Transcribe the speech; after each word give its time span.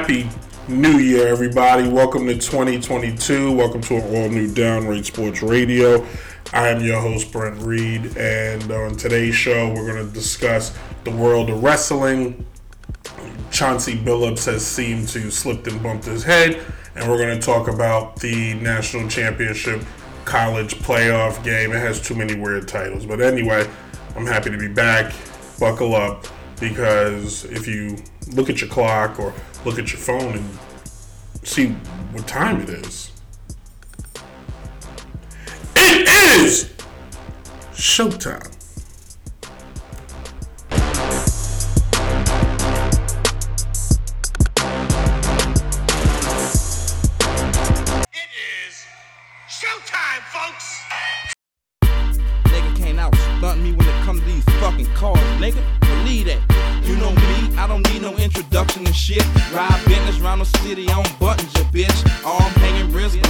happy 0.00 0.26
new 0.66 0.96
year, 0.96 1.28
everybody. 1.28 1.86
Welcome 1.86 2.26
to 2.26 2.32
2022. 2.32 3.54
Welcome 3.54 3.82
to 3.82 3.96
an 3.96 4.16
all 4.16 4.30
new 4.30 4.50
Downright 4.50 5.04
Sports 5.04 5.42
Radio. 5.42 6.06
I 6.54 6.68
am 6.68 6.82
your 6.82 6.98
host, 6.98 7.30
Brent 7.30 7.60
Reed, 7.60 8.16
and 8.16 8.72
on 8.72 8.96
today's 8.96 9.34
show, 9.34 9.68
we're 9.74 9.92
going 9.92 10.06
to 10.06 10.10
discuss 10.10 10.74
the 11.04 11.10
world 11.10 11.50
of 11.50 11.62
wrestling. 11.62 12.46
Chauncey 13.50 13.94
Billups 13.94 14.46
has 14.46 14.64
seemed 14.66 15.06
to 15.08 15.30
slipped 15.30 15.66
and 15.66 15.82
bumped 15.82 16.06
his 16.06 16.24
head, 16.24 16.58
and 16.94 17.06
we're 17.10 17.18
going 17.18 17.38
to 17.38 17.46
talk 17.46 17.68
about 17.68 18.16
the 18.20 18.54
national 18.54 19.06
championship 19.06 19.82
college 20.24 20.76
playoff 20.76 21.44
game. 21.44 21.72
It 21.72 21.80
has 21.80 22.00
too 22.00 22.14
many 22.14 22.36
weird 22.36 22.66
titles. 22.66 23.04
But 23.04 23.20
anyway, 23.20 23.68
I'm 24.16 24.24
happy 24.24 24.48
to 24.48 24.56
be 24.56 24.68
back. 24.68 25.12
Buckle 25.58 25.94
up 25.94 26.26
because 26.58 27.44
if 27.44 27.66
you 27.66 27.96
look 28.32 28.50
at 28.50 28.60
your 28.60 28.70
clock 28.70 29.18
or 29.18 29.32
look 29.64 29.78
at 29.78 29.92
your 29.92 30.00
phone 30.00 30.34
and 30.36 30.58
see 31.42 31.68
what 32.12 32.26
time 32.26 32.60
it 32.62 32.68
is. 32.68 33.12
It 35.76 36.08
is 36.40 36.72
showtime. 37.72 38.59
watching 58.70 58.84
the 58.84 58.92
shit. 58.92 59.24
Ride 59.52 59.82
business 59.86 60.20
around 60.20 60.38
the 60.40 60.44
city 60.44 60.88
on 60.90 61.04
buttons, 61.18 61.52
your 61.56 61.64
bitch. 61.66 62.24
Arm 62.24 62.59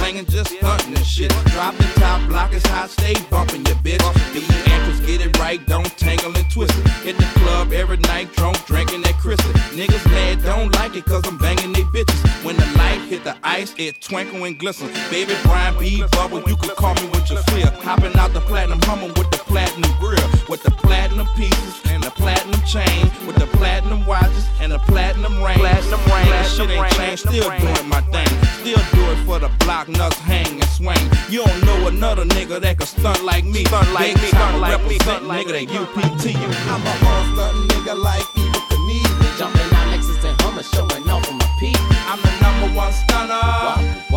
slanging, 0.01 0.25
just 0.25 0.51
stunting 0.51 0.95
and 0.95 1.05
shit. 1.05 1.29
the 1.29 1.93
top 1.95 2.27
block 2.27 2.53
is 2.53 2.65
hot, 2.67 2.89
stay 2.89 3.13
bumping 3.29 3.65
your 3.65 3.75
bitch. 3.77 4.01
The 4.33 4.41
actress 4.71 4.99
get 5.01 5.21
it 5.21 5.37
right, 5.39 5.65
don't 5.67 5.91
tangle 5.97 6.35
and 6.35 6.49
twist 6.51 6.77
it. 6.77 6.87
Hit 7.05 7.17
the 7.17 7.29
club 7.39 7.71
every 7.71 7.97
night, 7.97 8.33
drunk, 8.33 8.65
drinking 8.65 9.01
that 9.03 9.17
crystal. 9.19 9.51
Niggas 9.77 10.05
mad, 10.07 10.43
don't 10.43 10.73
like 10.75 10.95
it, 10.95 11.05
cause 11.05 11.23
I'm 11.27 11.37
banging 11.37 11.73
they 11.73 11.83
bitches. 11.83 12.21
When 12.43 12.57
the 12.57 12.65
light 12.77 13.01
hit 13.09 13.23
the 13.23 13.35
ice, 13.43 13.73
it 13.77 14.01
twinkle 14.01 14.43
and 14.43 14.57
glisten. 14.57 14.89
Baby 15.09 15.33
Brian 15.43 15.77
B. 15.77 16.03
Bubble, 16.11 16.41
you 16.47 16.55
could 16.55 16.75
call 16.75 16.95
me 16.95 17.07
what 17.13 17.29
you 17.29 17.37
feel. 17.53 17.69
Hopping 17.81 18.15
out 18.17 18.33
the 18.33 18.41
platinum 18.41 18.79
hummer 18.83 19.07
with 19.07 19.29
the 19.31 19.41
platinum 19.51 19.91
grill. 19.99 20.27
With 20.49 20.63
the 20.63 20.71
platinum 20.71 21.27
pieces 21.35 21.81
and 21.85 22.03
the 22.03 22.11
platinum 22.11 22.59
chain. 22.65 23.11
With 23.27 23.35
the 23.35 23.47
platinum 23.57 24.05
watches 24.05 24.47
and 24.59 24.71
the 24.71 24.79
platinum 24.79 25.43
ring. 25.43 25.57
Platinum 25.59 25.99
ring. 26.05 26.29
That 26.29 26.47
shit 26.47 26.69
ain't 26.69 26.91
changed, 26.93 27.27
still 27.27 27.49
doing 27.49 27.89
my 27.89 28.01
thing. 28.13 28.27
Still 28.61 28.83
do 28.93 29.03
it 29.11 29.25
for 29.25 29.39
the 29.39 29.49
block, 29.65 29.87
nuts 30.01 30.19
hang 30.21 30.49
and 30.49 30.71
swing. 30.77 31.05
You 31.29 31.45
don't 31.45 31.61
know 31.65 31.87
another 31.87 32.25
nigga 32.25 32.59
that 32.59 32.79
can 32.79 32.87
stunt 32.87 33.23
like 33.23 33.45
me. 33.45 33.65
Stunt 33.65 33.93
like 33.93 34.15
Big 34.15 34.23
me, 34.23 34.29
stunt 34.29 34.57
like 34.59 34.83
me, 34.89 34.95
stunt 35.05 35.25
like 35.25 35.45
nigga 35.45 35.53
that 35.57 35.77
UPT. 35.81 36.25
I'm 36.73 36.81
a 36.91 36.93
hard 37.03 37.25
stunt 37.33 37.55
nigga 37.69 37.93
like 38.07 38.25
Evel 38.41 38.61
Knievel. 38.71 39.37
Jumping 39.37 39.69
on 39.77 39.85
Lexus 39.93 40.23
and 40.27 40.41
Hummer, 40.41 40.65
showing 40.73 41.05
off 41.13 41.29
on 41.29 41.37
my 41.37 41.49
peak. 41.59 41.77
I'm 42.09 42.19
the 42.25 42.33
number 42.41 42.69
one 42.75 42.93
stunner. 42.93 43.45
Wow. 43.45 44.10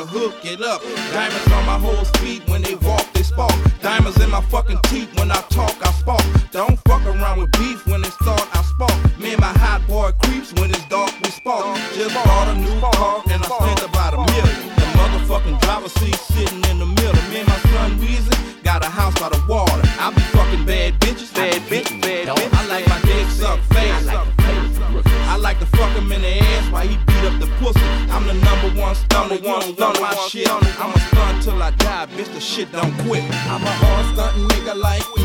nigga, 0.00 0.08
hook 0.08 0.44
it 0.44 0.62
up. 0.62 0.82
Diamonds 1.12 1.52
on 1.52 1.66
my 1.66 1.78
whole 1.78 2.04
feet 2.20 2.46
when 2.48 2.62
they 2.62 2.74
walk, 2.76 3.12
they 3.12 3.22
spark. 3.22 3.52
Diamonds 3.80 4.20
in 4.22 4.30
my 4.30 4.40
fucking 4.42 4.78
teeth 4.84 5.19
wanna 29.50 29.74
stunt 29.74 30.00
my 30.00 30.14
shit. 30.28 30.48
I'ma 30.48 30.98
stunt 31.08 31.42
till 31.42 31.62
I 31.62 31.70
die, 31.72 32.06
bitch, 32.16 32.32
the 32.32 32.40
shit 32.40 32.70
don't 32.72 32.94
quit. 33.04 33.24
I'm 33.52 33.62
a 33.62 33.72
hard-stunting 33.82 34.48
nigga 34.48 34.74
like 34.76 35.19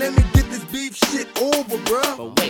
let 0.00 0.16
me 0.16 0.22
get 0.32 0.48
this 0.50 0.64
beef 0.72 0.96
shit 0.96 1.28
over, 1.42 1.76
bruh. 1.84 2.49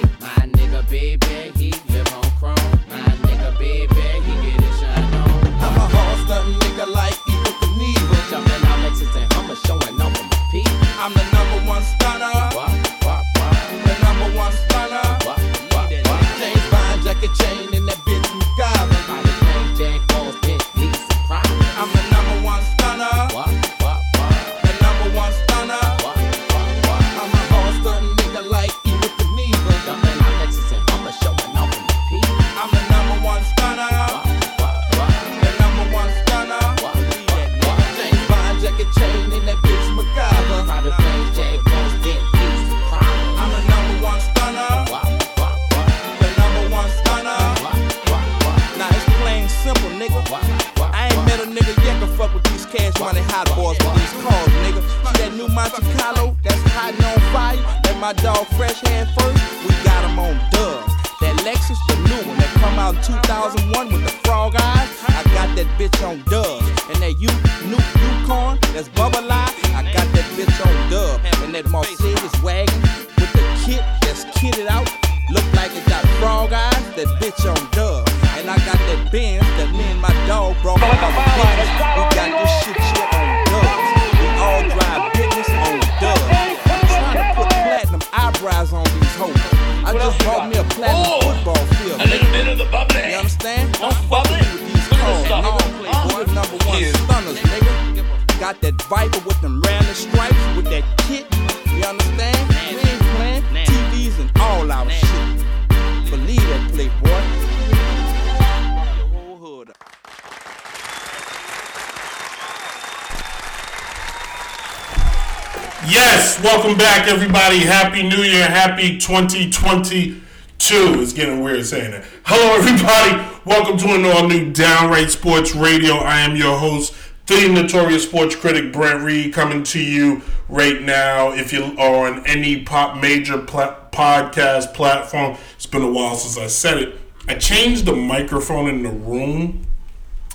Everybody. 117.11 117.59
Happy 117.59 118.05
New 118.05 118.23
Year. 118.23 118.47
Happy 118.47 118.97
2022. 118.97 120.21
It's 120.61 121.13
getting 121.13 121.43
weird 121.43 121.67
saying 121.67 121.91
that. 121.91 122.05
Hello, 122.25 122.55
everybody. 122.55 123.29
Welcome 123.45 123.79
to 123.79 123.89
an 123.97 124.05
all 124.05 124.29
new 124.29 124.53
Downright 124.53 125.11
Sports 125.11 125.53
Radio. 125.53 125.95
I 125.95 126.21
am 126.21 126.37
your 126.37 126.57
host, 126.57 126.95
the 127.27 127.49
notorious 127.49 128.05
sports 128.05 128.37
critic 128.37 128.73
Brent 128.73 129.03
Reed, 129.03 129.35
coming 129.35 129.65
to 129.65 129.83
you 129.83 130.23
right 130.49 130.81
now. 130.81 131.33
If 131.33 131.53
you 131.53 131.75
are 131.79 132.07
on 132.07 132.25
any 132.29 132.63
pop 132.63 133.03
major 133.03 133.39
pla- 133.39 133.75
podcast 133.91 134.73
platform, 134.73 135.37
it's 135.57 135.67
been 135.67 135.83
a 135.83 135.91
while 135.91 136.15
since 136.15 136.39
I 136.39 136.47
said 136.47 136.79
it. 136.79 136.97
I 137.27 137.35
changed 137.35 137.87
the 137.87 137.97
microphone 137.97 138.69
in 138.69 138.85
the 138.85 138.91
room, 138.91 139.67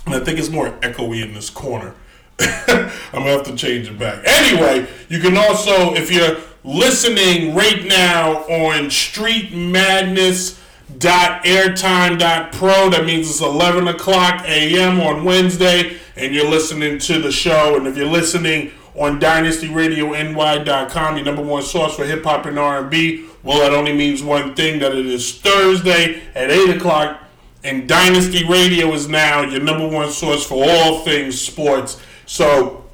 and 0.04 0.14
I 0.14 0.20
think 0.20 0.38
it's 0.38 0.50
more 0.50 0.72
echoey 0.80 1.22
in 1.22 1.32
this 1.32 1.48
corner. 1.48 1.94
I'm 2.38 2.90
gonna 3.12 3.30
have 3.30 3.44
to 3.44 3.56
change 3.56 3.88
it 3.88 3.98
back. 3.98 4.22
Anyway, 4.26 4.86
you 5.08 5.20
can 5.20 5.38
also, 5.38 5.94
if 5.94 6.12
you're 6.12 6.36
listening 6.66 7.54
right 7.54 7.84
now 7.86 8.38
on 8.48 8.90
Street 8.90 9.54
Madness 9.54 10.60
airtime.pro 10.98 12.90
that 12.90 13.04
means 13.04 13.30
it's 13.30 13.40
11 13.40 13.88
o'clock 13.88 14.42
a.m 14.46 15.00
on 15.00 15.24
wednesday 15.24 15.96
and 16.16 16.34
you're 16.34 16.48
listening 16.48 16.98
to 16.98 17.20
the 17.20 17.30
show 17.30 17.76
and 17.76 17.86
if 17.86 17.96
you're 17.96 18.06
listening 18.06 18.72
on 18.94 19.20
dynastyradiony.com 19.20 21.16
your 21.16 21.24
number 21.24 21.42
one 21.42 21.62
source 21.62 21.94
for 21.94 22.04
hip-hop 22.04 22.46
and 22.46 22.58
r&b 22.58 23.26
well 23.42 23.58
that 23.60 23.72
only 23.72 23.92
means 23.92 24.22
one 24.22 24.54
thing 24.54 24.78
that 24.78 24.94
it 24.94 25.06
is 25.06 25.38
thursday 25.38 26.20
at 26.34 26.50
8 26.50 26.76
o'clock 26.76 27.20
and 27.66 27.88
Dynasty 27.88 28.46
Radio 28.46 28.92
is 28.92 29.08
now 29.08 29.40
your 29.42 29.60
number 29.60 29.88
one 29.88 30.12
source 30.12 30.46
for 30.46 30.64
all 30.68 31.00
things 31.00 31.40
sports. 31.40 32.00
So 32.24 32.84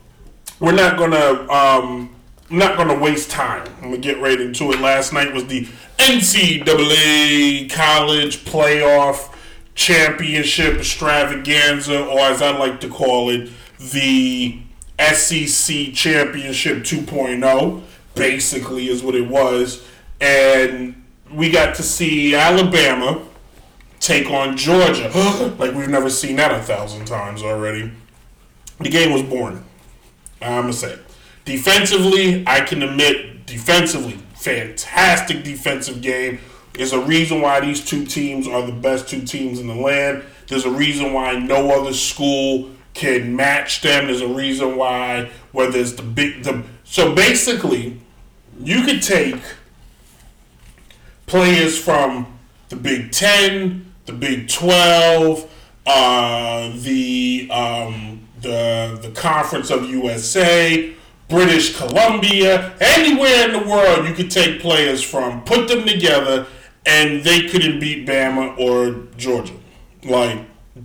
we're 0.60 0.72
not 0.72 0.96
gonna 0.96 1.46
um, 1.50 2.12
I'm 2.52 2.58
not 2.58 2.76
gonna 2.76 2.99
waste 2.99 3.31
time. 3.31 3.66
I'm 3.78 3.84
gonna 3.84 3.96
get 3.96 4.20
right 4.20 4.38
into 4.38 4.72
it. 4.72 4.81
Last 4.81 5.14
night 5.14 5.32
was 5.32 5.46
the 5.46 5.66
NCAA 5.96 7.70
College 7.70 8.44
Playoff 8.44 9.34
Championship 9.75 10.76
Extravaganza, 10.76 12.04
or 12.04 12.19
as 12.19 12.43
I 12.43 12.54
like 12.54 12.78
to 12.81 12.90
call 12.90 13.31
it, 13.31 13.49
the 13.78 14.58
SEC 14.99 15.94
Championship 15.94 16.81
2.0. 16.81 17.82
Basically, 18.14 18.88
is 18.88 19.02
what 19.02 19.14
it 19.14 19.26
was, 19.26 19.88
and 20.20 21.02
we 21.32 21.50
got 21.50 21.75
to 21.76 21.82
see 21.82 22.34
Alabama 22.34 23.26
take 23.99 24.28
on 24.28 24.58
Georgia. 24.58 25.08
like 25.58 25.75
we've 25.75 25.88
never 25.88 26.10
seen 26.10 26.37
that 26.37 26.52
a 26.52 26.62
thousand 26.62 27.06
times 27.06 27.43
already. 27.43 27.90
The 28.78 28.90
game 28.90 29.10
was 29.10 29.22
boring. 29.22 29.64
I'm 30.43 30.64
gonna 30.64 30.75
say. 30.75 30.99
Defensively, 31.44 32.44
I 32.46 32.60
can 32.60 32.82
admit, 32.82 33.46
defensively, 33.46 34.18
fantastic 34.34 35.42
defensive 35.44 36.00
game. 36.00 36.38
There's 36.74 36.92
a 36.92 37.00
reason 37.00 37.40
why 37.40 37.60
these 37.60 37.84
two 37.84 38.06
teams 38.06 38.48
are 38.48 38.62
the 38.64 38.72
best 38.72 39.08
two 39.08 39.22
teams 39.22 39.58
in 39.58 39.66
the 39.66 39.74
land. 39.74 40.24
There's 40.48 40.64
a 40.64 40.70
reason 40.70 41.12
why 41.12 41.38
no 41.38 41.70
other 41.70 41.92
school 41.92 42.70
can 42.94 43.34
match 43.36 43.82
them. 43.82 44.06
There's 44.06 44.20
a 44.20 44.28
reason 44.28 44.76
why 44.76 45.30
whether 45.52 45.78
it's 45.78 45.92
the 45.92 46.02
big 46.02 46.44
the 46.44 46.62
so 46.84 47.14
basically 47.14 48.00
you 48.60 48.82
could 48.82 49.02
take 49.02 49.40
players 51.26 51.78
from 51.78 52.38
the 52.68 52.76
Big 52.76 53.12
Ten, 53.12 53.92
the 54.06 54.12
Big 54.12 54.48
Twelve, 54.48 55.50
uh, 55.86 56.70
the 56.76 57.48
um, 57.50 58.28
the 58.40 58.98
the 59.00 59.10
Conference 59.14 59.70
of 59.70 59.88
USA, 59.88 60.94
British 61.32 61.75
Columbia, 61.79 62.75
anywhere 62.79 63.49
in 63.49 63.52
the 63.52 63.67
world 63.67 64.06
you 64.06 64.14
could 64.14 64.31
take 64.31 64.61
players 64.61 65.02
from, 65.02 65.43
put 65.44 65.67
them 65.67 65.87
together, 65.87 66.46
and 66.84 67.25
they 67.25 67.49
couldn't 67.49 67.81
beat 67.81 68.06
Bama 68.06 68.58
or 68.58 69.06
Georgia. 69.17 69.55
Like 70.05 70.40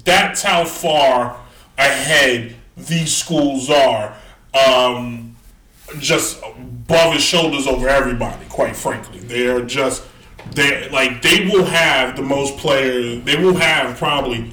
that's 0.06 0.42
how 0.42 0.64
far 0.64 1.38
ahead 1.78 2.56
these 2.78 3.14
schools 3.14 3.70
are. 3.70 4.16
Um, 4.54 5.36
just 6.00 6.42
above 6.44 7.14
his 7.14 7.24
shoulders 7.24 7.68
over 7.68 7.90
everybody. 7.90 8.46
Quite 8.48 8.76
frankly, 8.76 9.20
they 9.20 9.48
are 9.48 9.66
just 9.66 10.06
they 10.52 10.88
like 10.90 11.22
they 11.22 11.46
will 11.46 11.66
have 11.66 12.16
the 12.16 12.22
most 12.22 12.58
players. 12.58 13.22
They 13.26 13.36
will 13.36 13.56
have 13.56 13.98
probably 13.98 14.52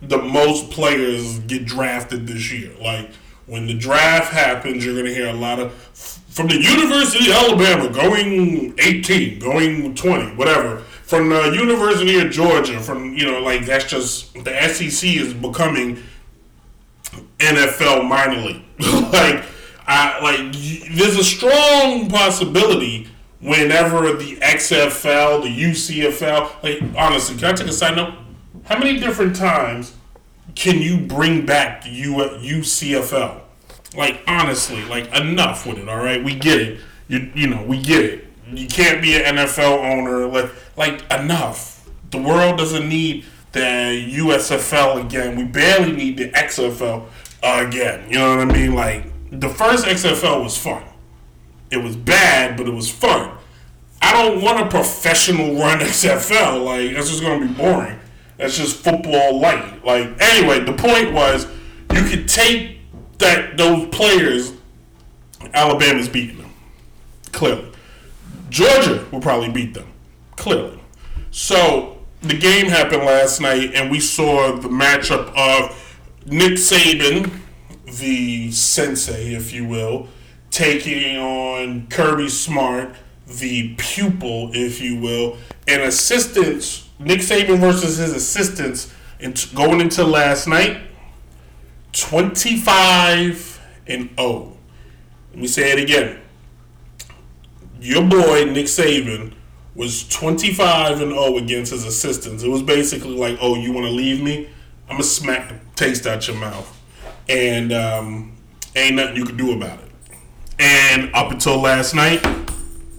the 0.00 0.18
most 0.18 0.70
players 0.70 1.38
get 1.40 1.66
drafted 1.66 2.26
this 2.26 2.50
year. 2.50 2.72
Like 2.80 3.10
when 3.48 3.66
the 3.66 3.74
draft 3.74 4.32
happens, 4.32 4.84
you're 4.84 4.96
gonna 4.96 5.14
hear 5.14 5.28
a 5.28 5.32
lot 5.32 5.58
of 5.58 5.72
from 6.38 6.46
the 6.46 6.62
University 6.62 7.30
of 7.30 7.36
Alabama 7.36 7.88
going 7.88 8.72
18, 8.78 9.40
going 9.40 9.94
20, 9.94 10.36
whatever. 10.36 10.78
From 11.02 11.30
the 11.30 11.50
University 11.50 12.20
of 12.20 12.30
Georgia, 12.30 12.78
from 12.78 13.14
you 13.14 13.24
know, 13.24 13.40
like 13.40 13.64
that's 13.64 13.86
just 13.86 14.34
the 14.44 14.68
SEC 14.68 15.08
is 15.08 15.34
becoming 15.34 16.00
NFL 17.38 18.06
minor 18.06 18.40
league. 18.40 18.62
like, 19.12 19.44
I 19.86 20.20
like 20.22 20.52
there's 20.52 21.16
a 21.16 21.24
strong 21.24 22.08
possibility 22.10 23.08
whenever 23.40 24.12
the 24.12 24.36
XFL, 24.36 25.42
the 25.42 25.48
UCFL, 25.48 26.62
like 26.62 26.82
honestly, 26.96 27.36
can 27.36 27.46
I 27.46 27.52
take 27.52 27.68
a 27.68 27.72
side 27.72 27.96
note? 27.96 28.14
How 28.64 28.78
many 28.78 29.00
different 29.00 29.34
times 29.34 29.94
can 30.58 30.82
you 30.82 30.98
bring 30.98 31.46
back 31.46 31.84
the 31.84 31.90
U- 31.90 32.16
UCFL? 32.16 33.40
Like 33.96 34.20
honestly, 34.26 34.84
like 34.86 35.06
enough 35.14 35.64
with 35.64 35.78
it. 35.78 35.88
All 35.88 35.96
right, 35.96 36.22
we 36.22 36.34
get 36.34 36.60
it. 36.60 36.80
You 37.06 37.30
you 37.34 37.46
know 37.46 37.62
we 37.62 37.80
get 37.80 38.04
it. 38.04 38.26
You 38.52 38.66
can't 38.66 39.00
be 39.00 39.14
an 39.14 39.36
NFL 39.36 39.78
owner. 39.78 40.26
Like 40.26 40.50
like 40.76 41.10
enough. 41.12 41.88
The 42.10 42.18
world 42.20 42.58
doesn't 42.58 42.88
need 42.88 43.24
the 43.52 43.60
USFL 43.60 45.04
again. 45.04 45.36
We 45.36 45.44
barely 45.44 45.92
need 45.92 46.16
the 46.16 46.30
XFL 46.30 47.06
again. 47.42 48.10
You 48.10 48.18
know 48.18 48.36
what 48.36 48.48
I 48.48 48.52
mean? 48.52 48.74
Like 48.74 49.04
the 49.30 49.48
first 49.48 49.86
XFL 49.86 50.42
was 50.42 50.58
fun. 50.58 50.82
It 51.70 51.78
was 51.78 51.94
bad, 51.94 52.56
but 52.56 52.66
it 52.66 52.74
was 52.74 52.90
fun. 52.90 53.38
I 54.02 54.12
don't 54.12 54.42
want 54.42 54.60
a 54.60 54.68
professional 54.68 55.54
run 55.54 55.78
XFL. 55.94 56.64
Like 56.64 56.94
that's 56.96 57.10
just 57.10 57.22
gonna 57.22 57.46
be 57.46 57.52
boring. 57.52 57.97
That's 58.38 58.56
just 58.56 58.76
football 58.76 59.38
light. 59.38 59.84
Like 59.84 60.20
anyway, 60.20 60.64
the 60.64 60.72
point 60.72 61.12
was 61.12 61.46
you 61.92 62.04
could 62.04 62.28
take 62.28 62.78
that 63.18 63.56
those 63.56 63.88
players. 63.88 64.52
Alabama's 65.54 66.08
beating 66.08 66.38
them 66.38 66.52
clearly. 67.32 67.70
Georgia 68.50 69.06
will 69.12 69.20
probably 69.20 69.50
beat 69.50 69.74
them 69.74 69.92
clearly. 70.36 70.80
So 71.30 71.98
the 72.22 72.36
game 72.36 72.66
happened 72.66 73.04
last 73.04 73.40
night, 73.40 73.74
and 73.74 73.90
we 73.90 74.00
saw 74.00 74.56
the 74.56 74.68
matchup 74.68 75.32
of 75.36 75.98
Nick 76.26 76.52
Saban, 76.54 77.30
the 77.84 78.50
sensei, 78.50 79.34
if 79.34 79.52
you 79.52 79.66
will, 79.66 80.08
taking 80.50 81.16
on 81.16 81.86
Kirby 81.88 82.28
Smart, 82.28 82.94
the 83.26 83.74
pupil, 83.76 84.50
if 84.54 84.80
you 84.80 84.98
will, 84.98 85.36
and 85.66 85.82
assistants. 85.82 86.87
Nick 86.98 87.20
Saban 87.20 87.58
versus 87.58 87.96
his 87.96 88.12
assistants, 88.12 88.92
and 89.20 89.46
going 89.54 89.80
into 89.80 90.04
last 90.04 90.46
night, 90.48 90.80
twenty-five 91.92 93.60
and 93.86 94.10
zero. 94.16 94.56
Let 95.30 95.38
me 95.40 95.46
say 95.46 95.72
it 95.72 95.78
again. 95.78 96.20
Your 97.80 98.02
boy 98.02 98.44
Nick 98.44 98.66
Saban 98.66 99.34
was 99.76 100.08
25 100.08 101.00
and 101.00 101.12
0 101.12 101.36
against 101.36 101.70
his 101.70 101.84
assistants. 101.84 102.42
It 102.42 102.48
was 102.48 102.62
basically 102.62 103.14
like, 103.14 103.38
"Oh, 103.40 103.54
you 103.54 103.72
want 103.72 103.86
to 103.86 103.92
leave 103.92 104.20
me? 104.20 104.48
I'm 104.88 104.94
gonna 104.96 105.04
smack 105.04 105.48
the 105.48 105.54
taste 105.76 106.04
out 106.04 106.26
your 106.26 106.36
mouth," 106.36 106.76
and 107.28 107.72
um, 107.72 108.32
ain't 108.74 108.96
nothing 108.96 109.14
you 109.16 109.24
can 109.24 109.36
do 109.36 109.52
about 109.52 109.78
it. 109.78 109.88
And 110.58 111.14
up 111.14 111.30
until 111.30 111.60
last 111.60 111.94
night, 111.94 112.26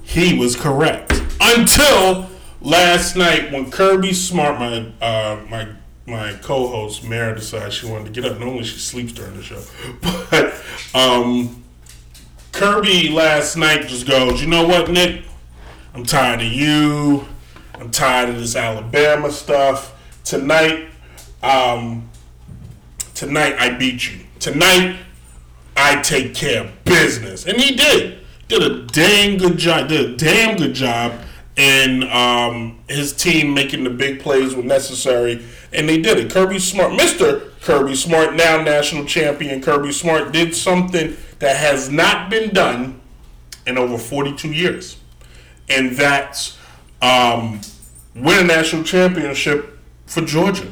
he 0.03 0.37
was 0.39 0.55
correct. 0.55 1.11
Until 1.41 2.28
last 2.61 3.15
night 3.15 3.51
when 3.51 3.71
Kirby 3.71 4.13
Smart, 4.13 4.59
my 4.59 4.91
uh, 5.01 5.41
my 5.49 5.69
my 6.05 6.33
co-host 6.41 7.03
Mara 7.03 7.35
decided 7.35 7.71
she 7.71 7.85
wanted 7.85 8.13
to 8.13 8.21
get 8.21 8.29
up. 8.29 8.39
Normally 8.39 8.63
she 8.63 8.79
sleeps 8.79 9.11
during 9.11 9.35
the 9.35 9.43
show, 9.43 9.61
but 10.31 10.55
um, 10.93 11.63
Kirby 12.51 13.09
last 13.09 13.55
night 13.55 13.87
just 13.87 14.07
goes, 14.07 14.41
you 14.41 14.47
know 14.47 14.67
what, 14.67 14.89
Nick? 14.89 15.23
I'm 15.93 16.03
tired 16.03 16.41
of 16.41 16.47
you. 16.47 17.25
I'm 17.75 17.91
tired 17.91 18.29
of 18.29 18.39
this 18.39 18.55
Alabama 18.55 19.31
stuff. 19.31 19.95
Tonight, 20.23 20.89
um, 21.41 22.09
tonight 23.15 23.55
I 23.57 23.71
beat 23.71 24.11
you. 24.11 24.19
Tonight, 24.39 24.97
I 25.75 26.01
take 26.01 26.35
care 26.35 26.65
of 26.65 26.83
business, 26.83 27.45
and 27.45 27.57
he 27.59 27.75
did. 27.75 28.19
Did 28.47 28.63
a 28.63 28.85
damn 28.87 29.37
good 29.37 29.57
job. 29.57 29.89
Did 29.89 30.09
a 30.09 30.17
damn 30.17 30.57
good 30.57 30.73
job 30.73 31.13
in 31.59 32.03
um, 32.09 32.79
his 32.87 33.11
team 33.11 33.53
making 33.53 33.83
the 33.83 33.89
big 33.89 34.21
plays 34.21 34.55
when 34.55 34.65
necessary, 34.65 35.45
and 35.73 35.89
they 35.89 36.01
did 36.01 36.17
it. 36.17 36.31
Kirby 36.31 36.57
Smart, 36.57 36.93
Mister 36.93 37.51
Kirby 37.61 37.95
Smart, 37.95 38.33
now 38.33 38.61
national 38.61 39.03
champion 39.03 39.61
Kirby 39.61 39.91
Smart, 39.91 40.31
did 40.31 40.55
something 40.55 41.17
that 41.39 41.57
has 41.57 41.89
not 41.89 42.29
been 42.29 42.53
done 42.53 43.01
in 43.67 43.77
over 43.77 43.97
42 43.97 44.53
years, 44.53 45.01
and 45.69 45.97
that's 45.97 46.57
um, 47.01 47.59
win 48.15 48.39
a 48.39 48.47
national 48.47 48.83
championship 48.83 49.77
for 50.05 50.21
Georgia. 50.21 50.71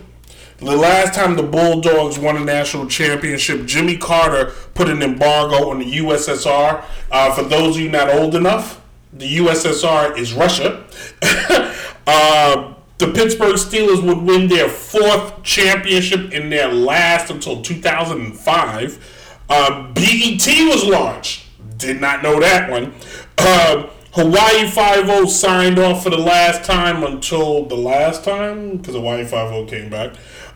The 0.59 0.75
last 0.75 1.13
time 1.13 1.35
the 1.35 1.43
Bulldogs 1.43 2.17
won 2.17 2.37
a 2.37 2.39
national 2.39 2.87
championship, 2.87 3.65
Jimmy 3.65 3.97
Carter 3.97 4.53
put 4.73 4.89
an 4.89 5.03
embargo 5.03 5.69
on 5.69 5.79
the 5.79 5.97
USSR. 5.97 6.83
Uh, 7.11 7.35
for 7.35 7.43
those 7.43 7.75
of 7.75 7.81
you 7.81 7.91
not 7.91 8.09
old 8.09 8.33
enough, 8.35 8.81
the 9.19 9.37
USSR 9.37 10.17
is 10.17 10.33
Russia. 10.33 10.85
uh, 12.07 12.73
the 12.97 13.11
Pittsburgh 13.11 13.55
Steelers 13.55 14.03
would 14.03 14.19
win 14.19 14.47
their 14.47 14.69
fourth 14.69 15.43
championship 15.43 16.31
in 16.31 16.49
their 16.49 16.71
last 16.71 17.29
until 17.29 17.61
2005. 17.61 19.15
Uh, 19.49 19.91
BET 19.93 20.45
was 20.45 20.83
launched. 20.83 21.45
Did 21.77 22.01
not 22.01 22.23
know 22.23 22.39
that 22.39 22.69
one. 22.69 22.93
Uh, 23.37 23.87
Hawaii 24.13 24.67
5 24.67 25.29
signed 25.29 25.77
off 25.77 26.03
for 26.03 26.09
the 26.09 26.17
last 26.17 26.63
time 26.63 27.03
until 27.03 27.65
the 27.65 27.75
last 27.75 28.23
time 28.23 28.77
because 28.77 28.95
Hawaii 28.95 29.23
5 29.23 29.67
came 29.67 29.89
back. 29.89 30.13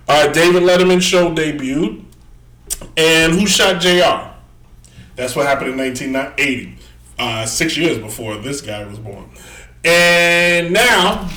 Uh, 0.07 0.27
David 0.31 0.63
Letterman 0.63 1.01
show 1.01 1.33
debuted. 1.33 2.03
And 2.97 3.33
who 3.33 3.45
shot 3.45 3.79
JR? 3.79 4.31
That's 5.15 5.35
what 5.35 5.45
happened 5.45 5.71
in 5.71 5.77
1980, 5.77 6.77
uh, 7.21 7.45
six 7.45 7.77
years 7.77 7.99
before 7.99 8.37
this 8.37 8.61
guy 8.61 8.83
was 8.83 8.97
born. 8.97 9.29
And 9.85 10.73
now, 10.73 11.29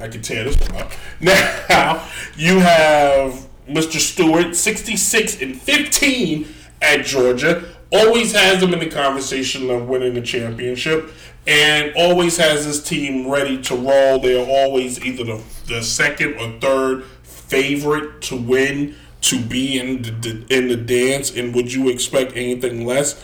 I 0.00 0.08
can 0.08 0.22
tear 0.22 0.44
this 0.44 0.56
one 0.68 0.82
up. 0.82 0.92
Now, 1.68 2.08
you 2.36 2.58
have 2.58 3.46
Mr. 3.68 3.98
Stewart, 3.98 4.56
66 4.56 5.40
and 5.40 5.60
15 5.60 6.46
at 6.80 7.04
Georgia. 7.04 7.64
Always 7.92 8.32
has 8.32 8.60
them 8.60 8.72
in 8.72 8.80
the 8.80 8.88
conversation 8.88 9.70
of 9.70 9.88
winning 9.88 10.14
the 10.14 10.22
championship 10.22 11.10
and 11.46 11.92
always 11.94 12.38
has 12.38 12.64
his 12.64 12.82
team 12.82 13.28
ready 13.28 13.60
to 13.62 13.76
roll. 13.76 14.18
They're 14.18 14.46
always 14.48 15.04
either 15.04 15.24
the, 15.24 15.42
the 15.66 15.82
second 15.82 16.34
or 16.34 16.58
third 16.60 17.04
favorite 17.22 18.22
to 18.22 18.36
win, 18.36 18.96
to 19.22 19.38
be 19.38 19.78
in 19.78 20.02
the, 20.02 20.44
in 20.48 20.68
the 20.68 20.76
dance. 20.76 21.30
And 21.36 21.54
would 21.54 21.72
you 21.72 21.88
expect 21.88 22.32
anything 22.34 22.86
less? 22.86 23.22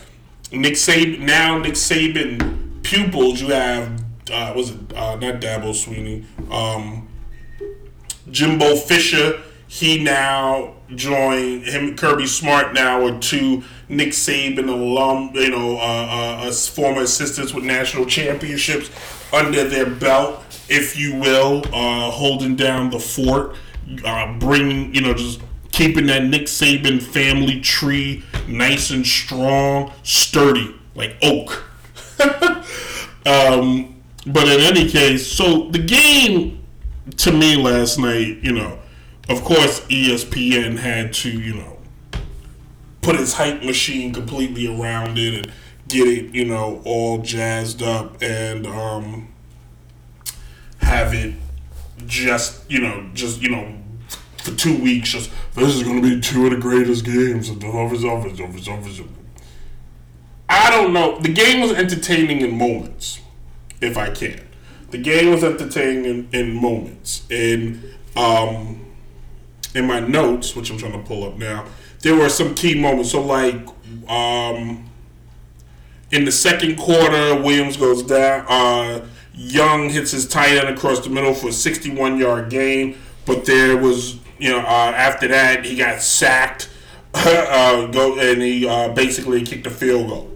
Nick 0.51 0.73
Saban, 0.73 1.19
now 1.19 1.57
Nick 1.59 1.73
Saban 1.73 2.81
pupils, 2.83 3.41
you 3.41 3.49
have, 3.49 4.03
uh, 4.31 4.53
was 4.55 4.71
it, 4.71 4.93
uh, 4.95 5.15
not 5.15 5.39
Dabo 5.41 5.73
Swinney, 5.73 6.25
um, 6.51 7.07
Jimbo 8.31 8.75
Fisher. 8.75 9.41
He 9.67 10.03
now 10.03 10.73
joined 10.95 11.65
him. 11.65 11.95
Kirby 11.95 12.25
Smart 12.25 12.73
now 12.73 13.05
are 13.05 13.19
two 13.19 13.63
Nick 13.87 14.09
Saban 14.09 14.67
alum, 14.67 15.31
you 15.35 15.51
know, 15.51 15.77
uh, 15.77 16.47
uh, 16.47 16.51
former 16.51 17.01
assistants 17.01 17.53
with 17.53 17.63
national 17.63 18.05
championships 18.05 18.89
under 19.31 19.67
their 19.67 19.85
belt, 19.87 20.43
if 20.69 20.97
you 20.97 21.15
will, 21.15 21.61
uh, 21.71 22.09
holding 22.09 22.55
down 22.55 22.89
the 22.89 22.99
fort, 22.99 23.55
uh, 24.03 24.33
bringing, 24.39 24.93
you 24.95 25.01
know, 25.01 25.13
just 25.13 25.39
keeping 25.71 26.07
that 26.07 26.23
Nick 26.23 26.43
Saban 26.43 27.01
family 27.01 27.61
tree 27.61 28.23
nice 28.47 28.89
and 28.89 29.05
strong, 29.05 29.93
sturdy, 30.03 30.75
like 30.95 31.15
oak. 31.21 31.63
um, 33.25 33.95
but 34.25 34.47
in 34.47 34.59
any 34.59 34.89
case, 34.89 35.25
so 35.25 35.69
the 35.69 35.79
game 35.79 36.59
to 37.17 37.31
me 37.31 37.55
last 37.55 37.97
night, 37.97 38.37
you 38.41 38.51
know, 38.51 38.79
of 39.29 39.43
course, 39.43 39.81
ESPN 39.81 40.77
had 40.77 41.13
to, 41.13 41.29
you 41.29 41.55
know, 41.55 41.77
put 43.01 43.15
his 43.15 43.33
hype 43.33 43.63
machine 43.63 44.13
completely 44.13 44.67
around 44.67 45.17
it 45.17 45.33
and 45.35 45.51
get 45.87 46.07
it, 46.07 46.33
you 46.33 46.45
know, 46.45 46.81
all 46.83 47.19
jazzed 47.19 47.81
up 47.81 48.21
and 48.21 48.65
um, 48.67 49.27
have 50.81 51.13
it 51.13 51.35
just, 52.05 52.69
you 52.69 52.81
know, 52.81 53.09
just, 53.13 53.41
you 53.41 53.49
know, 53.49 53.78
for 54.41 54.51
two 54.55 54.81
weeks, 54.81 55.09
just, 55.09 55.31
this 55.55 55.75
is 55.75 55.83
going 55.83 56.01
to 56.01 56.15
be 56.15 56.19
two 56.21 56.45
of 56.45 56.51
the 56.51 56.57
greatest 56.57 57.05
games. 57.05 57.49
I 60.49 60.71
don't 60.71 60.93
know. 60.93 61.19
The 61.19 61.33
game 61.33 61.61
was 61.61 61.71
entertaining 61.71 62.41
in 62.41 62.57
moments, 62.57 63.19
if 63.81 63.97
I 63.97 64.09
can. 64.09 64.41
The 64.91 64.97
game 64.97 65.31
was 65.31 65.43
entertaining 65.43 66.05
in, 66.05 66.29
in 66.31 66.61
moments. 66.61 67.27
And 67.29 67.83
um, 68.15 68.85
in 69.75 69.85
my 69.85 69.99
notes, 69.99 70.55
which 70.55 70.71
I'm 70.71 70.77
trying 70.77 70.93
to 70.93 70.99
pull 71.07 71.23
up 71.23 71.37
now, 71.37 71.65
there 72.01 72.15
were 72.15 72.29
some 72.29 72.55
key 72.55 72.79
moments. 72.79 73.11
So, 73.11 73.21
like, 73.21 73.67
um, 74.07 74.89
in 76.11 76.25
the 76.25 76.31
second 76.31 76.77
quarter, 76.77 77.35
Williams 77.41 77.77
goes 77.77 78.01
down. 78.03 78.45
Uh, 78.47 79.05
Young 79.33 79.89
hits 79.89 80.11
his 80.11 80.27
tight 80.27 80.57
end 80.57 80.67
across 80.67 80.99
the 80.99 81.09
middle 81.09 81.33
for 81.33 81.47
a 81.47 81.53
61 81.53 82.17
yard 82.17 82.49
gain. 82.49 82.97
But 83.25 83.45
there 83.45 83.77
was, 83.77 84.19
you 84.39 84.49
know, 84.49 84.59
uh, 84.59 84.93
after 84.95 85.27
that, 85.27 85.65
he 85.65 85.75
got 85.75 86.01
sacked. 86.01 86.69
uh, 87.13 87.87
go 87.87 88.19
and 88.19 88.41
he 88.41 88.67
uh, 88.67 88.89
basically 88.89 89.43
kicked 89.43 89.65
a 89.65 89.71
field 89.71 90.09
goal. 90.09 90.31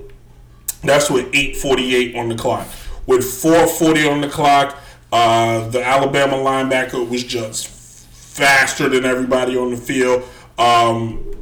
That's 0.81 1.09
with 1.09 1.31
8:48 1.31 2.17
on 2.17 2.29
the 2.29 2.35
clock. 2.35 2.67
With 3.05 3.21
4:40 3.21 4.11
on 4.11 4.21
the 4.21 4.29
clock, 4.29 4.77
uh, 5.11 5.67
the 5.69 5.83
Alabama 5.83 6.37
linebacker 6.37 7.07
was 7.07 7.23
just 7.23 7.67
faster 7.67 8.89
than 8.89 9.05
everybody 9.05 9.55
on 9.55 9.71
the 9.71 9.77
field. 9.77 10.23
Um, 10.57 11.35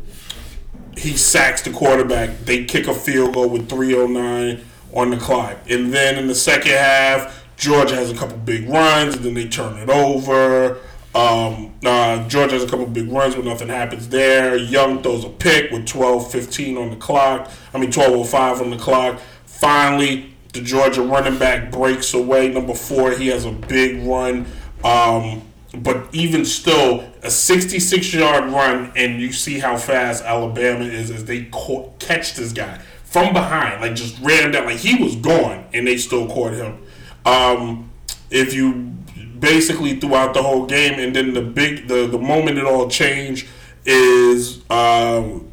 he 0.98 1.16
sacks 1.16 1.62
the 1.62 1.72
quarterback. 1.72 2.46
They 2.46 2.66
kick 2.66 2.88
a 2.88 2.94
field 2.94 3.34
goal 3.34 3.50
with 3.50 3.70
3:09 3.70 4.64
on 4.94 5.10
the 5.10 5.18
clock, 5.18 5.58
and 5.70 5.94
then 5.94 6.18
in 6.18 6.28
the 6.28 6.36
second 6.36 6.74
half, 6.74 7.46
Georgia 7.56 7.96
has 7.96 8.12
a 8.12 8.16
couple 8.16 8.38
big 8.38 8.68
runs, 8.68 9.16
and 9.16 9.24
then 9.24 9.34
they 9.34 9.48
turn 9.48 9.78
it 9.78 9.90
over. 9.90 10.80
Um, 11.14 11.74
uh, 11.86 12.28
Georgia 12.30 12.54
has 12.54 12.64
a 12.64 12.68
couple 12.68 12.86
big 12.86 13.12
runs, 13.12 13.36
but 13.36 13.44
nothing 13.44 13.68
happens 13.68 14.08
there. 14.10 14.56
Young 14.56 15.04
throws 15.04 15.26
a 15.26 15.30
pick 15.30 15.72
with 15.72 15.86
12:15 15.86 16.78
on 16.78 16.90
the 16.90 16.96
clock. 16.96 17.52
I 17.74 17.80
mean 17.80 17.92
12:05 17.92 18.62
on 18.62 18.70
the 18.70 18.78
clock. 18.78 19.20
Finally, 19.46 20.34
the 20.54 20.62
Georgia 20.62 21.02
running 21.02 21.38
back 21.38 21.72
breaks 21.72 22.14
away. 22.14 22.50
Number 22.50 22.74
four, 22.74 23.12
he 23.12 23.28
has 23.28 23.46
a 23.46 23.52
big 23.52 24.06
run. 24.06 24.46
Um, 24.84 25.44
but 25.74 26.08
even 26.14 26.44
still, 26.44 27.06
a 27.24 27.32
66 27.32 28.14
yard 28.14 28.52
run, 28.52 28.92
and 28.96 29.22
you 29.22 29.32
see 29.32 29.60
how 29.60 29.78
fast 29.78 30.24
Alabama 30.24 30.84
is 30.84 31.12
as 31.12 31.26
they 31.26 31.46
caught, 31.46 32.00
catch 32.00 32.34
this 32.34 32.52
guy 32.52 32.80
from 33.04 33.34
behind, 33.34 33.82
like 33.82 33.96
just 33.96 34.20
ran 34.22 34.46
him 34.46 34.52
down, 34.52 34.66
like 34.66 34.78
he 34.78 35.02
was 35.02 35.16
gone, 35.18 35.66
and 35.74 35.88
they 35.88 35.98
still 35.98 36.28
caught 36.28 36.54
him. 36.54 36.78
Um, 37.26 37.92
if 38.30 38.54
you 38.54 38.94
basically 39.42 40.00
throughout 40.00 40.34
the 40.34 40.42
whole 40.42 40.66
game, 40.66 41.00
and 41.00 41.14
then 41.14 41.34
the 41.34 41.42
big, 41.42 41.90
the, 41.90 42.08
the 42.08 42.18
moment 42.18 42.58
it 42.58 42.66
all 42.66 42.88
changed 42.90 43.48
is 43.86 44.62
um, 44.70 45.50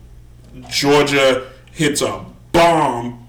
Georgia 0.68 1.50
hits 1.73 2.02
a 2.02 2.25
bomb 2.52 3.28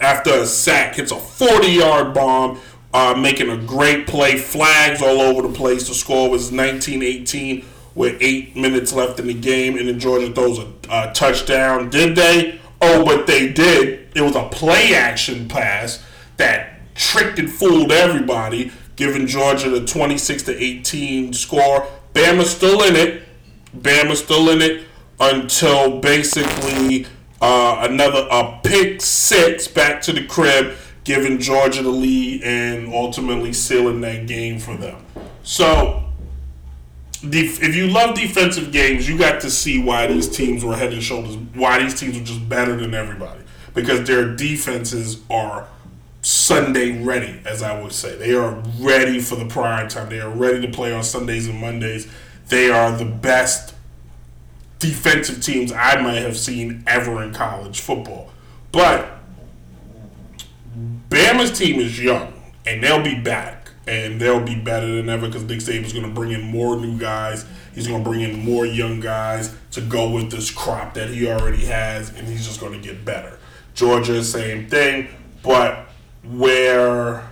after 0.00 0.30
a 0.30 0.46
sack, 0.46 0.96
hits 0.96 1.12
a 1.12 1.16
40 1.16 1.68
yard 1.68 2.14
bomb, 2.14 2.58
uh, 2.92 3.14
making 3.14 3.50
a 3.50 3.56
great 3.56 4.06
play. 4.06 4.36
Flags 4.36 5.02
all 5.02 5.20
over 5.20 5.42
the 5.42 5.54
place. 5.54 5.88
The 5.88 5.94
score 5.94 6.30
was 6.30 6.50
19 6.50 7.02
18 7.02 7.64
with 7.94 8.16
eight 8.20 8.56
minutes 8.56 8.92
left 8.92 9.18
in 9.20 9.26
the 9.26 9.34
game, 9.34 9.76
and 9.76 9.88
then 9.88 9.98
Georgia 9.98 10.32
throws 10.32 10.58
a, 10.58 10.72
a 10.90 11.12
touchdown. 11.12 11.90
Did 11.90 12.16
they? 12.16 12.60
Oh, 12.80 13.04
but 13.04 13.26
they 13.26 13.52
did. 13.52 14.08
It 14.14 14.22
was 14.22 14.36
a 14.36 14.48
play 14.48 14.94
action 14.94 15.48
pass 15.48 16.04
that 16.36 16.94
tricked 16.94 17.38
and 17.38 17.50
fooled 17.50 17.92
everybody, 17.92 18.72
giving 18.98 19.28
Georgia 19.28 19.70
the 19.70 19.86
26 19.86 20.42
to 20.42 20.62
18 20.62 21.32
score. 21.32 21.86
Bama's 22.12 22.50
still 22.50 22.82
in 22.82 22.96
it. 22.96 23.22
Bama's 23.74 24.18
still 24.18 24.50
in 24.50 24.60
it 24.60 24.84
until 25.20 26.00
basically 26.00 27.06
uh, 27.40 27.86
another 27.88 28.26
a 28.28 28.58
pick 28.64 29.00
six 29.00 29.68
back 29.68 30.02
to 30.02 30.12
the 30.12 30.26
crib 30.26 30.76
giving 31.04 31.38
Georgia 31.38 31.82
the 31.82 31.88
lead 31.88 32.42
and 32.42 32.92
ultimately 32.92 33.52
sealing 33.52 34.00
that 34.00 34.26
game 34.26 34.58
for 34.58 34.76
them. 34.76 35.00
So, 35.44 36.02
if 37.22 37.76
you 37.76 37.86
love 37.86 38.16
defensive 38.16 38.72
games, 38.72 39.08
you 39.08 39.16
got 39.16 39.40
to 39.42 39.50
see 39.50 39.80
why 39.80 40.08
these 40.08 40.28
teams 40.28 40.64
were 40.64 40.74
head 40.74 40.92
and 40.92 41.02
shoulders, 41.02 41.36
why 41.54 41.80
these 41.80 41.98
teams 41.98 42.18
were 42.18 42.24
just 42.24 42.48
better 42.48 42.76
than 42.76 42.94
everybody. 42.94 43.42
Because 43.74 44.06
their 44.08 44.34
defenses 44.34 45.22
are 45.30 45.68
Sunday 46.22 47.02
ready, 47.02 47.40
as 47.44 47.62
I 47.62 47.80
would 47.80 47.92
say. 47.92 48.16
They 48.16 48.34
are 48.34 48.62
ready 48.78 49.20
for 49.20 49.36
the 49.36 49.46
prime 49.46 49.88
time. 49.88 50.08
They 50.08 50.20
are 50.20 50.30
ready 50.30 50.60
to 50.66 50.68
play 50.72 50.92
on 50.92 51.02
Sundays 51.02 51.46
and 51.46 51.60
Mondays. 51.60 52.10
They 52.48 52.70
are 52.70 52.96
the 52.96 53.04
best 53.04 53.74
defensive 54.78 55.42
teams 55.42 55.72
I 55.72 56.00
might 56.00 56.22
have 56.22 56.36
seen 56.36 56.84
ever 56.86 57.22
in 57.22 57.32
college 57.32 57.80
football. 57.80 58.30
But 58.72 59.18
Bama's 61.08 61.56
team 61.58 61.80
is 61.80 62.02
young, 62.02 62.32
and 62.66 62.82
they'll 62.82 63.02
be 63.02 63.18
back, 63.18 63.70
and 63.86 64.20
they'll 64.20 64.44
be 64.44 64.54
better 64.54 64.86
than 64.86 65.08
ever 65.08 65.26
because 65.26 65.44
Nick 65.44 65.60
Saban's 65.60 65.92
going 65.92 66.06
to 66.06 66.12
bring 66.12 66.32
in 66.32 66.42
more 66.42 66.76
new 66.76 66.98
guys. 66.98 67.44
He's 67.74 67.86
going 67.86 68.02
to 68.02 68.08
bring 68.08 68.20
in 68.20 68.38
more 68.38 68.66
young 68.66 69.00
guys 69.00 69.54
to 69.72 69.80
go 69.80 70.10
with 70.10 70.30
this 70.30 70.50
crop 70.50 70.94
that 70.94 71.10
he 71.10 71.28
already 71.28 71.64
has, 71.66 72.10
and 72.10 72.26
he's 72.26 72.46
just 72.46 72.60
going 72.60 72.72
to 72.72 72.86
get 72.86 73.04
better. 73.04 73.38
Georgia, 73.74 74.22
same 74.24 74.68
thing, 74.68 75.08
but 75.42 75.87
where 76.30 77.28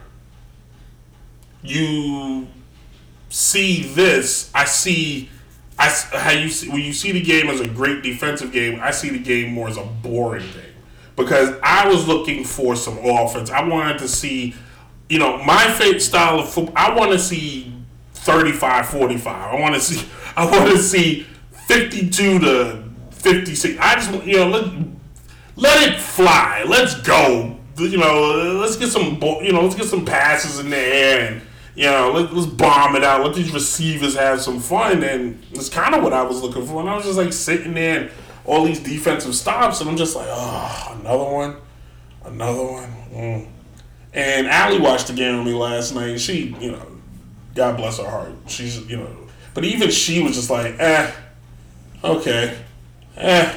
you 1.63 2.49
see 3.29 3.83
this, 3.83 4.51
I 4.55 4.65
see. 4.65 5.31
I, 5.79 5.89
how 5.89 6.31
you 6.31 6.49
see 6.49 6.71
when 6.71 6.81
you 6.81 6.95
see 6.95 7.13
the 7.13 7.21
game 7.21 7.49
as 7.49 7.61
a 7.61 7.69
great 7.69 8.03
defensive 8.03 8.51
game, 8.51 8.79
I 8.81 8.93
see 8.93 9.11
the 9.11 9.19
game 9.19 9.53
more 9.53 9.69
as 9.69 9.77
a 9.77 9.85
boring 9.85 10.47
game 10.53 10.73
because 11.17 11.55
I 11.63 11.89
was 11.89 12.09
looking 12.09 12.45
for 12.45 12.77
some 12.77 12.99
offense. 12.99 13.51
I 13.51 13.67
wanted 13.67 13.99
to 13.99 14.09
see, 14.09 14.55
you 15.11 15.19
know, 15.19 15.37
my 15.45 15.71
favorite 15.73 16.01
style 16.01 16.41
of 16.41 16.49
football. 16.49 16.75
I 16.77 16.95
want 16.95 17.13
to 17.13 17.19
see 17.19 17.75
35-45. 18.15 19.27
I 19.27 19.61
want 19.61 19.75
to 19.75 19.81
see. 19.83 20.07
I 20.37 20.45
want 20.51 20.71
to 20.71 20.79
see 20.79 21.27
fifty-two 21.67 22.39
to 22.41 22.85
fifty-six. 23.11 23.79
I 23.81 23.95
just 23.95 24.13
you 24.25 24.37
know 24.37 24.49
let 24.49 24.73
let 25.57 25.89
it 25.89 26.01
fly. 26.01 26.65
Let's 26.67 27.01
go. 27.01 27.56
You 27.79 27.99
know, 27.99 28.59
let's 28.61 28.77
get 28.77 28.89
some 28.89 29.21
you 29.43 29.53
know 29.53 29.63
let's 29.63 29.75
get 29.75 29.87
some 29.87 30.05
passes 30.05 30.59
in 30.59 30.71
the 30.71 30.79
air 30.79 31.33
and 31.33 31.43
you 31.77 31.85
know, 31.85 32.11
let, 32.11 32.33
us 32.33 32.47
bomb 32.47 32.97
it 32.97 33.05
out. 33.05 33.23
Let 33.23 33.35
these 33.35 33.53
receivers 33.53 34.17
have 34.17 34.41
some 34.41 34.61
fun. 34.61 35.05
And 35.05 35.45
it's 35.53 35.69
kind 35.69 35.95
of 35.95 36.03
what 36.03 36.15
I 36.15 36.23
was 36.23 36.41
looking 36.41 36.67
for. 36.67 36.81
And 36.81 36.89
I 36.89 36.97
was 36.97 37.05
just 37.05 37.19
like 37.19 37.35
sitting 37.35 37.75
there 37.75 38.01
and 38.01 38.11
all 38.47 38.65
these 38.65 38.81
defensive 38.81 39.35
stops, 39.35 39.81
and 39.81 39.91
I'm 39.91 39.97
just 39.97 40.17
like, 40.17 40.29
oh, 40.31 40.97
another 41.01 41.25
one, 41.25 41.57
another 42.25 42.65
one. 42.65 42.93
Mm. 43.13 43.49
And 44.15 44.47
Allie 44.47 44.81
watched 44.81 45.09
the 45.09 45.13
game 45.13 45.37
with 45.39 45.47
me 45.47 45.53
last 45.53 45.95
night. 45.95 46.19
She, 46.21 46.57
you 46.61 46.73
know, 46.73 46.87
God 47.55 47.77
bless 47.77 47.99
her 47.99 48.09
heart. 48.09 48.33
She's, 48.47 48.87
you 48.89 48.97
know, 48.97 49.15
but 49.53 49.65
even 49.65 49.91
she 49.91 50.23
was 50.23 50.37
just 50.37 50.49
like, 50.49 50.77
eh, 50.79 51.11
okay, 52.05 52.57
eh. 53.17 53.55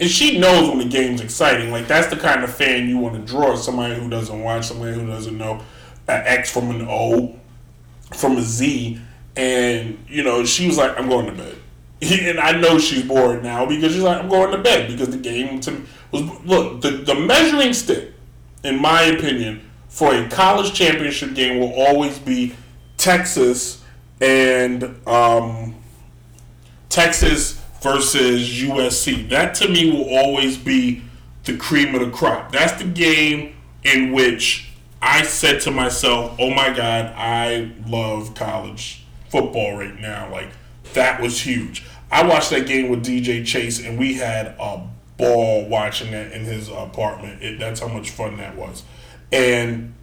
And 0.00 0.08
she 0.08 0.38
knows 0.38 0.68
when 0.68 0.78
the 0.78 0.84
game's 0.84 1.20
exciting. 1.20 1.70
Like 1.70 1.88
that's 1.88 2.08
the 2.08 2.16
kind 2.16 2.44
of 2.44 2.54
fan 2.54 2.88
you 2.88 2.98
want 2.98 3.14
to 3.14 3.20
draw. 3.20 3.56
Somebody 3.56 3.94
who 4.00 4.08
doesn't 4.08 4.40
watch, 4.40 4.66
somebody 4.66 4.94
who 4.94 5.06
doesn't 5.06 5.36
know 5.36 5.60
an 6.06 6.22
X 6.24 6.50
from 6.50 6.70
an 6.70 6.86
O 6.88 7.36
from 8.12 8.36
a 8.36 8.42
Z, 8.42 9.00
and 9.36 9.98
you 10.08 10.22
know 10.22 10.44
she 10.44 10.66
was 10.66 10.78
like, 10.78 10.98
"I'm 10.98 11.08
going 11.08 11.26
to 11.26 11.32
bed," 11.32 11.56
and 12.02 12.38
I 12.38 12.52
know 12.52 12.78
she's 12.78 13.02
bored 13.02 13.42
now 13.42 13.66
because 13.66 13.92
she's 13.92 14.02
like, 14.02 14.22
"I'm 14.22 14.28
going 14.28 14.52
to 14.52 14.58
bed," 14.58 14.88
because 14.88 15.10
the 15.10 15.18
game 15.18 15.60
to 15.60 15.82
was 16.12 16.22
look 16.44 16.80
the 16.80 16.90
the 16.90 17.14
measuring 17.14 17.72
stick, 17.72 18.12
in 18.62 18.80
my 18.80 19.02
opinion, 19.02 19.68
for 19.88 20.14
a 20.14 20.28
college 20.28 20.72
championship 20.74 21.34
game 21.34 21.58
will 21.58 21.72
always 21.74 22.18
be 22.18 22.54
Texas 22.96 23.82
and 24.20 24.84
um, 25.06 25.74
Texas 26.88 27.57
versus 27.80 28.48
USC. 28.48 29.28
That 29.28 29.54
to 29.56 29.68
me 29.68 29.90
will 29.90 30.08
always 30.16 30.56
be 30.56 31.02
the 31.44 31.56
cream 31.56 31.94
of 31.94 32.00
the 32.00 32.10
crop. 32.10 32.52
That's 32.52 32.80
the 32.80 32.88
game 32.88 33.56
in 33.84 34.12
which 34.12 34.70
I 35.00 35.22
said 35.22 35.60
to 35.62 35.70
myself, 35.70 36.36
"Oh 36.38 36.50
my 36.50 36.70
God, 36.70 37.12
I 37.16 37.72
love 37.86 38.34
college 38.34 39.04
football 39.28 39.76
right 39.76 39.98
now. 39.98 40.30
Like 40.30 40.48
that 40.94 41.20
was 41.20 41.42
huge." 41.42 41.84
I 42.10 42.26
watched 42.26 42.50
that 42.50 42.66
game 42.66 42.88
with 42.88 43.04
DJ 43.04 43.44
Chase, 43.44 43.84
and 43.84 43.98
we 43.98 44.14
had 44.14 44.56
a 44.58 44.82
ball 45.18 45.68
watching 45.68 46.10
that 46.12 46.32
in 46.32 46.44
his 46.44 46.68
apartment. 46.68 47.42
It, 47.42 47.58
that's 47.58 47.80
how 47.80 47.88
much 47.88 48.10
fun 48.10 48.38
that 48.38 48.56
was. 48.56 48.82
And 49.30 49.94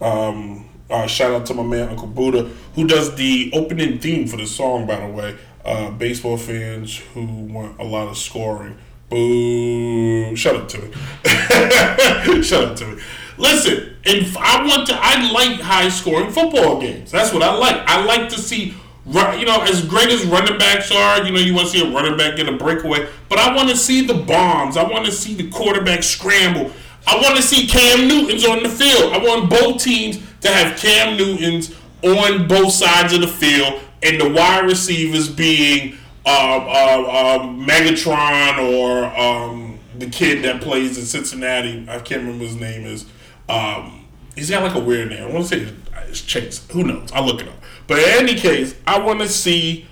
um, 0.00 0.68
uh, 0.90 1.06
shout 1.06 1.32
out 1.32 1.46
to 1.46 1.54
my 1.54 1.62
man 1.62 1.88
Uncle 1.88 2.08
Buddha, 2.08 2.50
who 2.74 2.86
does 2.86 3.14
the 3.14 3.50
opening 3.54 3.98
theme 3.98 4.26
for 4.26 4.36
the 4.36 4.46
song. 4.46 4.86
By 4.86 5.00
the 5.00 5.12
way, 5.12 5.36
uh, 5.64 5.90
baseball 5.90 6.36
fans 6.36 6.96
who 7.14 7.24
want 7.24 7.78
a 7.78 7.84
lot 7.84 8.08
of 8.08 8.16
scoring. 8.16 8.76
Boo! 9.08 10.36
Shut 10.36 10.56
up 10.56 10.68
to 10.68 10.78
me. 10.78 12.42
Shut 12.42 12.64
up 12.64 12.76
to 12.76 12.86
me. 12.86 13.02
Listen, 13.38 13.96
if 14.04 14.36
I 14.36 14.64
want 14.66 14.86
to, 14.88 14.94
I 14.96 15.30
like 15.32 15.60
high 15.60 15.88
scoring 15.88 16.30
football 16.30 16.80
games. 16.80 17.10
That's 17.10 17.32
what 17.32 17.42
I 17.42 17.54
like. 17.54 17.76
I 17.86 18.04
like 18.04 18.28
to 18.30 18.38
see, 18.38 18.74
you 19.06 19.46
know, 19.46 19.62
as 19.62 19.84
great 19.84 20.08
as 20.10 20.24
running 20.26 20.58
backs 20.58 20.92
are, 20.92 21.24
you 21.24 21.32
know, 21.32 21.40
you 21.40 21.54
want 21.54 21.68
to 21.68 21.78
see 21.78 21.86
a 21.86 21.92
running 21.92 22.16
back 22.16 22.36
get 22.36 22.48
a 22.48 22.52
breakaway, 22.52 23.08
but 23.28 23.38
I 23.38 23.54
want 23.54 23.68
to 23.70 23.76
see 23.76 24.06
the 24.06 24.14
bombs. 24.14 24.76
I 24.76 24.84
want 24.84 25.06
to 25.06 25.12
see 25.12 25.34
the 25.34 25.50
quarterback 25.50 26.02
scramble. 26.02 26.70
I 27.06 27.16
want 27.16 27.36
to 27.36 27.42
see 27.42 27.66
Cam 27.66 28.06
Newton's 28.06 28.46
on 28.46 28.62
the 28.62 28.68
field. 28.68 29.12
I 29.12 29.18
want 29.18 29.50
both 29.50 29.82
teams 29.82 30.18
to 30.42 30.48
have 30.48 30.78
Cam 30.78 31.16
Newton's 31.16 31.74
on 32.02 32.46
both 32.46 32.72
sides 32.72 33.12
of 33.12 33.20
the 33.20 33.28
field 33.28 33.80
and 34.02 34.20
the 34.20 34.28
wide 34.28 34.64
receivers 34.64 35.28
being 35.28 35.96
uh, 36.24 36.28
uh, 36.28 37.02
uh, 37.08 37.38
Megatron 37.44 38.72
or 38.72 39.04
um, 39.18 39.78
the 39.98 40.06
kid 40.06 40.44
that 40.44 40.60
plays 40.60 40.98
in 40.98 41.04
Cincinnati. 41.04 41.86
I 41.88 41.98
can't 42.00 42.22
remember 42.22 42.44
his 42.44 42.56
name 42.56 42.84
is. 42.84 43.06
Um, 43.48 44.06
he's 44.34 44.50
got 44.50 44.62
like 44.62 44.74
a 44.74 44.80
weird 44.80 45.10
name. 45.10 45.22
I 45.22 45.32
want 45.32 45.48
to 45.48 45.66
say 45.66 45.74
it's 46.08 46.20
Chase. 46.20 46.66
Who 46.72 46.84
knows? 46.84 47.10
I'll 47.12 47.24
look 47.24 47.40
it 47.40 47.48
up. 47.48 47.54
But 47.86 47.98
in 47.98 48.28
any 48.28 48.34
case, 48.34 48.74
I 48.86 48.98
want 48.98 49.20
to 49.20 49.28
see 49.28 49.86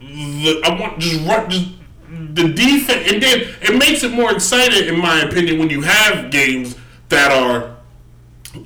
the. 0.00 0.60
I 0.64 0.78
want 0.80 0.98
just 0.98 1.26
run 1.26 1.50
just 1.50 1.70
the 2.08 2.48
defense, 2.48 3.12
and 3.12 3.22
then 3.22 3.54
it 3.62 3.78
makes 3.78 4.02
it 4.02 4.12
more 4.12 4.32
exciting, 4.32 4.88
in 4.88 5.00
my 5.00 5.20
opinion, 5.20 5.58
when 5.58 5.70
you 5.70 5.82
have 5.82 6.30
games 6.30 6.76
that 7.08 7.32
are 7.32 7.76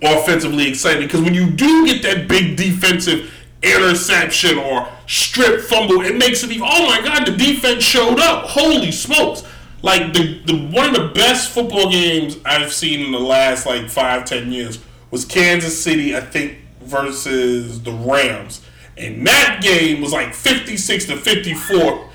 offensively 0.02 0.68
exciting. 0.68 1.02
Because 1.02 1.22
when 1.22 1.34
you 1.34 1.50
do 1.50 1.86
get 1.86 2.02
that 2.02 2.28
big 2.28 2.56
defensive 2.56 3.32
interception 3.62 4.58
or 4.58 4.88
strip 5.06 5.60
fumble, 5.62 6.00
it 6.00 6.16
makes 6.16 6.42
it 6.42 6.50
even. 6.50 6.66
Oh 6.68 6.86
my 6.86 7.00
God, 7.02 7.26
the 7.26 7.36
defense 7.36 7.82
showed 7.82 8.18
up! 8.20 8.46
Holy 8.46 8.90
smokes! 8.90 9.44
like 9.82 10.12
the, 10.12 10.40
the 10.44 10.56
one 10.56 10.88
of 10.88 10.94
the 10.94 11.08
best 11.14 11.50
football 11.50 11.90
games 11.90 12.38
I've 12.44 12.72
seen 12.72 13.04
in 13.04 13.12
the 13.12 13.18
last 13.20 13.66
like 13.66 13.88
five 13.88 14.24
ten 14.24 14.52
years 14.52 14.78
was 15.10 15.24
Kansas 15.24 15.82
City, 15.82 16.14
I 16.14 16.20
think, 16.20 16.58
versus 16.82 17.82
the 17.82 17.92
Rams, 17.92 18.64
and 18.96 19.26
that 19.26 19.60
game 19.62 20.00
was 20.00 20.12
like 20.12 20.34
fifty 20.34 20.76
six 20.76 21.06
to 21.06 21.16
fifty 21.16 21.54
four, 21.54 22.08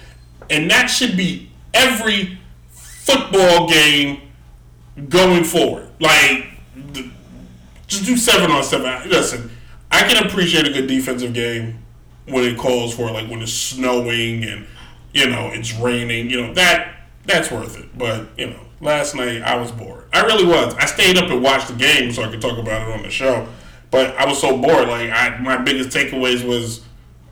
and 0.50 0.70
that 0.70 0.88
should 0.88 1.18
be 1.18 1.50
every 1.74 2.38
football 2.70 3.68
game 3.68 4.22
going 5.10 5.44
forward. 5.44 5.90
Like, 6.00 6.46
the, 6.94 7.10
just 7.88 8.06
do 8.06 8.16
seven 8.16 8.52
on 8.52 8.64
seven. 8.64 9.10
Listen, 9.10 9.52
I 9.96 10.04
can 10.04 10.26
appreciate 10.26 10.68
a 10.68 10.72
good 10.74 10.88
defensive 10.88 11.34
game 11.34 11.82
when 12.26 12.44
it 12.44 12.58
calls 12.58 12.94
for 12.94 13.10
like 13.12 13.30
when 13.30 13.42
it's 13.42 13.54
snowing 13.54 14.44
and 14.44 14.68
you 15.14 15.30
know 15.30 15.52
it's 15.54 15.74
raining. 15.74 16.30
You 16.30 16.42
know 16.42 16.54
that 16.56 16.98
that's 17.26 17.50
worth 17.50 17.80
it. 17.80 17.98
But 17.98 18.28
you 18.38 18.48
know, 18.48 18.60
last 18.82 19.16
night 19.16 19.42
I 19.42 19.56
was 19.56 19.72
bored. 19.72 20.10
I 20.12 20.26
really 20.26 20.46
was. 20.46 20.76
I 20.76 20.86
stayed 20.86 21.18
up 21.18 21.30
and 21.30 21.42
watched 21.42 21.70
the 21.70 21.76
game 21.76 22.12
so 22.12 22.24
I 22.24 22.28
could 22.30 22.42
talk 22.42 22.58
about 22.58 22.90
it 22.90 22.94
on 22.94 23.04
the 23.04 23.10
show. 23.10 23.48
But 23.90 24.18
I 24.18 24.26
was 24.26 24.42
so 24.42 24.58
bored. 24.58 24.90
Like 24.90 25.12
I, 25.12 25.38
my 25.38 25.56
biggest 25.56 25.96
takeaways 25.96 26.46
was 26.46 26.84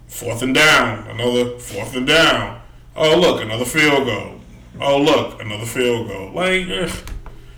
fourth 0.08 0.41
and 0.41 0.56
down, 0.56 1.06
another 1.10 1.60
fourth 1.60 1.93
and 1.97 2.08
down. 2.08 2.62
Oh 2.95 3.19
look, 3.19 3.41
another 3.41 3.65
field 3.65 4.06
goal. 4.06 4.39
Oh 4.80 5.02
look, 5.02 5.41
another 5.41 5.65
field 5.65 6.08
goal. 6.08 6.32
Like 6.32 6.69
ugh, 6.69 7.10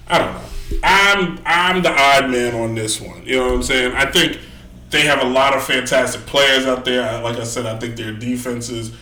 I 0.07 0.17
don't 0.17 0.33
know. 0.33 0.41
I'm 0.83 1.39
I'm 1.45 1.83
the 1.83 1.91
odd 1.91 2.31
man 2.31 2.55
on 2.55 2.73
this 2.73 2.99
one. 2.99 3.23
You 3.23 3.37
know 3.37 3.45
what 3.45 3.53
I'm 3.53 3.63
saying? 3.63 3.93
I 3.93 4.09
think 4.09 4.39
they 4.89 5.01
have 5.01 5.21
a 5.21 5.27
lot 5.27 5.55
of 5.55 5.63
fantastic 5.63 6.21
players 6.25 6.65
out 6.65 6.85
there. 6.85 7.21
Like 7.21 7.37
I 7.37 7.43
said, 7.43 7.65
I 7.65 7.77
think 7.79 7.95
their 7.95 8.13
defenses 8.13 8.95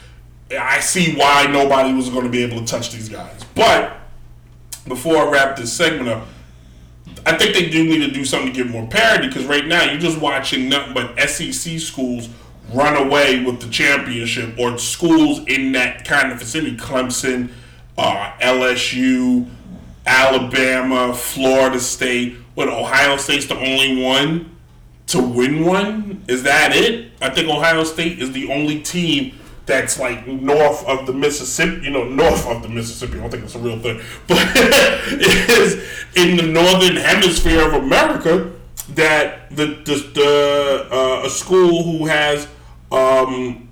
I 0.59 0.79
see 0.79 1.15
why 1.15 1.47
nobody 1.47 1.93
was 1.93 2.09
going 2.09 2.25
to 2.25 2.29
be 2.29 2.43
able 2.43 2.59
to 2.59 2.65
touch 2.65 2.91
these 2.91 3.09
guys. 3.09 3.43
But 3.55 3.97
before 4.87 5.17
I 5.17 5.31
wrap 5.31 5.55
this 5.55 5.71
segment 5.71 6.09
up, 6.09 6.27
I 7.25 7.37
think 7.37 7.53
they 7.53 7.69
do 7.69 7.85
need 7.85 8.05
to 8.05 8.11
do 8.11 8.25
something 8.25 8.51
to 8.51 8.53
give 8.53 8.69
more 8.69 8.85
parity 8.87 9.27
because 9.27 9.45
right 9.45 9.65
now 9.65 9.83
you're 9.89 9.99
just 9.99 10.19
watching 10.19 10.69
nothing 10.69 10.93
but 10.93 11.17
SEC 11.29 11.79
schools 11.79 12.29
run 12.73 12.95
away 12.95 13.43
with 13.43 13.61
the 13.61 13.69
championship 13.69 14.57
or 14.59 14.77
schools 14.77 15.39
in 15.47 15.71
that 15.73 16.05
kind 16.05 16.31
of 16.31 16.39
vicinity. 16.39 16.75
Clemson, 16.75 17.49
uh, 17.97 18.31
LSU, 18.41 19.47
Alabama, 20.05 21.13
Florida 21.13 21.79
State, 21.79 22.35
what 22.55 22.67
Ohio 22.67 23.15
State's 23.17 23.45
the 23.45 23.57
only 23.57 24.03
one 24.03 24.52
to 25.13 25.21
win 25.21 25.65
one. 25.65 26.23
Is 26.27 26.43
that 26.43 26.75
it? 26.75 27.11
I 27.21 27.29
think 27.29 27.47
Ohio 27.47 27.83
State 27.83 28.19
is 28.19 28.31
the 28.31 28.51
only 28.51 28.81
team 28.81 29.35
that's 29.65 29.97
like 29.97 30.27
north 30.27 30.85
of 30.85 31.05
the 31.07 31.13
Mississippi, 31.13 31.85
you 31.85 31.91
know, 31.91 32.03
north 32.03 32.45
of 32.47 32.61
the 32.63 32.69
Mississippi. 32.69 33.17
I 33.17 33.21
don't 33.21 33.31
think 33.31 33.43
it's 33.45 33.55
a 33.55 33.59
real 33.59 33.79
thing, 33.79 34.01
but 34.27 34.37
it 34.45 35.49
is 35.49 35.83
in 36.15 36.37
the 36.37 36.43
northern 36.43 36.97
hemisphere 36.97 37.65
of 37.65 37.73
America 37.73 38.51
that 38.89 39.49
the 39.55 39.67
the, 39.85 40.11
the 40.13 40.87
uh, 40.91 41.25
a 41.25 41.29
school 41.29 41.83
who 41.83 42.05
has 42.07 42.47
um, 42.91 43.69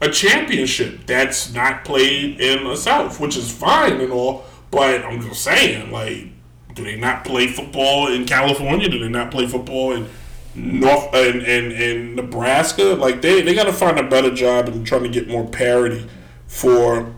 a 0.00 0.08
championship 0.08 1.06
that's 1.06 1.52
not 1.54 1.84
played 1.84 2.40
in 2.40 2.64
the 2.64 2.76
South, 2.76 3.20
which 3.20 3.36
is 3.36 3.50
fine 3.52 4.00
and 4.00 4.12
all. 4.12 4.44
But 4.70 5.04
I'm 5.04 5.20
just 5.20 5.44
saying, 5.44 5.92
like, 5.92 6.33
do 6.74 6.84
they 6.84 6.96
not 6.96 7.24
play 7.24 7.46
football 7.46 8.08
in 8.08 8.24
California? 8.26 8.88
Do 8.88 8.98
they 8.98 9.08
not 9.08 9.30
play 9.30 9.46
football 9.46 9.92
in 9.92 10.08
North 10.54 11.14
in, 11.14 11.40
in, 11.40 11.72
in 11.72 12.16
Nebraska? 12.16 12.82
Like, 12.82 13.22
they, 13.22 13.42
they 13.42 13.54
got 13.54 13.64
to 13.64 13.72
find 13.72 13.98
a 13.98 14.08
better 14.08 14.34
job 14.34 14.68
in 14.68 14.84
trying 14.84 15.04
to 15.04 15.08
get 15.08 15.28
more 15.28 15.46
parity 15.46 16.08
for 16.46 17.14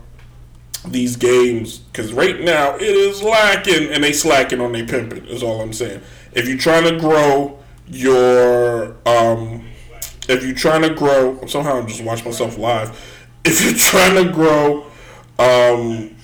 these 0.87 1.15
games 1.15 1.79
because 1.79 2.13
right 2.13 2.39
now 2.41 2.75
it 2.75 2.81
is 2.81 3.21
lacking 3.21 3.91
and 3.91 4.03
they 4.03 4.13
slacking 4.13 4.61
on 4.61 4.71
their 4.71 4.85
pimping 4.85 5.25
is 5.25 5.43
all 5.43 5.61
I'm 5.61 5.73
saying. 5.73 6.01
If 6.33 6.47
you're 6.47 6.57
trying 6.57 6.83
to 6.85 6.99
grow 6.99 7.59
your 7.87 8.95
um, 9.05 9.67
if 10.29 10.45
you're 10.45 10.55
trying 10.55 10.83
to 10.83 10.93
grow 10.93 11.45
somehow 11.47 11.79
I'm 11.79 11.87
just 11.87 12.03
watching 12.03 12.25
myself 12.25 12.57
live. 12.57 12.89
If 13.43 13.63
you're 13.63 13.73
trying 13.73 14.23
to 14.23 14.31
grow 14.31 14.85
um, 15.39 16.15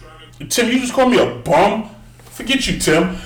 Tim, 0.50 0.72
you 0.72 0.80
just 0.80 0.93
call 0.93 1.10
me 1.10 1.19
a 1.19 1.36
bum? 1.39 1.89
Forget 2.34 2.65
you, 2.65 2.80
Tim. 2.80 3.04
um, 3.10 3.17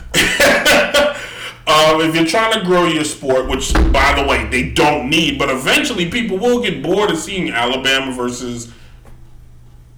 if 2.02 2.14
you're 2.14 2.26
trying 2.26 2.60
to 2.60 2.66
grow 2.66 2.88
your 2.88 3.06
sport, 3.06 3.48
which 3.48 3.74
by 3.94 4.22
the 4.22 4.28
way 4.28 4.46
they 4.50 4.70
don't 4.70 5.10
need, 5.10 5.40
but 5.40 5.50
eventually 5.50 6.12
people 6.12 6.38
will 6.38 6.62
get 6.62 6.84
bored 6.84 7.12
of 7.12 7.18
seeing 7.18 7.50
Alabama 7.50 8.12
versus 8.12 8.70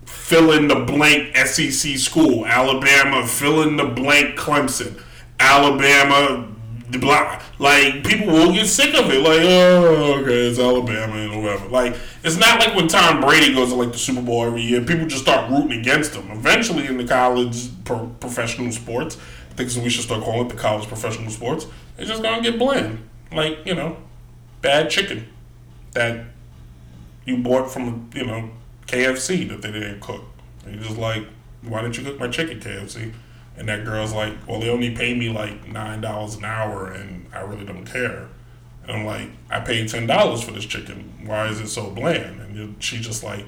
fill 0.06 0.52
in 0.52 0.68
the 0.68 0.76
blank 0.76 1.36
SEC 1.36 1.98
school, 1.98 2.46
Alabama 2.46 3.26
fill 3.26 3.64
in 3.64 3.78
the 3.78 3.86
blank 3.86 4.38
Clemson, 4.38 5.02
Alabama 5.40 6.48
the 6.90 6.98
black 6.98 7.44
like 7.60 8.04
people 8.04 8.28
will 8.28 8.52
get 8.52 8.66
sick 8.66 8.96
of 8.96 9.10
it. 9.12 9.20
Like 9.20 9.42
oh 9.42 10.20
okay 10.22 10.48
it's 10.48 10.60
alabama 10.60 11.16
and 11.16 11.44
whatever 11.44 11.68
like 11.70 11.96
it's 12.24 12.38
not 12.38 12.60
like 12.60 12.76
when 12.76 12.88
tom 12.88 13.22
brady 13.22 13.54
goes 13.54 13.70
to 13.70 13.76
like 13.76 13.92
the 13.92 13.98
super 13.98 14.22
bowl 14.22 14.46
every 14.46 14.62
year 14.62 14.82
people 14.82 15.06
just 15.06 15.22
start 15.24 15.50
rooting 15.52 15.80
against 15.80 16.16
him. 16.16 16.30
Eventually 16.32 16.88
in 16.88 16.98
the 16.98 17.06
college 17.06 17.70
pro- 17.86 18.08
professional 18.20 18.72
sports 18.72 19.18
i 19.52 19.54
think 19.54 19.70
so 19.70 19.82
we 19.82 19.90
should 19.90 20.04
start 20.04 20.24
calling 20.24 20.46
it 20.46 20.50
the 20.50 20.56
college 20.56 20.88
professional 20.88 21.30
sports 21.30 21.68
it's 21.98 22.10
just 22.10 22.24
gonna 22.24 22.42
get 22.42 22.58
bland 22.58 23.08
like 23.32 23.60
you 23.66 23.76
know 23.76 23.98
bad 24.62 24.90
chicken 24.90 25.28
that 25.94 26.26
you 27.26 27.38
bought 27.38 27.72
from 27.72 28.10
you 28.16 28.26
know 28.26 28.50
kfc 28.88 29.48
that 29.50 29.62
they 29.62 29.72
didn't 29.72 30.00
cook. 30.00 30.24
You're 30.66 30.82
just 30.82 30.98
like 30.98 31.26
why 31.62 31.82
didn't 31.82 31.98
you 31.98 32.04
cook 32.04 32.20
my 32.20 32.28
chicken 32.28 32.60
kfc 32.60 33.14
and 33.60 33.68
that 33.68 33.84
girl's 33.84 34.14
like, 34.14 34.34
well, 34.48 34.62
they 34.62 34.70
only 34.70 34.96
pay 34.96 35.14
me 35.14 35.30
like 35.30 35.68
nine 35.68 36.00
dollars 36.00 36.36
an 36.36 36.46
hour, 36.46 36.88
and 36.88 37.28
I 37.34 37.42
really 37.42 37.66
don't 37.66 37.86
care. 37.86 38.30
And 38.84 38.92
I'm 38.92 39.06
like, 39.06 39.30
I 39.50 39.60
paid 39.60 39.90
ten 39.90 40.08
dollars 40.08 40.42
for 40.42 40.52
this 40.52 40.66
chicken. 40.66 41.14
Why 41.26 41.48
is 41.50 41.60
it 41.60 41.68
so 41.68 41.92
bland? 41.92 42.40
And 42.40 42.82
she's 42.82 43.06
just 43.06 43.22
like, 43.22 43.46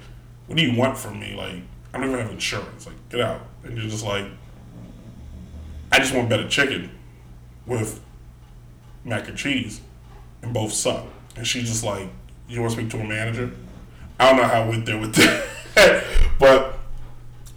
what 0.47 0.57
do 0.57 0.63
you 0.63 0.77
want 0.77 0.97
from 0.97 1.17
me? 1.17 1.33
Like, 1.33 1.63
I 1.93 1.97
don't 1.97 2.09
even 2.09 2.19
have 2.19 2.29
insurance. 2.29 2.85
Like, 2.85 2.95
get 3.09 3.21
out. 3.21 3.41
And 3.63 3.77
you're 3.77 3.87
just 3.87 4.03
like, 4.03 4.25
I 5.93 5.99
just 5.99 6.13
want 6.13 6.27
better 6.27 6.47
chicken 6.47 6.91
with 7.65 8.01
mac 9.05 9.29
and 9.29 9.37
cheese, 9.37 9.79
and 10.41 10.53
both 10.53 10.73
suck. 10.73 11.05
And 11.37 11.47
she's 11.47 11.69
just 11.69 11.85
like, 11.85 12.09
you 12.49 12.59
want 12.59 12.73
to 12.73 12.77
speak 12.77 12.91
to 12.91 12.99
a 12.99 13.07
manager? 13.07 13.49
I 14.19 14.29
don't 14.29 14.41
know 14.41 14.47
how 14.47 14.63
I 14.63 14.67
went 14.67 14.85
there 14.85 14.97
with 14.97 15.15
that, 15.75 16.03
but 16.37 16.77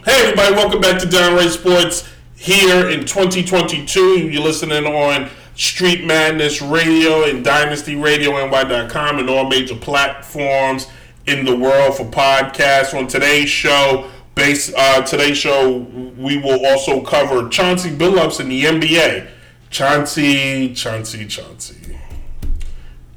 hey, 0.04 0.22
everybody, 0.22 0.54
welcome 0.54 0.80
back 0.80 1.00
to 1.00 1.06
Downright 1.06 1.50
Sports 1.50 2.08
here 2.44 2.90
in 2.90 3.00
2022. 3.06 4.28
You're 4.28 4.42
listening 4.42 4.84
on 4.84 5.30
Street 5.56 6.04
Madness 6.04 6.60
Radio 6.60 7.24
and 7.24 7.42
DynastyRadioNY.com 7.42 9.18
and 9.18 9.30
all 9.30 9.48
major 9.48 9.74
platforms 9.74 10.86
in 11.24 11.46
the 11.46 11.56
world 11.56 11.96
for 11.96 12.04
podcasts. 12.04 12.92
On 12.92 13.06
today's 13.06 13.48
show, 13.48 14.10
base 14.34 14.70
uh, 14.76 15.00
today's 15.00 15.38
show, 15.38 15.78
we 16.18 16.36
will 16.36 16.66
also 16.66 17.00
cover 17.00 17.48
Chauncey 17.48 17.88
Billups 17.88 18.40
in 18.40 18.50
the 18.50 18.64
NBA. 18.64 19.26
Chauncey, 19.70 20.74
Chauncey, 20.74 21.26
Chauncey. 21.26 21.98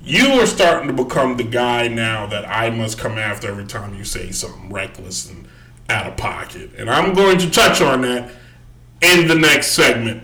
You 0.01 0.39
are 0.39 0.45
starting 0.45 0.87
to 0.87 1.03
become 1.03 1.35
the 1.35 1.43
guy 1.43 1.89
now 1.89 2.27
that 2.27 2.47
I 2.47 2.69
must 2.69 2.97
come 2.97 3.17
after 3.17 3.49
every 3.49 3.65
time 3.65 3.93
you 3.93 4.05
say 4.05 4.31
something 4.31 4.71
reckless 4.71 5.29
and 5.29 5.49
out 5.89 6.07
of 6.07 6.15
pocket. 6.15 6.69
And 6.77 6.89
I'm 6.89 7.13
going 7.13 7.37
to 7.39 7.51
touch 7.51 7.81
on 7.81 8.03
that 8.03 8.31
in 9.01 9.27
the 9.27 9.35
next 9.35 9.71
segment. 9.71 10.23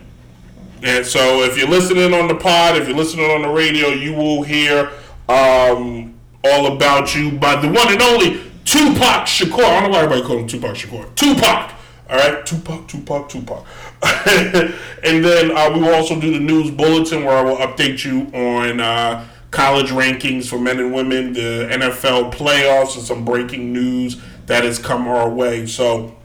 And 0.81 1.05
so, 1.05 1.43
if 1.43 1.57
you're 1.57 1.69
listening 1.69 2.13
on 2.13 2.27
the 2.27 2.35
pod, 2.35 2.77
if 2.77 2.87
you're 2.87 2.97
listening 2.97 3.31
on 3.31 3.41
the 3.41 3.47
radio, 3.47 3.89
you 3.89 4.13
will 4.13 4.43
hear 4.43 4.91
um, 5.29 6.13
all 6.43 6.75
about 6.75 7.15
you 7.15 7.31
by 7.31 7.55
the 7.55 7.67
one 7.67 7.91
and 7.91 8.01
only 8.01 8.41
Tupac 8.65 9.25
Shakur. 9.25 9.63
I 9.63 9.81
don't 9.81 9.83
know 9.83 9.97
why 9.97 10.03
everybody 10.03 10.21
calls 10.23 10.41
him 10.41 10.47
Tupac 10.47 10.75
Shakur. 10.75 11.15
Tupac. 11.15 11.73
All 12.09 12.17
right, 12.17 12.45
Tupac, 12.45 12.87
Tupac, 12.87 13.29
Tupac. 13.29 13.65
and 14.03 15.23
then 15.23 15.55
uh, 15.55 15.71
we 15.73 15.79
will 15.79 15.93
also 15.93 16.19
do 16.19 16.33
the 16.33 16.39
news 16.39 16.69
bulletin 16.69 17.23
where 17.23 17.37
I 17.37 17.41
will 17.41 17.55
update 17.57 18.03
you 18.03 18.27
on 18.37 18.81
uh, 18.81 19.25
college 19.51 19.89
rankings 19.89 20.47
for 20.49 20.59
men 20.59 20.79
and 20.79 20.93
women, 20.93 21.31
the 21.31 21.69
NFL 21.71 22.33
playoffs, 22.33 22.95
and 22.97 23.05
some 23.05 23.23
breaking 23.23 23.71
news 23.71 24.21
that 24.47 24.65
has 24.65 24.79
come 24.79 25.07
our 25.07 25.29
way. 25.29 25.65
So 25.65 26.15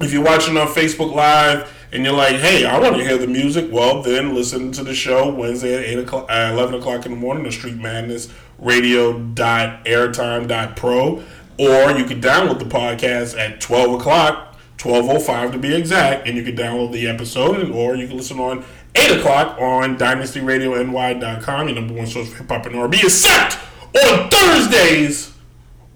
if 0.00 0.12
you're 0.12 0.24
watching 0.24 0.56
on 0.56 0.66
Facebook 0.68 1.12
Live 1.14 1.70
and 1.92 2.04
you're 2.04 2.14
like, 2.14 2.36
hey, 2.36 2.64
I 2.64 2.78
want 2.78 2.96
to 2.96 3.04
hear 3.04 3.18
the 3.18 3.26
music, 3.26 3.70
well, 3.70 4.00
then 4.02 4.34
listen 4.34 4.72
to 4.72 4.82
the 4.82 4.94
show 4.94 5.30
Wednesday 5.32 5.74
at 5.74 5.84
8 5.84 5.98
o'clock, 6.00 6.26
uh, 6.30 6.48
11 6.52 6.76
o'clock 6.76 7.04
in 7.04 7.12
the 7.12 7.18
morning, 7.18 7.44
the 7.44 7.52
Street 7.52 7.76
Madness 7.76 8.32
Radio.airtime.pro. 8.58 11.22
Or 11.58 11.90
you 11.90 12.06
can 12.06 12.22
download 12.22 12.58
the 12.58 12.64
podcast 12.64 13.38
at 13.38 13.60
12 13.60 14.00
o'clock, 14.00 14.56
12.05 14.78 15.52
to 15.52 15.58
be 15.58 15.74
exact, 15.74 16.26
and 16.26 16.38
you 16.38 16.42
can 16.42 16.56
download 16.56 16.92
the 16.92 17.06
episode, 17.06 17.70
or 17.70 17.96
you 17.96 18.08
can 18.08 18.16
listen 18.16 18.40
on 18.40 18.64
8 18.94 19.18
o'clock 19.18 19.60
on 19.60 19.98
DynastyRadioNY.com, 19.98 21.68
your 21.68 21.74
number 21.74 21.92
one 21.92 22.06
source 22.06 22.30
for 22.30 22.38
hip 22.38 22.48
hop 22.48 22.64
and 22.64 22.76
R&B, 22.76 22.98
except 23.02 23.58
on 23.94 24.30
Thursdays 24.30 25.34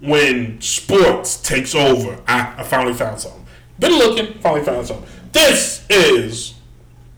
when 0.01 0.61
sports 0.61 1.41
takes 1.41 1.75
over. 1.75 2.21
I, 2.29 2.57
I 2.59 2.63
finally 2.63 2.93
found 2.93 3.21
something. 3.21 3.44
Been 3.79 3.93
looking, 3.99 4.39
finally 4.41 4.65
found 4.65 4.87
something. 4.87 5.07
This 5.33 5.85
is 5.91 6.55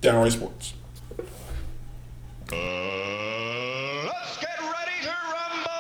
Downright 0.01 0.33
Sports. 0.33 0.73
Uh, 2.51 2.55
let's 4.07 4.39
get 4.39 4.59
ready 4.61 5.03
to 5.03 5.11
rumble. 5.33 5.73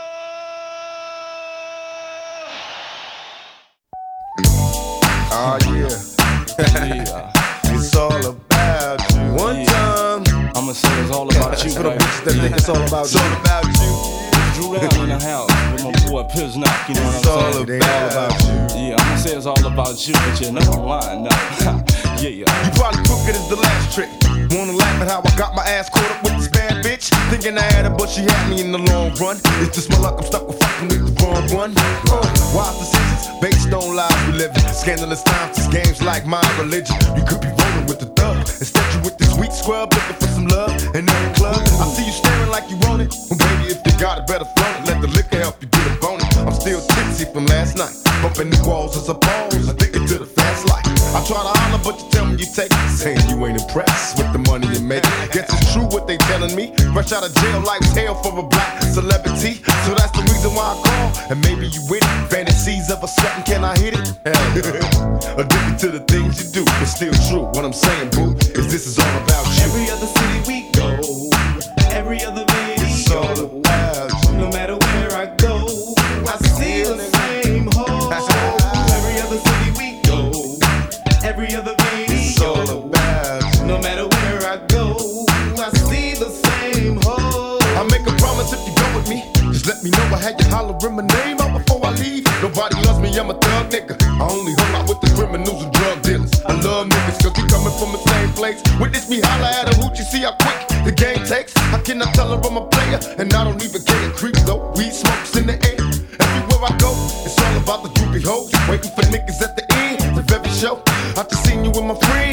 Oh 5.38 5.58
yeah. 5.64 7.32
it's 7.74 7.96
all 7.96 8.26
about 8.26 9.10
you. 9.12 9.20
One 9.34 9.64
time. 9.66 10.24
I'ma 10.54 10.72
say 10.72 10.88
it's 11.02 11.10
all 11.10 11.28
about 11.30 11.64
you. 11.64 11.70
For 11.70 11.82
the 11.84 11.90
bitches 11.90 12.24
that 12.24 12.32
think 12.34 12.56
it's 12.56 12.68
all 12.68 12.76
about 12.86 13.04
It's 13.06 13.14
you. 13.14 13.20
all 13.20 13.32
about 13.40 13.64
you. 13.64 14.15
Drew 14.56 14.72
in 14.72 15.12
the 15.12 15.20
house 15.20 15.52
with 15.68 15.84
my 15.84 15.92
boy 16.08 16.24
Piznock, 16.32 16.88
you 16.88 16.94
know 16.96 17.04
It's 17.12 17.28
what 17.28 17.44
I'm 17.44 17.52
saying? 17.52 17.68
it 17.68 17.84
ain't 17.84 17.84
all 17.84 18.08
about 18.08 18.32
you. 18.40 18.88
Yeah, 18.88 18.96
I'ma 18.96 19.16
say 19.20 19.36
it's 19.36 19.44
all 19.44 19.66
about 19.68 20.00
you, 20.08 20.14
but 20.16 20.40
you're 20.40 20.52
not 20.56 20.80
lying, 20.80 21.24
no. 21.24 21.30
yeah, 22.24 22.32
yeah. 22.40 22.48
You 22.64 22.72
probably 22.72 23.04
took 23.04 23.20
it 23.28 23.36
as 23.36 23.48
the 23.52 23.60
last 23.60 23.92
trick. 23.92 24.08
Wanna 24.56 24.72
laugh 24.72 25.02
at 25.02 25.08
how 25.12 25.20
I 25.20 25.36
got 25.36 25.54
my 25.54 25.60
ass 25.68 25.90
caught 25.90 26.08
up 26.08 26.22
with 26.24 26.40
this 26.40 26.48
bad 26.48 26.82
bitch? 26.82 27.12
Thinking 27.28 27.58
I 27.58 27.68
had 27.68 27.84
her, 27.84 27.92
but 27.92 28.08
she 28.08 28.22
had 28.22 28.48
me 28.48 28.62
in 28.62 28.72
the 28.72 28.78
long 28.78 29.12
run. 29.20 29.36
It's 29.60 29.76
just 29.76 29.90
my 29.90 29.98
luck, 29.98 30.16
I'm 30.16 30.24
stuck 30.24 30.48
with 30.48 30.56
fucking 30.58 30.88
with 30.88 31.04
the 31.04 31.12
wrong 31.20 31.44
one. 31.52 31.72
Uh, 32.08 32.24
wise 32.56 32.80
decisions 32.80 33.28
based 33.44 33.68
on 33.76 33.94
lies 33.94 34.16
we 34.24 34.40
live 34.40 34.56
in. 34.56 34.64
Scandalous 34.72 35.22
times, 35.22 35.56
this 35.56 35.68
game's 35.68 36.00
like 36.00 36.24
my 36.24 36.40
religion. 36.56 36.96
You 37.12 37.28
could 37.28 37.42
be 37.44 37.52
rolling 37.52 37.84
with 37.92 38.00
the 38.00 38.08
thug. 38.16 38.40
Instead, 38.40 38.88
you 38.94 39.00
with 39.04 39.18
this 39.18 39.36
weak 39.36 39.52
scrub 39.52 39.92
looking 39.92 40.16
for 40.16 40.28
some 40.32 40.48
love 40.48 40.72
in 40.96 41.04
every 41.04 41.32
club. 41.36 41.60
I 41.60 41.84
see 41.92 42.06
you 42.08 42.12
staring 42.12 42.35
like 42.56 42.70
you 42.70 42.78
want 42.88 43.02
it. 43.02 43.12
Well, 43.28 43.36
baby, 43.36 43.64
if 43.76 43.80
you 43.84 43.92
got 44.00 44.16
it, 44.16 44.26
better 44.26 44.48
flaunt 44.56 44.80
it. 44.80 44.88
Let 44.88 44.98
the 45.04 45.08
liquor 45.08 45.36
help 45.36 45.60
you 45.60 45.68
get 45.68 45.84
a 45.92 45.94
bonus. 46.00 46.24
I'm 46.38 46.56
still 46.56 46.80
tipsy 46.80 47.26
from 47.28 47.44
last 47.52 47.76
night. 47.76 47.92
Bumping 48.22 48.48
the 48.48 48.60
walls 48.64 48.96
as 48.96 49.08
a 49.10 49.14
pose. 49.14 49.68
Addicted 49.68 50.08
to 50.08 50.16
the 50.24 50.24
fast 50.24 50.64
life. 50.72 50.86
I 51.12 51.20
try 51.28 51.36
to 51.36 51.52
holler, 51.52 51.80
but 51.84 52.00
you 52.00 52.08
tell 52.08 52.24
me 52.24 52.36
you 52.40 52.48
take 52.48 52.72
it. 52.72 52.88
Saying 52.88 53.20
you 53.28 53.36
ain't 53.44 53.60
impressed 53.60 54.16
with 54.16 54.32
the 54.32 54.40
money 54.48 54.68
you 54.72 54.80
make. 54.80 55.04
Guess 55.36 55.52
it's 55.52 55.72
true 55.74 55.84
what 55.92 56.06
they 56.06 56.16
telling 56.32 56.56
me. 56.56 56.72
Rush 56.96 57.12
out 57.12 57.28
of 57.28 57.34
jail, 57.36 57.60
life's 57.60 57.92
hell 57.92 58.14
for 58.24 58.32
a 58.38 58.42
black 58.42 58.82
celebrity. 58.82 59.60
So 59.84 59.92
that's 59.92 60.16
the 60.16 60.24
reason 60.32 60.56
why 60.56 60.72
I 60.72 60.76
call. 60.80 61.08
And 61.30 61.38
maybe 61.44 61.68
you 61.68 61.82
with 61.92 62.04
it. 62.04 62.16
Fantasies 62.32 62.88
of 62.90 63.04
a 63.04 63.08
certain, 63.08 63.42
can 63.44 63.64
I 63.64 63.76
hit 63.76 63.92
it? 64.00 64.06
Addicted 65.40 65.76
to 65.84 65.88
the 65.92 66.02
things 66.08 66.40
you 66.40 66.46
do, 66.60 66.64
it's 66.80 66.96
still 66.96 67.12
true. 67.28 67.44
What 67.52 67.64
I'm 67.68 67.76
saying, 67.76 68.10
boo, 68.16 68.32
is 68.56 68.72
this 68.72 68.86
is 68.88 68.98
all 68.98 69.16
about 69.24 69.44
you. 69.60 69.85
Place. 98.46 98.80
Witness 98.80 99.08
me 99.08 99.20
holla 99.22 99.50
at 99.60 99.74
a 99.74 99.80
you 99.98 100.04
see 100.04 100.22
how 100.22 100.34
quick 100.42 100.58
the 100.84 100.92
game 100.92 101.22
takes. 101.24 101.56
I 101.56 101.80
tell 102.14 102.28
her 102.30 102.40
I'm 102.48 102.56
a 102.56 102.66
player? 102.66 103.00
And 103.18 103.32
I 103.34 103.44
don't 103.44 103.62
even 103.62 103.82
get 103.82 103.86
care. 103.86 104.10
Creep 104.12 104.36
though, 104.46 104.72
weed 104.76 104.92
smokes 104.92 105.36
in 105.36 105.46
the 105.46 105.56
air. 105.70 105.80
Everywhere 106.20 106.70
I 106.70 106.72
go, 106.78 106.92
it's 107.26 107.38
all 107.42 107.56
about 107.56 107.82
the 107.82 107.90
groupie 107.96 108.24
hoes. 108.24 108.52
Waiting 108.68 108.92
for 108.94 109.04
niggas 109.14 109.42
at 109.42 109.56
the 109.56 109.64
end 109.74 110.18
of 110.18 110.30
every 110.30 110.50
show. 110.50 110.82
I 111.16 111.22
just 111.30 111.44
seen 111.44 111.64
you 111.64 111.70
with 111.70 111.84
my 111.84 111.98
friends, 112.06 112.25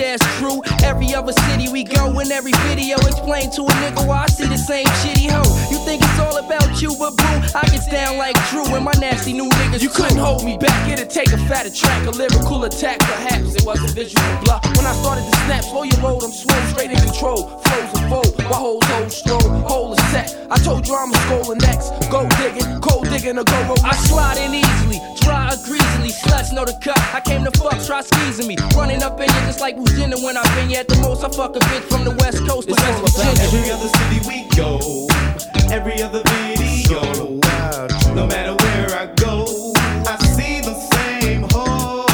or 0.00 0.37
your 1.06 1.22
bitch 1.22 1.32
ass. 1.32 1.32
Every 1.32 1.32
other 1.32 1.32
city 1.32 1.72
we 1.72 1.84
go 1.84 2.18
in 2.20 2.32
every 2.32 2.52
video 2.66 2.96
explain 2.98 3.50
to 3.52 3.62
a 3.62 3.72
nigga 3.82 4.06
why 4.06 4.24
I 4.24 4.26
see 4.26 4.46
the 4.46 4.58
same 4.58 4.86
shitty 5.00 5.30
hoe. 5.30 5.46
You 5.70 5.78
think 5.84 6.02
it's 6.02 6.18
all 6.18 6.36
about 6.36 6.82
you, 6.82 6.94
but 6.98 7.16
boo, 7.16 7.38
I 7.54 7.62
get 7.70 7.90
down 7.90 8.18
like 8.18 8.36
Drew 8.50 8.66
and 8.74 8.84
my 8.84 8.92
nasty 8.98 9.32
new 9.32 9.48
niggas. 9.48 9.82
You 9.82 9.90
couldn't 9.90 10.18
hold 10.18 10.44
me 10.44 10.58
back, 10.58 10.90
it'd 10.90 11.10
take 11.10 11.32
a 11.32 11.38
fatter 11.46 11.70
track, 11.70 12.06
a 12.06 12.10
lyrical 12.10 12.64
attack. 12.64 13.00
Perhaps 13.00 13.54
it 13.56 13.64
was 13.64 13.82
a 13.84 13.94
visual 13.94 14.24
bluff. 14.44 14.64
When 14.76 14.86
I 14.86 14.92
started 14.92 15.24
to 15.24 15.36
snap, 15.46 15.64
slow 15.64 15.82
your 15.84 16.00
load, 16.00 16.24
I'm 16.24 16.32
swole, 16.32 16.62
straight 16.72 16.90
in 16.90 16.98
control. 16.98 17.60
Flows 17.60 17.90
and 17.94 18.10
fold, 18.10 18.38
my 18.38 18.56
hoes 18.56 18.84
hold 18.84 19.12
stroll, 19.12 19.48
hole 19.66 19.92
is 19.92 20.04
set. 20.10 20.36
I 20.50 20.56
told 20.58 20.86
you 20.86 20.94
I'm 20.94 21.12
a 21.12 21.18
skull 21.28 21.54
next. 21.56 21.92
Go 22.10 22.28
digging, 22.40 22.80
cold 22.80 23.08
digging, 23.08 23.38
or 23.38 23.44
go 23.44 23.58
roll. 23.64 23.78
I 23.84 23.94
slide 23.94 24.38
in 24.38 24.54
easily, 24.54 24.98
dry 25.20 25.52
or 25.52 25.58
greasily. 25.64 26.10
Sluts 26.10 26.52
know 26.52 26.64
the 26.64 26.76
cut. 26.80 26.98
I 27.14 27.20
came 27.20 27.44
to 27.44 27.50
fuck, 27.52 27.78
try 27.84 28.00
squeezing 28.00 28.48
me. 28.48 28.56
Running 28.74 29.02
up 29.02 29.20
in 29.20 29.28
you 29.28 29.40
just 29.46 29.60
like 29.60 29.76
Virginia 29.76 30.16
when 30.16 30.36
I've 30.36 30.48
been 30.56 30.68
here 30.68 30.84
at 30.88 30.96
the 30.96 31.02
most. 31.02 31.24
I 31.24 31.28
fuck 31.28 31.56
a 31.56 31.58
bitch 31.60 31.82
from 31.88 32.04
the 32.04 32.12
west 32.12 32.38
coast 32.46 32.68
to 32.68 32.74
West 32.74 33.16
Virginia. 33.16 33.42
Every 33.42 33.70
other 33.70 33.88
city 33.88 34.20
we 34.28 34.48
go, 34.56 35.06
every 35.70 36.02
other 36.02 36.22
video, 36.24 37.00
no 38.14 38.26
matter 38.26 38.54
where 38.64 38.90
I 38.96 39.06
go, 39.16 39.72
I 40.06 40.16
see 40.36 40.60
the 40.60 40.74
same 40.74 41.42
hole. 41.50 42.06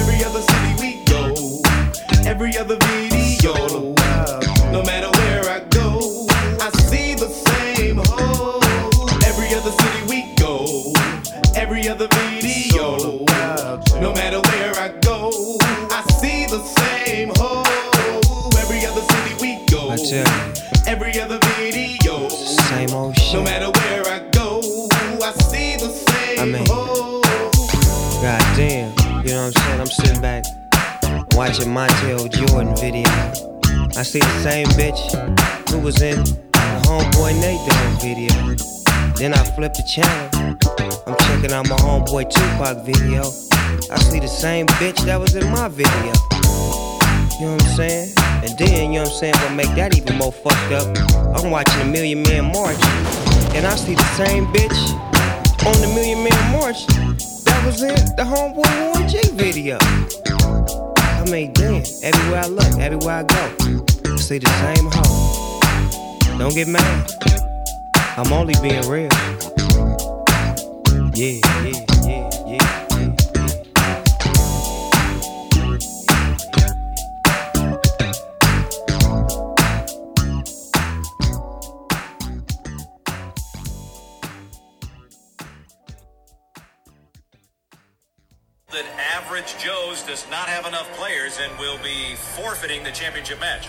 Every 0.00 0.24
other 0.24 0.42
city 0.42 0.72
we 0.80 1.04
go, 1.04 1.34
every 2.26 2.56
other 2.56 2.76
video, 2.76 3.01
we 20.12 20.18
go. 20.18 20.24
I 20.24 20.32
tell 20.32 20.46
you, 20.46 20.52
Every 20.86 21.20
other 21.20 21.38
video, 21.56 22.28
same 22.28 22.90
old 22.90 23.16
shit. 23.16 23.34
no 23.34 23.42
matter 23.44 23.70
where 23.70 24.06
I 24.06 24.28
go, 24.30 24.60
I 25.22 25.32
see 25.32 25.76
the 25.76 25.88
same 25.88 26.40
I 26.40 26.44
mean-. 26.44 26.66
God 26.66 28.56
damn, 28.56 28.90
you 29.24 29.32
know 29.32 29.46
what 29.46 29.56
I'm 29.56 29.62
saying? 29.62 29.80
I'm 29.80 29.86
sitting 29.86 30.20
back 30.20 30.44
watching 31.32 31.68
Montel 31.68 32.30
Jordan 32.30 32.76
video. 32.76 33.08
I 33.96 34.02
see 34.02 34.18
the 34.18 34.40
same 34.42 34.66
bitch 34.78 35.00
who 35.70 35.78
was 35.78 36.02
in 36.02 36.22
the 36.22 36.82
homeboy 36.84 37.40
Nate 37.40 37.60
Dogg 37.68 38.02
video. 38.02 38.56
Then 39.16 39.34
I 39.34 39.44
flip 39.54 39.72
the 39.74 39.82
channel. 39.84 40.56
I'm 41.06 41.16
checking 41.26 41.52
out 41.52 41.68
my 41.68 41.76
homeboy 41.76 42.30
Tupac 42.30 42.84
video. 42.84 43.22
I 43.90 43.98
see 44.00 44.20
the 44.20 44.28
same 44.28 44.66
bitch 44.78 45.04
that 45.04 45.18
was 45.20 45.36
in 45.36 45.48
my 45.50 45.68
video. 45.68 46.12
You 47.40 47.46
know 47.46 47.52
what 47.54 47.64
I'm 47.64 47.76
saying? 47.76 48.12
And 48.44 48.58
then, 48.58 48.92
you 48.92 48.98
know 48.98 49.04
what 49.04 49.12
I'm 49.12 49.18
saying, 49.18 49.34
what 49.34 49.52
make 49.54 49.74
that 49.74 49.96
even 49.96 50.16
more 50.18 50.32
fucked 50.32 50.72
up, 50.72 50.86
I'm 51.36 51.50
watching 51.50 51.78
the 51.78 51.84
Million 51.86 52.22
Man 52.22 52.52
March, 52.52 52.76
and 53.54 53.66
I 53.66 53.74
see 53.76 53.94
the 53.94 54.04
same 54.14 54.46
bitch 54.48 54.78
on 55.66 55.80
the 55.80 55.88
Million 55.94 56.22
Man 56.22 56.52
March 56.52 56.86
that 56.86 57.62
was 57.64 57.82
in 57.82 57.94
the 58.16 58.22
Homeboy 58.22 58.68
Warren 58.80 59.08
G 59.08 59.18
video. 59.32 59.78
I 59.80 61.24
mean, 61.30 61.52
damn, 61.52 61.82
everywhere 62.02 62.42
I 62.42 62.46
look, 62.46 62.78
everywhere 62.78 63.16
I 63.16 63.22
go, 63.22 63.54
I 64.12 64.16
see 64.16 64.38
the 64.38 64.50
same 64.62 64.90
hoe. 64.92 66.38
Don't 66.38 66.54
get 66.54 66.68
mad. 66.68 67.10
I'm 68.16 68.32
only 68.32 68.54
being 68.60 68.86
real. 68.88 69.10
Yeah, 71.14 71.40
yeah, 71.62 71.84
yeah, 72.06 72.30
yeah, 72.46 72.91
does 90.12 90.28
not 90.28 90.46
have 90.46 90.66
enough 90.66 90.92
players 90.92 91.38
and 91.40 91.58
will 91.58 91.78
be 91.78 92.14
forfeiting 92.16 92.84
the 92.84 92.90
championship 92.90 93.40
match. 93.40 93.66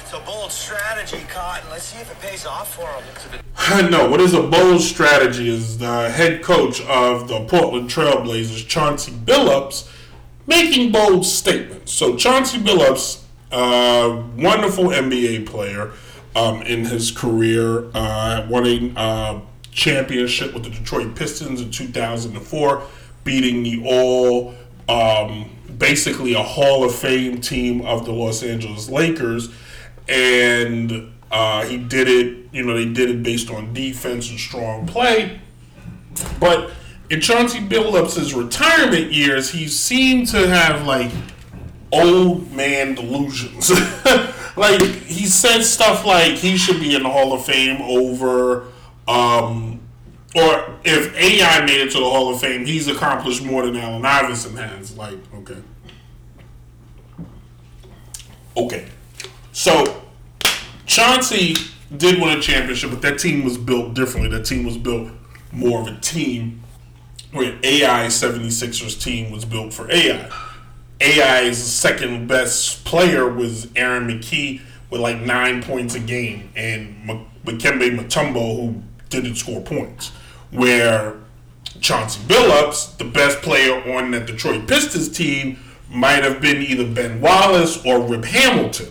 It's 0.00 0.14
a 0.14 0.20
bold 0.20 0.50
strategy, 0.50 1.22
Cotton. 1.28 1.68
Let's 1.68 1.84
see 1.84 2.00
if 2.00 2.10
it 2.10 2.18
pays 2.18 2.46
off 2.46 2.74
for 2.74 2.88
him. 2.88 3.90
no, 3.90 4.08
what 4.08 4.22
is 4.22 4.32
a 4.32 4.42
bold 4.42 4.80
strategy 4.80 5.50
is 5.50 5.76
the 5.76 6.08
head 6.08 6.42
coach 6.42 6.80
of 6.80 7.28
the 7.28 7.44
Portland 7.44 7.90
Trailblazers, 7.90 8.66
Chauncey 8.66 9.12
Billups, 9.12 9.92
making 10.46 10.92
bold 10.92 11.26
statements. 11.26 11.92
So 11.92 12.16
Chauncey 12.16 12.56
Billups, 12.56 13.24
uh, 13.52 14.22
wonderful 14.34 14.84
NBA 14.84 15.44
player 15.44 15.92
um, 16.34 16.62
in 16.62 16.86
his 16.86 17.10
career, 17.10 17.90
uh, 17.92 18.46
won 18.48 18.66
a 18.66 18.92
uh, 18.96 19.40
championship 19.72 20.54
with 20.54 20.64
the 20.64 20.70
Detroit 20.70 21.14
Pistons 21.14 21.60
in 21.60 21.70
2004, 21.70 22.82
beating 23.24 23.62
the 23.62 23.84
all 23.84 24.54
um, 24.88 25.50
basically 25.78 26.34
a 26.34 26.42
Hall 26.42 26.84
of 26.84 26.94
Fame 26.94 27.40
team 27.40 27.82
of 27.82 28.04
the 28.04 28.12
Los 28.12 28.42
Angeles 28.42 28.88
Lakers, 28.88 29.50
and 30.08 31.12
uh, 31.30 31.64
he 31.64 31.76
did 31.76 32.08
it. 32.08 32.48
You 32.52 32.64
know, 32.64 32.74
they 32.74 32.90
did 32.90 33.10
it 33.10 33.22
based 33.22 33.50
on 33.50 33.74
defense 33.74 34.30
and 34.30 34.38
strong 34.38 34.86
play. 34.86 35.40
But 36.40 36.70
in 37.10 37.20
Chauncey 37.20 37.60
Billups' 37.60 38.34
retirement 38.34 39.12
years, 39.12 39.50
he 39.50 39.68
seemed 39.68 40.28
to 40.28 40.48
have 40.48 40.86
like 40.86 41.10
old 41.92 42.52
man 42.52 42.94
delusions. 42.94 43.70
like 44.56 44.80
he 44.80 45.26
said 45.26 45.62
stuff 45.62 46.04
like 46.04 46.32
he 46.32 46.56
should 46.56 46.80
be 46.80 46.94
in 46.94 47.02
the 47.02 47.10
Hall 47.10 47.32
of 47.32 47.44
Fame 47.44 47.80
over, 47.82 48.66
um, 49.06 49.75
or 50.36 50.74
if 50.84 51.14
AI 51.16 51.64
made 51.64 51.80
it 51.80 51.90
to 51.92 51.98
the 51.98 52.04
Hall 52.04 52.32
of 52.32 52.40
Fame, 52.40 52.66
he's 52.66 52.88
accomplished 52.88 53.42
more 53.42 53.64
than 53.64 53.76
Allen 53.76 54.04
Iverson 54.04 54.56
has. 54.56 54.96
Like, 54.96 55.18
okay, 55.34 55.56
okay. 58.56 58.86
So 59.52 60.02
Chauncey 60.86 61.54
did 61.96 62.20
win 62.20 62.38
a 62.38 62.40
championship, 62.42 62.90
but 62.90 63.02
that 63.02 63.18
team 63.18 63.44
was 63.44 63.56
built 63.56 63.94
differently. 63.94 64.30
That 64.36 64.44
team 64.44 64.64
was 64.64 64.76
built 64.76 65.10
more 65.52 65.80
of 65.80 65.86
a 65.86 65.98
team. 66.00 66.62
where 67.32 67.58
AI 67.62 68.06
76ers 68.06 69.02
team 69.02 69.30
was 69.30 69.44
built 69.44 69.72
for 69.72 69.90
AI. 69.90 70.30
AI's 71.02 71.62
second 71.62 72.26
best 72.28 72.84
player 72.86 73.28
was 73.30 73.68
Aaron 73.76 74.06
McKie 74.08 74.62
with 74.90 75.00
like 75.00 75.20
nine 75.20 75.62
points 75.62 75.94
a 75.94 76.00
game, 76.00 76.50
and 76.56 77.10
M- 77.10 77.26
Makembe 77.44 77.94
Mutombo 77.98 78.56
who 78.56 78.82
didn't 79.10 79.34
score 79.36 79.60
points. 79.60 80.12
Where 80.56 81.16
Chauncey 81.80 82.20
Billups, 82.22 82.96
the 82.96 83.04
best 83.04 83.42
player 83.42 83.74
on 83.94 84.10
the 84.10 84.20
Detroit 84.20 84.66
Pistons 84.66 85.08
team, 85.08 85.58
might 85.90 86.24
have 86.24 86.40
been 86.40 86.62
either 86.62 86.86
Ben 86.86 87.20
Wallace 87.20 87.84
or 87.84 88.00
Rip 88.00 88.24
Hamilton. 88.24 88.88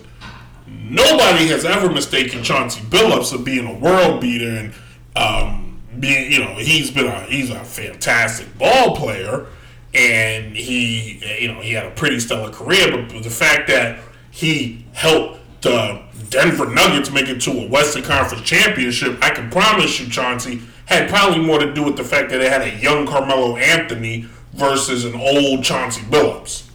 Nobody 0.68 1.48
has 1.48 1.66
ever 1.66 1.90
mistaken 1.92 2.44
Chauncey 2.44 2.82
Billups 2.82 3.34
of 3.34 3.44
being 3.44 3.66
a 3.66 3.74
world 3.74 4.22
beater 4.22 4.50
and 4.50 4.74
um, 5.16 5.82
being, 6.00 6.32
you 6.32 6.40
know, 6.40 6.54
he's 6.56 6.92
been 6.92 7.08
a 7.08 7.22
he's 7.22 7.50
a 7.50 7.64
fantastic 7.64 8.56
ball 8.58 8.96
player 8.96 9.48
and 9.96 10.56
he, 10.56 11.22
you 11.42 11.48
know, 11.48 11.62
he 11.62 11.72
had 11.72 11.86
a 11.86 11.92
pretty 11.92 12.20
stellar 12.20 12.52
career. 12.52 12.92
But 12.92 13.24
the 13.24 13.30
fact 13.30 13.68
that 13.70 14.00
he 14.30 14.86
helped 14.94 15.40
the 15.62 16.02
Denver 16.30 16.70
Nuggets 16.70 17.12
make 17.12 17.30
it 17.30 17.42
to 17.42 17.52
a 17.52 17.68
Western 17.68 18.04
Conference 18.04 18.44
championship, 18.44 19.18
I 19.24 19.30
can 19.32 19.50
promise 19.50 20.00
you, 20.00 20.10
Chauncey, 20.10 20.62
had 20.86 21.10
probably 21.10 21.40
more 21.40 21.60
to 21.60 21.74
do 21.74 21.84
with 21.84 21.98
the 21.98 22.04
fact 22.04 22.30
that 22.30 22.38
they 22.38 22.50
had 22.50 22.62
a 22.62 22.76
young 22.78 23.06
Carmelo 23.06 23.58
Anthony 23.58 24.28
versus 24.54 25.06
an 25.06 25.16
old 25.16 25.64
Chauncey 25.64 26.02
Billups. 26.02 26.70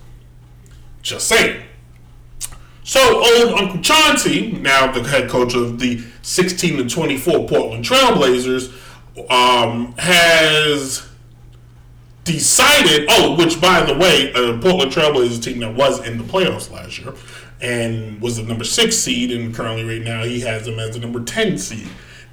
Just 1.03 1.29
saying. 1.29 1.62
So 2.83 3.01
old 3.01 3.61
Uncle 3.61 3.81
Chauncey, 3.81 4.53
now 4.53 4.90
the 4.90 5.03
head 5.09 5.31
coach 5.31 5.55
of 5.55 5.79
the 5.79 6.03
16 6.23 6.79
to 6.79 6.88
24 6.88 7.49
Portland 7.49 7.85
Trailblazers, 7.85 8.73
um, 9.31 9.94
has 9.99 11.09
decided. 12.25 13.07
Oh, 13.09 13.37
which 13.37 13.61
by 13.61 13.83
the 13.83 13.96
way, 13.96 14.33
a 14.33 14.59
Portland 14.59 14.92
Trailblazers 14.92 15.42
team 15.42 15.61
that 15.61 15.75
was 15.75 16.05
in 16.07 16.18
the 16.18 16.25
playoffs 16.25 16.70
last 16.70 16.99
year 16.99 17.14
and 17.61 18.20
was 18.20 18.37
the 18.37 18.42
number 18.42 18.64
six 18.64 18.96
seed, 18.96 19.31
and 19.31 19.55
currently 19.55 19.85
right 19.85 20.03
now 20.03 20.25
he 20.25 20.40
has 20.40 20.64
them 20.64 20.79
as 20.79 20.94
the 20.94 21.01
number 21.01 21.23
10 21.23 21.59
seed, 21.59 21.88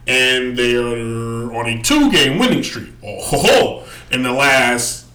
and 0.08 0.58
they 0.58 0.76
are 0.76 1.54
on 1.54 1.68
a 1.68 1.82
two-game 1.82 2.40
winning 2.40 2.64
streak. 2.64 2.90
Oh, 3.04 3.88
in 4.12 4.24
the 4.24 4.32
last 4.32 5.06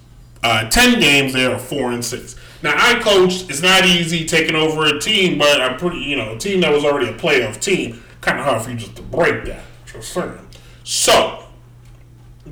uh, 0.43 0.69
10 0.69 1.01
games, 1.01 1.33
they 1.33 1.47
are 1.47 1.59
four 1.59 1.93
and 1.93 2.05
six. 2.05 2.37
Now 2.63 2.75
I 2.77 3.01
coached. 3.01 3.51
It's 3.51 3.63
not 3.63 3.85
easy 3.85 4.25
taking 4.25 4.55
over 4.55 4.87
a 4.87 5.01
team, 5.01 5.39
but 5.39 5.61
I'm 5.61 5.79
pretty, 5.79 5.99
you 5.99 6.17
know, 6.17 6.35
a 6.35 6.39
team 6.39 6.61
that 6.61 6.73
was 6.73 6.85
already 6.85 7.09
a 7.09 7.15
playoff 7.15 7.61
team. 7.61 8.03
Kind 8.21 8.39
of 8.39 8.45
hard 8.45 8.63
for 8.63 8.71
you 8.71 8.77
just 8.77 8.97
to 8.97 9.03
break 9.03 9.45
that. 9.47 9.65
Just 9.87 10.13
saying. 10.13 10.39
So 10.85 11.45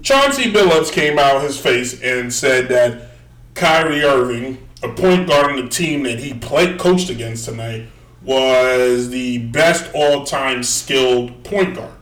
Chauncey 0.03 0.53
Billups 0.53 0.93
came 0.93 1.19
out 1.19 1.37
of 1.37 1.43
his 1.43 1.59
face 1.59 2.01
and 2.03 2.33
said 2.33 2.69
that 2.69 3.11
Kyrie 3.55 4.03
Irving, 4.03 4.67
a 4.83 4.89
point 4.89 5.29
guard 5.29 5.53
on 5.53 5.57
the 5.57 5.69
team 5.69 6.03
that 6.05 6.19
he 6.19 6.35
played 6.35 6.79
coached 6.79 7.11
against 7.11 7.45
tonight, 7.45 7.87
was 8.23 9.11
the 9.11 9.39
best 9.39 9.91
all-time 9.95 10.63
skilled 10.63 11.45
point 11.45 11.77
guard. 11.77 11.93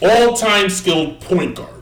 All-time 0.00 0.70
skilled 0.70 1.20
point 1.20 1.56
guard. 1.56 1.74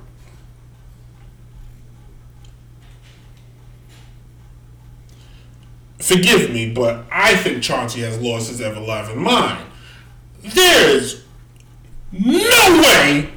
Forgive 6.01 6.51
me, 6.51 6.73
but 6.73 7.05
I 7.11 7.37
think 7.37 7.63
Chauncey 7.63 8.01
has 8.01 8.19
lost 8.19 8.49
his 8.49 8.61
ever 8.61 8.81
loving 8.81 9.23
mind. 9.23 9.67
There's 10.43 11.25
no 12.13 12.83
way 12.83 13.31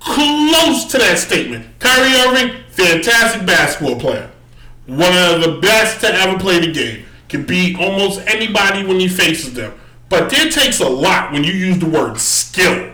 close 0.00 0.84
to 0.86 0.98
that 0.98 1.18
statement. 1.18 1.66
Kyrie 1.78 2.20
Irving, 2.20 2.62
fantastic 2.68 3.46
basketball 3.46 3.98
player. 3.98 4.30
One 4.86 5.12
of 5.16 5.40
the 5.40 5.58
best 5.60 6.00
to 6.02 6.08
ever 6.08 6.38
play 6.38 6.60
the 6.60 6.72
game. 6.72 7.04
Can 7.28 7.44
beat 7.44 7.76
almost 7.78 8.20
anybody 8.26 8.86
when 8.86 9.00
he 9.00 9.08
faces 9.08 9.54
them. 9.54 9.72
But 10.08 10.30
there 10.30 10.48
takes 10.50 10.80
a 10.80 10.88
lot 10.88 11.32
when 11.32 11.44
you 11.44 11.52
use 11.52 11.78
the 11.78 11.88
word 11.88 12.18
skill. 12.18 12.92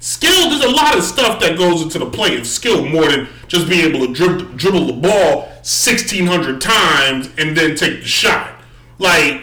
Skill, 0.00 0.50
there's 0.50 0.64
a 0.64 0.70
lot 0.70 0.96
of 0.96 1.04
stuff 1.04 1.40
that 1.40 1.58
goes 1.58 1.82
into 1.82 1.98
the 1.98 2.10
play 2.10 2.38
of 2.38 2.46
skill 2.46 2.84
more 2.86 3.06
than 3.06 3.28
just 3.48 3.68
being 3.68 3.94
able 3.94 4.06
to 4.06 4.12
dribble, 4.12 4.56
dribble 4.56 4.86
the 4.86 4.92
ball 4.94 5.42
1,600 5.60 6.60
times 6.60 7.28
and 7.38 7.56
then 7.56 7.76
take 7.76 8.00
the 8.00 8.06
shot. 8.06 8.50
Like, 8.98 9.42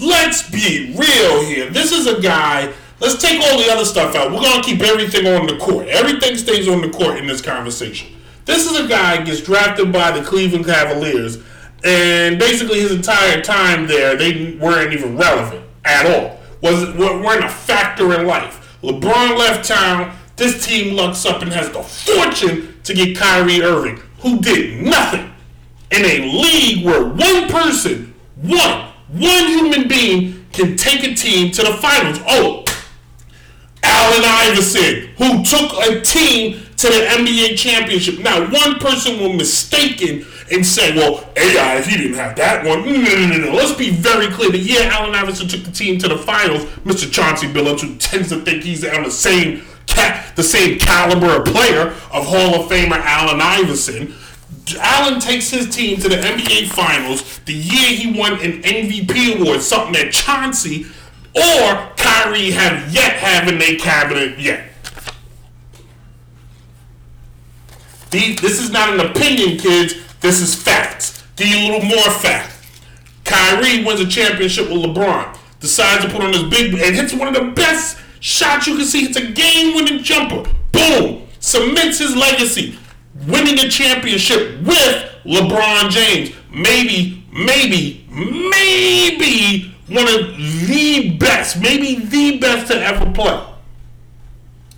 let's 0.00 0.50
be 0.50 0.94
real 0.98 1.44
here. 1.44 1.70
This 1.70 1.92
is 1.92 2.08
a 2.08 2.20
guy, 2.20 2.72
let's 3.00 3.22
take 3.22 3.40
all 3.40 3.56
the 3.56 3.70
other 3.70 3.84
stuff 3.84 4.16
out. 4.16 4.32
We're 4.32 4.40
going 4.40 4.62
to 4.62 4.68
keep 4.68 4.80
everything 4.82 5.26
on 5.28 5.46
the 5.46 5.56
court. 5.58 5.86
Everything 5.86 6.36
stays 6.36 6.68
on 6.68 6.80
the 6.80 6.90
court 6.90 7.18
in 7.18 7.26
this 7.26 7.40
conversation. 7.40 8.08
This 8.44 8.70
is 8.70 8.78
a 8.78 8.88
guy 8.88 9.22
gets 9.24 9.40
drafted 9.40 9.92
by 9.92 10.10
the 10.10 10.22
Cleveland 10.22 10.66
Cavaliers, 10.66 11.38
and 11.82 12.38
basically 12.38 12.80
his 12.80 12.90
entire 12.90 13.40
time 13.40 13.86
there, 13.86 14.16
they 14.16 14.56
weren't 14.60 14.92
even 14.92 15.16
relevant 15.16 15.63
at 15.84 16.06
all. 16.06 16.40
Was 16.62 16.94
weren't 16.96 17.44
a 17.44 17.48
factor 17.48 18.18
in 18.18 18.26
life. 18.26 18.78
LeBron 18.82 19.38
left 19.38 19.68
town. 19.68 20.16
This 20.36 20.66
team 20.66 20.94
looks 20.94 21.24
up 21.26 21.42
and 21.42 21.52
has 21.52 21.70
the 21.70 21.82
fortune 21.82 22.80
to 22.84 22.94
get 22.94 23.16
Kyrie 23.16 23.62
Irving, 23.62 24.00
who 24.20 24.40
did 24.40 24.82
nothing 24.82 25.30
in 25.90 26.04
a 26.04 26.26
league 26.26 26.84
where 26.84 27.04
one 27.04 27.48
person, 27.48 28.14
one, 28.36 28.88
one 29.08 29.46
human 29.46 29.88
being 29.88 30.46
can 30.52 30.76
take 30.76 31.04
a 31.04 31.14
team 31.14 31.50
to 31.52 31.62
the 31.62 31.72
finals. 31.74 32.18
Oh, 32.28 32.64
Allen 33.82 34.22
Iverson, 34.24 35.10
who 35.18 35.44
took 35.44 35.72
a 35.86 36.00
team 36.00 36.60
to 36.76 36.88
the 36.88 37.06
NBA 37.10 37.56
championship. 37.56 38.18
Now, 38.18 38.50
one 38.50 38.78
person 38.78 39.20
was 39.20 39.36
mistaken 39.36 40.26
and 40.52 40.64
say, 40.64 40.94
well, 40.94 41.28
AI, 41.36 41.80
he 41.82 41.96
didn't 41.96 42.16
have 42.16 42.36
that 42.36 42.64
one, 42.64 42.84
no, 42.84 42.92
no, 42.92 43.26
no, 43.26 43.38
no. 43.38 43.52
Let's 43.52 43.72
be 43.72 43.90
very 43.90 44.28
clear 44.28 44.50
that, 44.50 44.58
yeah, 44.58 44.90
Allen 44.92 45.14
Iverson 45.14 45.48
took 45.48 45.64
the 45.64 45.70
team 45.70 45.98
to 46.00 46.08
the 46.08 46.18
finals. 46.18 46.64
Mr. 46.84 47.10
Chauncey 47.10 47.46
Billups, 47.46 47.80
who 47.80 47.96
tends 47.96 48.28
to 48.28 48.40
think 48.40 48.62
he's 48.62 48.84
on 48.84 49.04
the 49.04 49.10
same 49.10 49.62
cat, 49.86 50.34
the 50.36 50.42
same 50.42 50.78
caliber 50.78 51.40
of 51.40 51.46
player 51.46 51.88
of 52.12 52.26
Hall 52.26 52.60
of 52.60 52.70
Famer 52.70 53.00
Allen 53.00 53.40
Iverson. 53.40 54.14
Allen 54.78 55.20
takes 55.20 55.50
his 55.50 55.74
team 55.74 55.98
to 56.00 56.08
the 56.08 56.16
NBA 56.16 56.68
Finals 56.68 57.38
the 57.40 57.52
year 57.52 57.90
he 57.90 58.18
won 58.18 58.32
an 58.34 58.62
MVP 58.62 59.40
award, 59.40 59.60
something 59.60 59.92
that 59.92 60.12
Chauncey 60.12 60.86
or 61.34 61.92
Kyrie 61.96 62.52
have 62.52 62.92
yet 62.92 63.14
have 63.14 63.48
in 63.48 63.58
their 63.58 63.76
cabinet 63.76 64.38
yet. 64.38 64.70
This 68.10 68.60
is 68.60 68.70
not 68.70 68.94
an 68.94 69.00
opinion, 69.00 69.58
kids. 69.58 69.94
This 70.24 70.40
is 70.40 70.54
facts. 70.54 71.22
Give 71.36 71.48
you 71.48 71.58
a 71.58 71.64
little 71.70 71.86
more 71.86 72.10
fact. 72.10 72.50
Kyrie 73.24 73.84
wins 73.84 74.00
a 74.00 74.08
championship 74.08 74.70
with 74.70 74.78
LeBron. 74.78 75.36
Decides 75.60 76.02
to 76.02 76.10
put 76.10 76.22
on 76.22 76.32
his 76.32 76.44
big 76.44 76.72
and 76.72 76.96
hits 76.96 77.12
one 77.12 77.28
of 77.28 77.34
the 77.34 77.50
best 77.50 77.98
shots 78.20 78.66
you 78.66 78.74
can 78.74 78.86
see. 78.86 79.04
It's 79.04 79.18
a 79.18 79.32
game-winning 79.32 80.02
jumper. 80.02 80.50
Boom! 80.72 81.26
Cements 81.40 81.98
his 81.98 82.16
legacy. 82.16 82.78
Winning 83.28 83.58
a 83.58 83.68
championship 83.68 84.62
with 84.62 85.12
LeBron 85.26 85.90
James. 85.90 86.34
Maybe, 86.50 87.22
maybe, 87.30 88.06
maybe 88.10 89.74
one 89.88 90.08
of 90.08 90.38
the 90.38 91.18
best, 91.20 91.60
maybe 91.60 91.96
the 91.96 92.38
best 92.38 92.68
to 92.68 92.82
ever 92.82 93.12
play. 93.12 93.46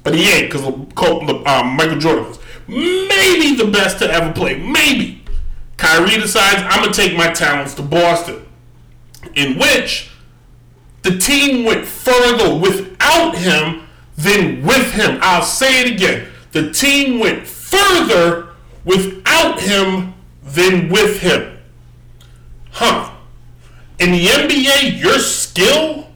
But 0.03 0.17
he 0.17 0.29
ain't 0.29 0.51
because 0.51 0.67
um, 0.67 1.77
Michael 1.77 1.99
Jordan 2.01 2.25
was. 2.25 2.41
Maybe 2.67 3.55
the 3.55 3.71
best 3.73 4.01
to 4.01 4.11
ever 4.11 4.33
play. 4.33 4.59
Maybe. 4.59 5.16
Kyrie 5.77 6.19
decides 6.21 6.63
I'm 6.65 6.85
to 6.85 6.93
take 6.93 7.17
my 7.17 7.31
talents 7.31 7.75
to 7.75 7.83
Boston. 7.83 8.47
In 9.35 9.59
which 9.59 10.11
the 11.03 11.19
team 11.19 11.65
went 11.65 11.87
further 11.87 12.59
without 12.59 13.37
him 13.37 13.83
than 14.17 14.63
with 14.63 14.93
him. 14.93 15.19
I'll 15.23 15.43
say 15.43 15.83
it 15.83 15.93
again. 15.93 16.29
The 16.53 16.73
team 16.73 17.21
went 17.21 17.47
further 17.47 18.49
without 18.85 19.61
him 19.61 20.15
than 20.43 20.89
with 20.89 21.21
him. 21.21 21.59
Huh. 22.71 23.13
In 23.99 24.13
the 24.13 24.27
NBA, 24.27 24.99
your 24.99 25.19
skill 25.19 26.09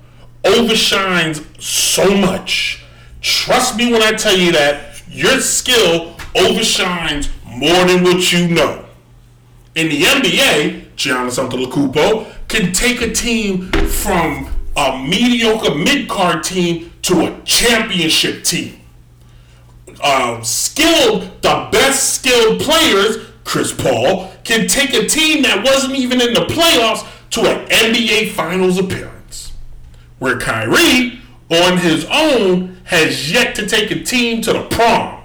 overshines 0.42 1.44
so 1.60 2.16
much. 2.16 2.82
Trust 3.20 3.76
me 3.76 3.92
when 3.92 4.02
I 4.02 4.12
tell 4.12 4.36
you 4.36 4.52
that 4.52 5.02
your 5.08 5.40
skill 5.40 6.14
overshines 6.34 7.28
more 7.46 7.84
than 7.86 8.02
what 8.02 8.32
you 8.32 8.48
know. 8.48 8.86
In 9.74 9.88
the 9.88 10.02
NBA, 10.02 10.94
Giannis 10.96 11.38
Antetokounmpo 11.38 12.26
can 12.48 12.72
take 12.72 13.00
a 13.00 13.12
team 13.12 13.70
from 13.70 14.48
a 14.76 14.98
mediocre 14.98 15.76
mid-card 15.76 16.42
team 16.42 16.92
to 17.02 17.26
a 17.26 17.40
championship 17.44 18.42
team. 18.42 18.80
Uh, 20.02 20.42
skilled, 20.42 21.42
the 21.42 21.68
best 21.70 22.14
skilled 22.14 22.60
players, 22.60 23.18
Chris 23.44 23.72
Paul, 23.72 24.32
can 24.42 24.66
take 24.66 24.92
a 24.92 25.06
team 25.06 25.42
that 25.42 25.64
wasn't 25.64 25.94
even 25.94 26.20
in 26.20 26.34
the 26.34 26.46
playoffs 26.46 27.06
to 27.30 27.42
an 27.42 27.68
NBA 27.68 28.32
Finals 28.32 28.76
appearance. 28.76 29.52
Where 30.18 30.38
Kyrie, 30.38 31.20
on 31.48 31.78
his 31.78 32.06
own, 32.10 32.80
has 32.84 33.32
yet 33.32 33.54
to 33.54 33.68
take 33.68 33.92
a 33.92 34.02
team 34.02 34.42
to 34.42 34.52
the 34.52 34.64
prom. 34.64 35.19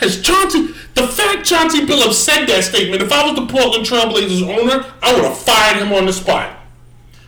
Has 0.00 0.20
Chauncey, 0.22 0.68
the 0.94 1.06
fact 1.06 1.44
Chauncey 1.44 1.84
Billups 1.84 2.14
said 2.14 2.46
that 2.46 2.64
statement, 2.64 3.02
if 3.02 3.12
I 3.12 3.22
was 3.26 3.36
the 3.36 3.46
Portland 3.46 3.84
Trailblazers 3.84 4.42
owner, 4.48 4.86
I 5.02 5.12
would 5.14 5.24
have 5.24 5.36
fired 5.36 5.76
him 5.76 5.92
on 5.92 6.06
the 6.06 6.12
spot. 6.12 6.56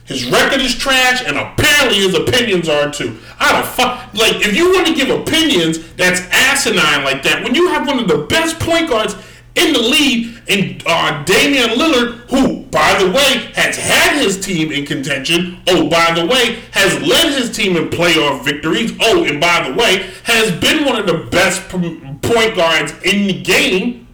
His 0.04 0.24
record 0.30 0.60
is 0.60 0.74
trash, 0.74 1.22
and 1.24 1.36
apparently 1.38 1.98
his 1.98 2.14
opinions 2.14 2.68
are 2.68 2.90
too. 2.90 3.18
I 3.38 3.52
don't 3.52 3.66
fu- 3.66 4.18
like 4.18 4.44
if 4.44 4.56
you 4.56 4.72
want 4.72 4.86
to 4.88 4.94
give 4.94 5.10
opinions 5.10 5.92
that's 5.94 6.20
asinine 6.32 7.04
like 7.04 7.22
that, 7.22 7.42
when 7.44 7.54
you 7.54 7.68
have 7.68 7.86
one 7.86 7.98
of 7.98 8.08
the 8.08 8.26
best 8.28 8.58
point 8.58 8.88
guards 8.88 9.14
in 9.54 9.72
the 9.72 9.78
lead 9.80 10.42
and 10.48 10.82
uh, 10.86 11.24
Damian 11.24 11.70
Lillard, 11.70 12.30
who 12.30 12.62
by 12.64 13.02
the 13.02 13.10
way 13.10 13.50
has 13.54 13.76
had 13.76 14.20
his 14.20 14.40
team 14.44 14.72
in 14.72 14.86
contention. 14.86 15.60
Oh, 15.68 15.88
by 15.88 16.12
the 16.14 16.26
way, 16.26 16.60
has 16.72 17.00
led 17.02 17.32
his 17.32 17.54
team 17.54 17.76
in 17.76 17.88
playoff 17.88 18.44
victories. 18.44 18.92
Oh, 19.00 19.24
and 19.24 19.40
by 19.40 19.68
the 19.68 19.74
way, 19.74 20.10
has 20.24 20.50
been 20.60 20.84
one 20.84 20.98
of 20.98 21.06
the 21.06 21.28
best 21.30 21.68
point 21.68 22.56
guards 22.56 22.92
in 23.04 23.26
the 23.26 23.42
game. 23.42 24.06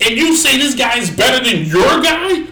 And 0.00 0.16
you 0.16 0.36
say 0.36 0.58
this 0.58 0.74
guy 0.74 0.98
is 0.98 1.10
better 1.10 1.44
than 1.44 1.64
your 1.64 2.02
guy? 2.02 2.46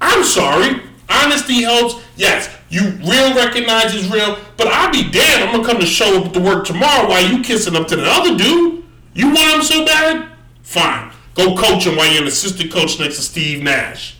I'm 0.00 0.24
sorry. 0.24 0.82
Honesty 1.08 1.62
helps. 1.62 2.02
Yes, 2.16 2.54
you 2.70 2.82
real 3.04 3.34
recognize 3.34 3.94
is 3.94 4.10
real, 4.10 4.38
but 4.56 4.66
I'll 4.68 4.92
be 4.92 5.10
damned. 5.10 5.44
I'm 5.44 5.52
gonna 5.52 5.66
come 5.66 5.80
to 5.80 5.86
show 5.86 6.22
up 6.22 6.32
to 6.32 6.40
work 6.40 6.66
tomorrow 6.66 7.08
while 7.08 7.22
you 7.22 7.42
kissing 7.42 7.76
up 7.76 7.88
to 7.88 7.96
the 7.96 8.04
other 8.04 8.36
dude. 8.36 8.84
You 9.14 9.26
want 9.26 9.54
him 9.56 9.62
so 9.62 9.84
bad? 9.84 10.28
Fine. 10.62 11.07
Go 11.38 11.54
coach 11.54 11.86
him 11.86 11.94
while 11.94 12.10
you're 12.12 12.22
an 12.22 12.28
assistant 12.28 12.72
coach 12.72 12.98
next 12.98 13.14
to 13.14 13.22
Steve 13.22 13.62
Nash. 13.62 14.16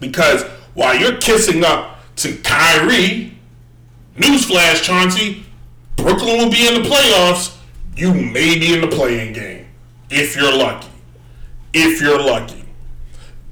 Because 0.00 0.42
while 0.74 0.96
you're 0.96 1.18
kissing 1.18 1.64
up 1.64 2.00
to 2.16 2.36
Kyrie, 2.38 3.38
newsflash, 4.16 4.82
Chauncey, 4.82 5.46
Brooklyn 5.94 6.38
will 6.38 6.50
be 6.50 6.66
in 6.66 6.82
the 6.82 6.88
playoffs. 6.88 7.56
You 7.96 8.12
may 8.12 8.58
be 8.58 8.74
in 8.74 8.80
the 8.80 8.88
playing 8.88 9.34
game 9.34 9.66
if 10.10 10.34
you're 10.34 10.56
lucky. 10.56 10.88
If 11.72 12.02
you're 12.02 12.20
lucky. 12.20 12.64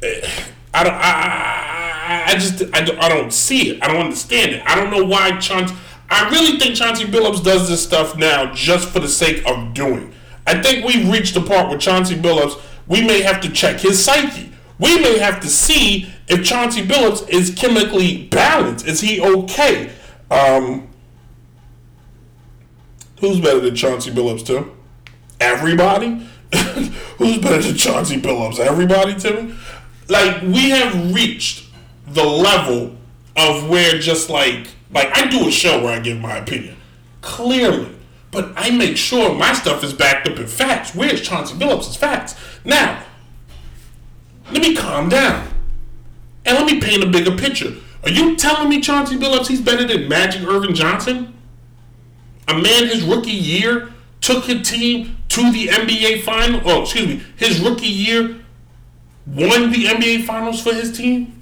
Eh, 0.03 0.29
I 0.75 0.83
don't. 0.83 0.95
I, 0.95 2.25
I, 2.27 2.33
I 2.33 2.35
just. 2.35 2.61
I 2.75 2.81
don't, 2.83 2.99
I 2.99 3.09
don't 3.09 3.33
see 3.33 3.71
it. 3.71 3.85
I 3.85 3.87
don't 3.87 4.03
understand 4.03 4.51
it. 4.51 4.63
I 4.67 4.75
don't 4.75 4.91
know 4.91 5.05
why 5.05 5.39
Chauncey. 5.39 5.77
I 6.11 6.29
really 6.29 6.59
think 6.59 6.75
Chauncey 6.75 7.05
Billups 7.05 7.45
does 7.45 7.69
this 7.69 7.85
stuff 7.85 8.17
now 8.17 8.53
just 8.53 8.89
for 8.89 8.99
the 8.99 9.07
sake 9.07 9.47
of 9.47 9.75
doing. 9.75 10.13
I 10.47 10.61
think 10.61 10.85
we've 10.85 11.09
reached 11.11 11.35
the 11.35 11.41
part 11.41 11.69
where 11.69 11.79
Chauncey 11.79 12.17
Billups. 12.17 12.61
We 12.87 13.05
may 13.07 13.23
have 13.23 13.41
to 13.43 13.51
check 13.51 13.81
his 13.81 14.05
psyche. 14.05 14.53
We 14.79 14.99
may 14.99 15.19
have 15.19 15.41
to 15.41 15.49
see 15.49 16.13
if 16.29 16.45
Chauncey 16.45 16.83
Billups 16.83 17.29
is 17.29 17.55
chemically 17.55 18.27
balanced. 18.27 18.87
Is 18.87 19.01
he 19.01 19.21
okay? 19.21 19.93
Um, 20.31 20.89
who's 23.21 23.41
better 23.41 23.61
than 23.61 23.77
Chauncey 23.77 24.11
Billups, 24.11 24.45
Tim? 24.45 24.73
Everybody? 25.41 26.27
who's 27.19 27.39
better 27.39 27.63
than 27.63 27.77
Chauncey 27.77 28.21
Billups? 28.21 28.59
Everybody, 28.59 29.15
Timmy? 29.15 29.55
Like, 30.09 30.43
we 30.43 30.71
have 30.71 31.15
reached 31.15 31.67
the 32.09 32.25
level 32.25 32.97
of 33.37 33.69
where 33.69 33.99
just 33.99 34.29
like, 34.29 34.69
like, 34.93 35.17
I 35.17 35.27
do 35.27 35.47
a 35.49 35.51
show 35.51 35.83
where 35.83 35.95
I 35.95 36.01
give 36.01 36.19
my 36.19 36.37
opinion. 36.37 36.77
Clearly. 37.21 37.95
But 38.33 38.53
I 38.57 38.71
make 38.71 38.97
sure 38.97 39.35
my 39.35 39.53
stuff 39.53 39.85
is 39.85 39.93
backed 39.93 40.27
up 40.27 40.39
in 40.39 40.47
facts. 40.47 40.95
Where's 40.95 41.21
Chauncey 41.21 41.55
Billups' 41.55 41.97
facts? 41.97 42.35
Now, 42.65 43.05
let 44.51 44.63
me 44.63 44.75
calm 44.75 45.09
down. 45.09 45.49
And 46.45 46.57
let 46.57 46.67
me 46.67 46.81
paint 46.81 47.05
a 47.05 47.07
bigger 47.07 47.37
picture. 47.37 47.75
Are 48.03 48.11
you 48.11 48.35
telling 48.37 48.69
me 48.69 48.81
Chauncey 48.81 49.17
Billups 49.17 49.47
he's 49.47 49.61
better 49.61 49.87
than 49.87 50.09
Magic 50.09 50.43
Earvin 50.43 50.75
Johnson? 50.75 51.35
A 52.49 52.55
man 52.55 52.89
his 52.89 53.03
rookie 53.03 53.31
year 53.31 53.93
took 54.21 54.45
his 54.45 54.69
team 54.69 55.19
to 55.29 55.53
the 55.53 55.69
NBA 55.69 56.23
final. 56.23 56.61
Oh, 56.65 56.83
excuse 56.83 57.07
me, 57.07 57.23
his 57.37 57.61
rookie 57.61 57.87
year 57.87 58.41
won 59.27 59.71
the 59.71 59.85
NBA 59.85 60.25
finals 60.25 60.61
for 60.61 60.75
his 60.75 60.97
team, 60.97 61.41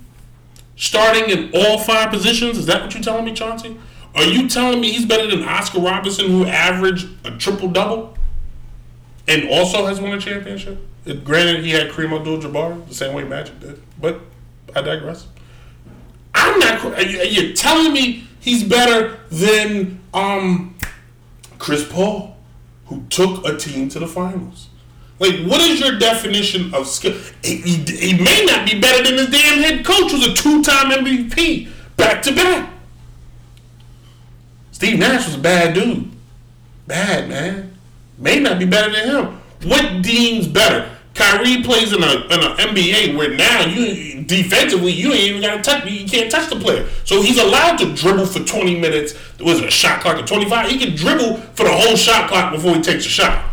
starting 0.77 1.31
in 1.31 1.51
all 1.55 1.79
five 1.79 2.11
positions. 2.11 2.59
Is 2.59 2.67
that 2.67 2.83
what 2.83 2.93
you're 2.93 3.03
telling 3.03 3.25
me, 3.25 3.33
Chauncey? 3.33 3.79
Are 4.15 4.25
you 4.25 4.49
telling 4.49 4.81
me 4.81 4.93
he's 4.93 5.07
better 5.07 5.29
than 5.31 5.43
Oscar 5.45 5.81
Robertson, 5.81 6.29
who 6.29 6.45
averaged 6.47 7.09
a 7.25 7.31
triple 7.37 7.69
double 7.69 8.17
and 9.29 9.49
also 9.49 9.87
has 9.87 10.01
won 10.01 10.13
a 10.13 10.21
championship? 10.21 10.79
It- 11.05 11.25
granted, 11.25 11.65
he 11.65 11.71
had 11.71 11.91
Kareem 11.91 12.17
Abdul-Jabbar 12.19 12.89
the 12.89 12.95
same 12.95 13.15
way 13.15 13.25
Magic 13.25 13.61
did, 13.61 13.81
but 14.01 14.21
I 14.75 14.83
digress. 14.83 15.27
I'm 16.35 16.59
not. 16.59 16.85
Are 16.85 17.03
you, 17.03 17.51
are 17.51 17.55
telling 17.55 17.93
me 17.93 18.25
he's 18.41 18.63
better 18.65 19.19
than 19.31 20.01
um 20.15 20.75
Chris 21.59 21.87
Paul, 21.91 22.37
who 22.87 23.03
took 23.11 23.45
a 23.47 23.57
team 23.57 23.89
to 23.91 23.99
the 23.99 24.07
finals? 24.07 24.69
Like, 25.19 25.45
what 25.45 25.61
is 25.61 25.81
your 25.81 25.99
definition 25.99 26.73
of 26.75 26.87
skill? 26.87 27.15
He 27.45 28.15
may 28.19 28.45
not 28.47 28.67
be 28.69 28.81
better 28.81 29.05
than 29.05 29.19
his 29.19 29.29
damn 29.29 29.59
head 29.59 29.85
coach, 29.85 30.11
who's 30.13 30.27
a 30.27 30.35
two-time 30.35 30.91
MVP, 30.91 31.69
back 31.97 32.23
to 32.23 32.35
back. 32.35 32.71
Steve 34.81 34.99
Nash 34.99 35.27
was 35.27 35.35
a 35.35 35.39
bad 35.39 35.75
dude. 35.75 36.11
Bad, 36.87 37.29
man. 37.29 37.77
May 38.17 38.41
not 38.41 38.59
be 38.59 38.65
better 38.65 38.91
than 38.91 39.09
him. 39.11 39.41
What 39.65 40.01
deems 40.01 40.49
better? 40.49 40.91
Kyrie 41.13 41.63
plays 41.63 41.93
in 41.93 42.03
a 42.03 42.07
in 42.07 42.41
an 42.41 42.57
NBA 42.57 43.15
where 43.15 43.29
now 43.29 43.67
you 43.67 44.23
defensively 44.23 44.93
you 44.93 45.13
ain't 45.13 45.37
even 45.37 45.43
gotta 45.43 45.61
touch 45.61 45.85
you 45.85 46.09
can't 46.09 46.31
touch 46.31 46.49
the 46.49 46.57
player. 46.57 46.89
So 47.05 47.21
he's 47.21 47.37
allowed 47.37 47.77
to 47.81 47.95
dribble 47.95 48.25
for 48.25 48.43
20 48.43 48.81
minutes. 48.81 49.13
Was 49.39 49.61
a 49.61 49.71
shot 49.71 50.01
clock 50.01 50.19
of 50.19 50.25
25? 50.25 50.71
He 50.71 50.79
can 50.79 50.97
dribble 50.97 51.37
for 51.37 51.65
the 51.65 51.73
whole 51.73 51.97
shot 51.97 52.31
clock 52.31 52.51
before 52.51 52.75
he 52.75 52.81
takes 52.81 53.05
a 53.05 53.11
shot. 53.11 53.45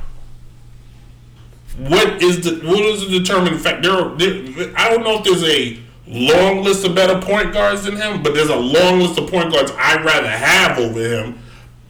What 1.77 2.23
is 2.23 2.39
the 2.39 2.65
what 2.65 2.79
is 2.79 3.05
the 3.05 3.19
determining 3.19 3.59
factor? 3.59 4.15
There, 4.15 4.43
there, 4.43 4.73
I 4.77 4.89
don't 4.89 5.03
know 5.03 5.17
if 5.17 5.25
there's 5.25 5.43
a 5.43 5.77
long 6.07 6.63
list 6.63 6.85
of 6.85 6.95
better 6.95 7.19
point 7.19 7.53
guards 7.53 7.83
than 7.83 7.95
him, 7.97 8.23
but 8.23 8.33
there's 8.33 8.49
a 8.49 8.55
long 8.55 8.99
list 8.99 9.17
of 9.17 9.29
point 9.29 9.51
guards 9.51 9.71
I'd 9.77 10.03
rather 10.05 10.29
have 10.29 10.77
over 10.79 10.99
him. 10.99 11.39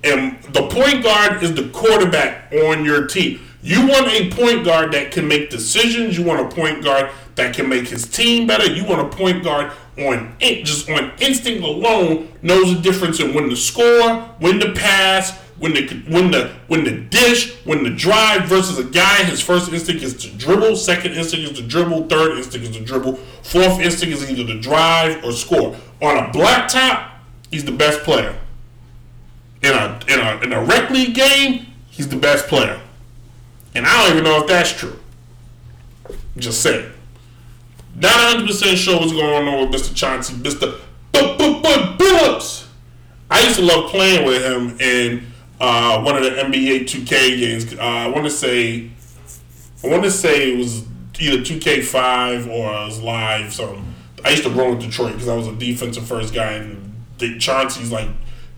And 0.04 0.42
the 0.54 0.68
point 0.68 1.04
guard 1.04 1.44
is 1.44 1.54
the 1.54 1.70
quarterback 1.70 2.52
on 2.54 2.86
your 2.86 3.08
team. 3.08 3.42
You 3.62 3.88
want 3.88 4.08
a 4.08 4.30
point 4.30 4.64
guard 4.64 4.92
that 4.94 5.12
can 5.12 5.28
make 5.28 5.50
decisions. 5.50 6.18
You 6.18 6.24
want 6.24 6.40
a 6.40 6.56
point 6.56 6.84
guard 6.84 7.10
that 7.36 7.56
can 7.56 7.68
make 7.68 7.88
his 7.88 8.08
team 8.08 8.48
better. 8.48 8.72
You 8.72 8.86
want 8.86 9.02
a 9.02 9.18
point 9.18 9.44
guard 9.44 9.72
on 9.98 10.36
in- 10.40 10.64
just 10.64 10.90
on 10.90 11.12
instinct 11.20 11.64
alone 11.64 12.32
knows 12.42 12.76
the 12.76 12.82
difference 12.82 13.20
in 13.20 13.34
when 13.34 13.50
to 13.50 13.56
score, 13.56 14.20
when 14.40 14.60
to 14.60 14.72
pass, 14.74 15.38
when 15.60 15.74
the 15.74 15.88
when 16.08 16.32
the 16.32 16.52
when 16.68 16.84
the 16.84 16.92
dish, 16.92 17.56
when 17.66 17.84
the 17.84 17.90
drive 17.90 18.48
versus 18.48 18.78
a 18.78 18.84
guy. 18.84 19.24
His 19.24 19.42
first 19.42 19.72
instinct 19.72 20.04
is 20.04 20.16
to 20.18 20.30
dribble. 20.38 20.76
Second 20.76 21.14
instinct 21.14 21.52
is 21.52 21.58
to 21.60 21.68
dribble. 21.68 22.08
Third 22.08 22.38
instinct 22.38 22.68
is 22.68 22.78
to 22.78 22.84
dribble. 22.84 23.16
Fourth 23.16 23.80
instinct 23.80 24.16
is 24.16 24.30
either 24.30 24.46
to 24.46 24.60
drive 24.60 25.24
or 25.24 25.32
score. 25.32 25.76
On 26.02 26.18
a 26.18 26.30
blacktop, 26.30 27.10
he's 27.50 27.66
the 27.66 27.72
best 27.72 28.02
player. 28.04 28.38
In 29.64 29.74
a 29.74 30.00
in 30.08 30.20
a 30.20 30.40
in 30.44 30.54
a 30.54 30.64
rec 30.64 30.90
league 30.92 31.16
game, 31.16 31.68
he's 31.90 32.08
the 32.08 32.18
best 32.18 32.48
player. 32.48 32.80
And 33.74 33.86
I 33.86 34.04
don't 34.04 34.12
even 34.12 34.24
know 34.24 34.42
if 34.42 34.48
that's 34.48 34.72
true. 34.72 35.00
Just 36.38 36.62
saying. 36.62 36.92
Not 37.96 38.38
100% 38.38 38.76
sure 38.76 39.00
what's 39.00 39.12
going 39.12 39.48
on 39.48 39.70
with 39.70 39.82
Mr. 39.82 39.96
Chauncey, 39.96 40.36
Mr. 40.36 40.80
Billups. 41.12 42.68
I 43.30 43.42
used 43.42 43.58
to 43.58 43.64
love 43.64 43.90
playing 43.90 44.26
with 44.26 44.44
him 44.44 44.80
in 44.80 45.26
uh, 45.60 46.02
one 46.02 46.16
of 46.16 46.24
the 46.24 46.30
NBA 46.30 46.82
2K 46.82 47.40
games. 47.40 47.74
Uh, 47.74 47.82
I 47.82 48.08
want 48.08 48.26
to 48.26 48.32
say, 48.32 48.90
I 49.84 49.88
want 49.88 50.04
to 50.04 50.12
say 50.12 50.54
it 50.54 50.58
was 50.58 50.84
either 51.20 51.38
2K5 51.38 52.48
or 52.48 52.72
it 52.72 52.86
was 52.86 53.02
live. 53.02 53.54
Something. 53.54 53.94
I 54.24 54.32
used 54.32 54.44
to 54.44 54.50
roll 54.50 54.72
with 54.72 54.82
Detroit 54.82 55.14
because 55.14 55.28
I 55.28 55.36
was 55.36 55.48
a 55.48 55.54
defensive 55.54 56.06
first 56.06 56.34
guy, 56.34 56.54
and 56.54 56.94
the 57.18 57.38
Chauncey's 57.40 57.92
like 57.92 58.10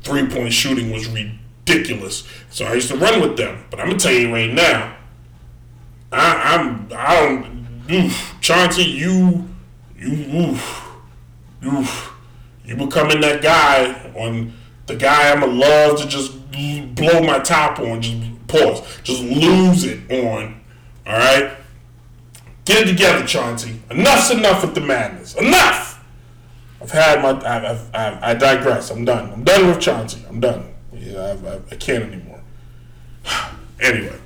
three 0.03 0.27
point 0.27 0.53
shooting 0.53 0.91
was 0.91 1.07
ridiculous. 1.07 2.27
So 2.49 2.65
I 2.65 2.73
used 2.73 2.89
to 2.89 2.97
run 2.97 3.21
with 3.21 3.37
them. 3.37 3.65
But 3.69 3.79
I'm 3.79 3.87
gonna 3.87 3.99
tell 3.99 4.13
you 4.13 4.33
right 4.33 4.51
now, 4.51 4.95
I, 6.11 6.55
I'm 6.55 6.89
I 6.95 7.15
don't 7.15 7.91
oof, 7.91 8.35
Chauncey, 8.41 8.83
you 8.83 9.47
you 9.97 10.11
oof, 10.33 10.87
oof, 11.65 12.13
you 12.65 12.75
becoming 12.75 13.21
that 13.21 13.41
guy 13.41 14.11
on 14.15 14.53
the 14.87 14.95
guy 14.95 15.31
I'ma 15.31 15.45
love 15.45 15.99
to 16.01 16.07
just 16.07 16.38
blow 16.95 17.21
my 17.21 17.39
top 17.39 17.79
on, 17.79 18.01
just 18.01 18.47
pause, 18.47 18.81
just 19.03 19.21
lose 19.21 19.83
it 19.83 20.11
on. 20.11 20.61
All 21.05 21.17
right, 21.17 21.53
get 22.65 22.87
it 22.87 22.91
together, 22.91 23.25
Chauncey. 23.25 23.81
Enough's 23.89 24.31
enough 24.31 24.61
with 24.63 24.75
the 24.75 24.81
madness. 24.81 25.35
Enough. 25.35 26.03
I've 26.81 26.91
had 26.91 27.21
my. 27.21 27.31
I've, 27.31 27.93
I've, 27.93 28.23
I've, 28.23 28.39
digress. 28.39 28.89
I'm 28.89 29.05
done. 29.05 29.31
I'm 29.31 29.43
done 29.43 29.67
with 29.67 29.79
Chauncey. 29.79 30.23
I'm 30.29 30.39
done. 30.39 30.73
Yeah, 30.93 31.31
I've, 31.31 31.45
I've, 31.45 31.73
I 31.73 31.75
can't 31.75 32.05
anymore. 32.05 32.41
anyway, 33.81 34.17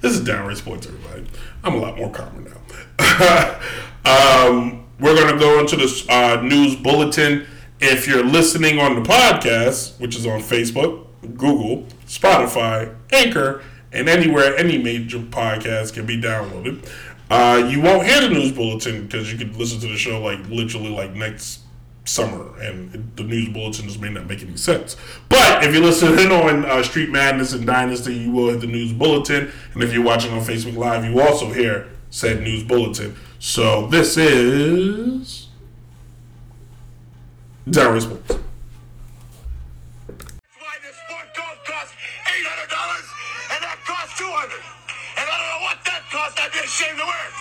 this 0.00 0.12
is 0.12 0.24
Downright 0.24 0.56
Sports, 0.56 0.86
everybody. 0.86 1.26
I'm 1.64 1.74
a 1.74 1.78
lot 1.78 1.96
more 1.96 2.10
calmer 2.10 2.40
now. 2.40 2.58
um, 4.48 4.84
we're 5.00 5.32
to 5.32 5.38
go 5.38 5.60
into 5.60 5.76
this 5.76 6.08
uh, 6.08 6.40
news 6.40 6.76
bulletin. 6.76 7.46
If 7.80 8.08
you're 8.08 8.24
listening 8.24 8.78
on 8.78 8.94
the 8.94 9.08
podcast, 9.08 10.00
which 10.00 10.16
is 10.16 10.26
on 10.26 10.40
Facebook, 10.40 11.07
Google, 11.36 11.86
Spotify, 12.06 12.94
Anchor, 13.12 13.62
and 13.92 14.08
anywhere 14.08 14.56
any 14.56 14.78
major 14.78 15.18
podcast 15.18 15.94
can 15.94 16.06
be 16.06 16.20
downloaded. 16.20 16.88
Uh, 17.30 17.68
you 17.70 17.80
won't 17.80 18.06
hear 18.06 18.20
the 18.20 18.28
news 18.28 18.52
bulletin 18.52 19.06
because 19.06 19.30
you 19.30 19.38
could 19.38 19.54
listen 19.56 19.80
to 19.80 19.86
the 19.86 19.96
show 19.96 20.20
like 20.20 20.46
literally 20.48 20.90
like 20.90 21.14
next 21.14 21.60
summer, 22.04 22.58
and 22.60 23.12
the 23.16 23.22
news 23.22 23.50
bulletin 23.50 23.86
just 23.86 24.00
may 24.00 24.08
not 24.08 24.26
make 24.26 24.42
any 24.42 24.56
sense. 24.56 24.96
But 25.28 25.62
if 25.64 25.74
you 25.74 25.80
listen 25.80 26.18
in 26.18 26.32
on 26.32 26.64
uh, 26.64 26.82
Street 26.82 27.10
Madness 27.10 27.52
and 27.52 27.66
Dynasty, 27.66 28.14
you 28.14 28.30
will 28.30 28.48
hear 28.48 28.56
the 28.56 28.66
news 28.66 28.92
bulletin, 28.92 29.52
and 29.74 29.82
if 29.82 29.92
you're 29.92 30.04
watching 30.04 30.32
on 30.32 30.40
Facebook 30.40 30.76
Live, 30.76 31.04
you 31.04 31.20
also 31.20 31.52
hear 31.52 31.88
said 32.10 32.42
news 32.42 32.64
bulletin. 32.64 33.14
So 33.38 33.86
this 33.88 34.16
is 34.16 35.48
Darius. 37.68 38.04
Sports. 38.04 38.47
ashamed 46.78 46.98
to 46.98 47.04
wear 47.04 47.26
it. 47.26 47.34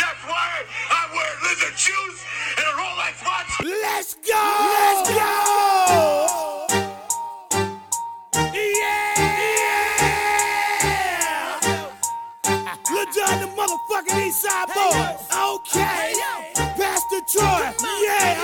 That's 0.00 0.24
why 0.24 0.64
I 0.88 1.02
wear 1.12 1.28
lizard 1.44 1.76
shoes 1.76 2.24
and 2.56 2.64
a 2.64 2.72
Rolex 2.80 3.20
watch. 3.26 3.60
Let's 3.64 4.14
go! 4.14 4.32
Let's 4.32 5.10
go! 5.10 5.24
John 13.14 13.40
the 13.40 13.46
motherfucking 13.56 14.20
Eastside 14.20 14.68
boy. 14.74 15.16
Okay, 15.56 16.12
Pastor 16.76 17.20
Troy. 17.26 17.72
Yeah, 18.02 18.36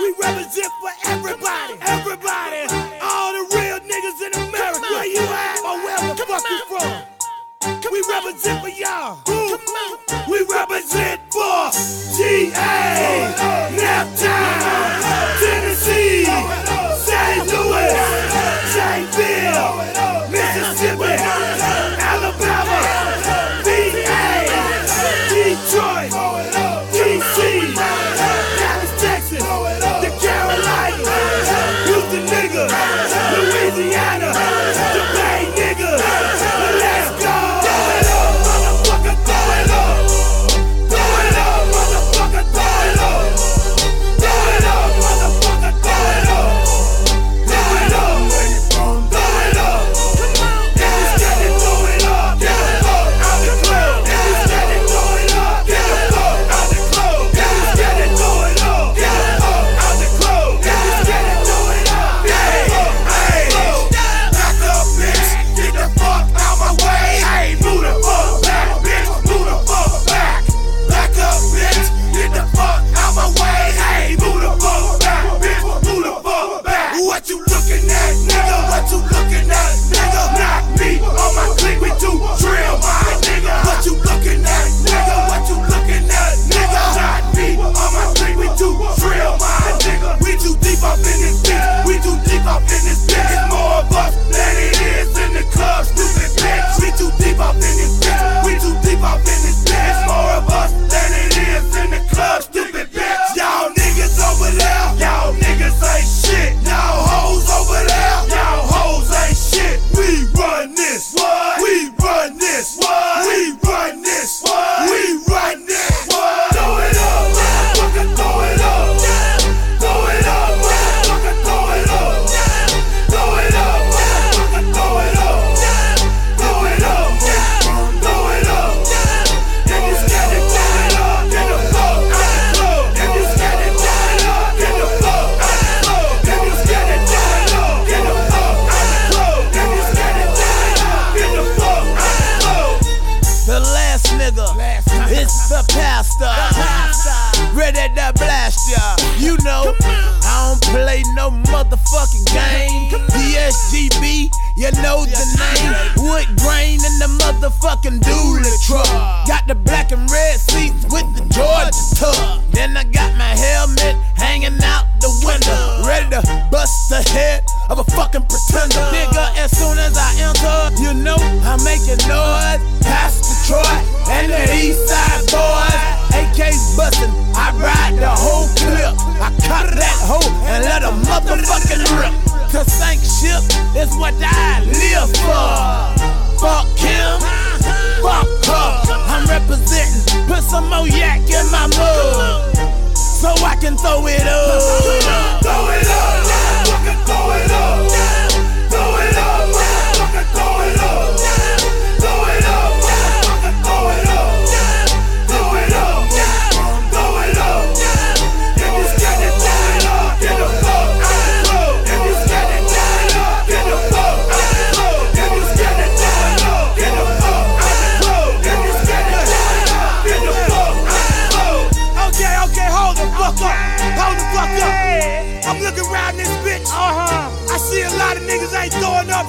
we 0.00 0.14
represent 0.20 0.72
for 0.80 0.90
everybody. 1.04 1.74
Everybody. 1.80 2.75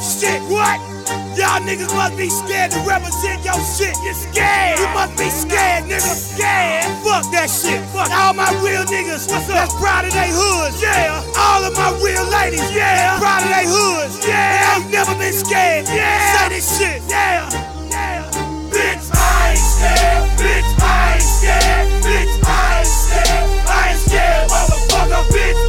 shit. 0.01 0.41
What? 0.49 0.79
Y'all 1.37 1.61
niggas 1.61 1.93
must 1.93 2.17
be 2.17 2.29
scared 2.29 2.71
to 2.71 2.79
represent 2.81 3.45
your 3.45 3.57
shit. 3.77 3.95
You 4.03 4.13
scared. 4.13 4.79
You 4.79 4.87
must 4.89 5.17
be 5.17 5.29
scared, 5.29 5.85
nigga. 5.85 6.01
Scared. 6.01 6.85
Fuck 7.05 7.29
that 7.31 7.49
shit. 7.49 7.81
Fuck 7.93 8.09
all 8.11 8.33
my 8.33 8.49
real 8.65 8.83
niggas. 8.85 9.29
What's 9.29 9.47
up? 9.49 9.55
That's 9.55 9.73
proud 9.75 10.05
of 10.05 10.13
they 10.13 10.33
hoods. 10.33 10.81
Yeah. 10.81 11.21
All 11.37 11.63
of 11.63 11.73
my 11.77 11.93
real 12.01 12.25
ladies. 12.29 12.65
Yeah. 12.73 13.19
Proud 13.19 13.43
of 13.43 13.49
they 13.53 13.65
hoods. 13.69 14.25
Yeah. 14.27 14.75
I've 14.75 14.89
never 14.91 15.13
been 15.15 15.33
scared. 15.33 15.85
Yeah. 15.87 16.17
Say 16.35 16.49
this 16.57 16.67
shit. 16.77 17.01
Yeah. 17.07 17.47
Yeah. 17.89 18.25
Bitch, 18.73 19.05
I 19.13 19.53
ain't 19.53 19.61
scared. 19.61 20.25
Bitch, 20.41 20.69
I 20.81 21.13
ain't 21.13 21.23
scared. 21.23 21.87
Bitch, 22.03 22.33
I 22.43 22.79
ain't 22.79 22.87
scared. 22.87 23.49
I 23.69 23.89
ain't 23.93 24.01
scared, 24.01 24.49
motherfucker. 24.49 25.23
Bitch. 25.31 25.66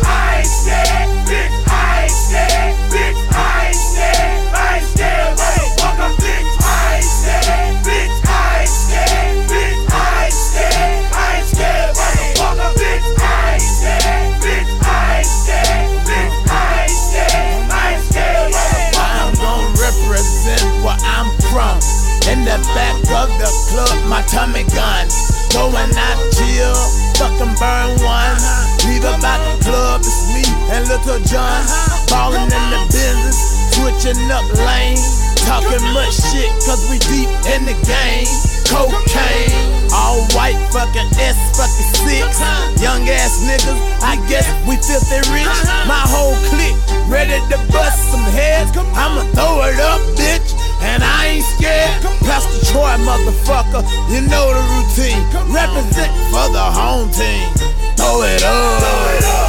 The 23.49 23.57
club, 23.73 23.97
my 24.09 24.21
tummy 24.29 24.65
gun. 24.77 25.09
Going 25.57 25.93
out 25.97 26.21
chill, 26.37 26.77
fucking 27.17 27.57
burn 27.57 27.91
one. 28.05 28.37
Leave 28.85 29.05
about 29.05 29.41
the 29.49 29.57
club, 29.65 30.01
it's 30.05 30.29
me 30.33 30.45
and 30.73 30.85
Little 30.89 31.21
John. 31.25 31.65
Ballin' 32.13 32.45
in 32.45 32.67
the 32.69 32.83
business, 32.93 33.39
switching 33.73 34.21
up 34.29 34.45
lanes. 34.69 35.01
Talking 35.49 35.81
much 35.97 36.13
shit, 36.29 36.53
cause 36.69 36.85
we 36.93 37.01
deep 37.09 37.33
in 37.49 37.65
the 37.65 37.77
game. 37.89 38.29
Cocaine, 38.69 39.89
all 39.97 40.21
white 40.37 40.61
fucking 40.69 41.09
S 41.17 41.41
fucking 41.57 41.91
six. 42.05 42.37
Young 42.85 43.09
ass 43.09 43.41
niggas, 43.49 43.81
I 44.05 44.21
guess 44.29 44.45
we 44.69 44.77
filthy 44.77 45.25
rich. 45.33 45.59
My 45.89 46.05
whole 46.05 46.37
clique 46.53 46.77
ready 47.09 47.41
to 47.49 47.57
bust 47.73 48.13
some 48.13 48.29
heads. 48.37 48.77
I'ma 48.77 49.25
throw 49.33 49.65
it 49.65 49.81
up, 49.81 50.01
bitch. 50.21 50.68
And 50.81 51.03
I 51.03 51.26
ain't 51.26 51.45
scared. 51.45 52.03
Pastor 52.22 52.72
Troy, 52.72 52.95
motherfucker, 53.03 53.83
you 54.11 54.20
know 54.29 54.47
the 54.55 54.62
routine. 54.74 55.22
Represent 55.53 56.12
for 56.31 56.47
the 56.53 56.62
home 56.62 57.11
team. 57.11 57.49
Throw 57.97 58.22
it 58.22 58.43
up. 58.43 58.81
Throw 58.81 59.01
it 59.16 59.24
up, 59.24 59.48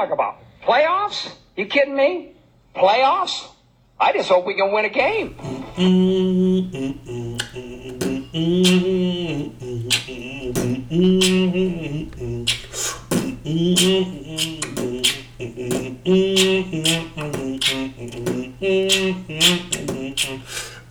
talk 0.00 0.12
about 0.12 0.38
playoffs. 0.62 1.30
You 1.56 1.66
kidding 1.66 1.94
me? 1.94 2.32
Playoffs? 2.74 3.48
I 3.98 4.12
just 4.14 4.30
hope 4.30 4.46
we 4.46 4.54
can 4.54 4.72
win 4.72 4.86
a 4.86 4.88
game. 4.88 5.36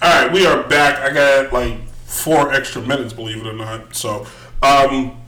All 0.02 0.24
right, 0.24 0.32
we 0.32 0.46
are 0.46 0.64
back. 0.68 1.00
I 1.00 1.12
got 1.12 1.52
like 1.52 1.88
four 2.06 2.54
extra 2.54 2.84
minutes, 2.84 3.14
believe 3.14 3.38
it 3.38 3.48
or 3.48 3.54
not. 3.54 3.96
So, 3.96 4.28
um, 4.62 5.20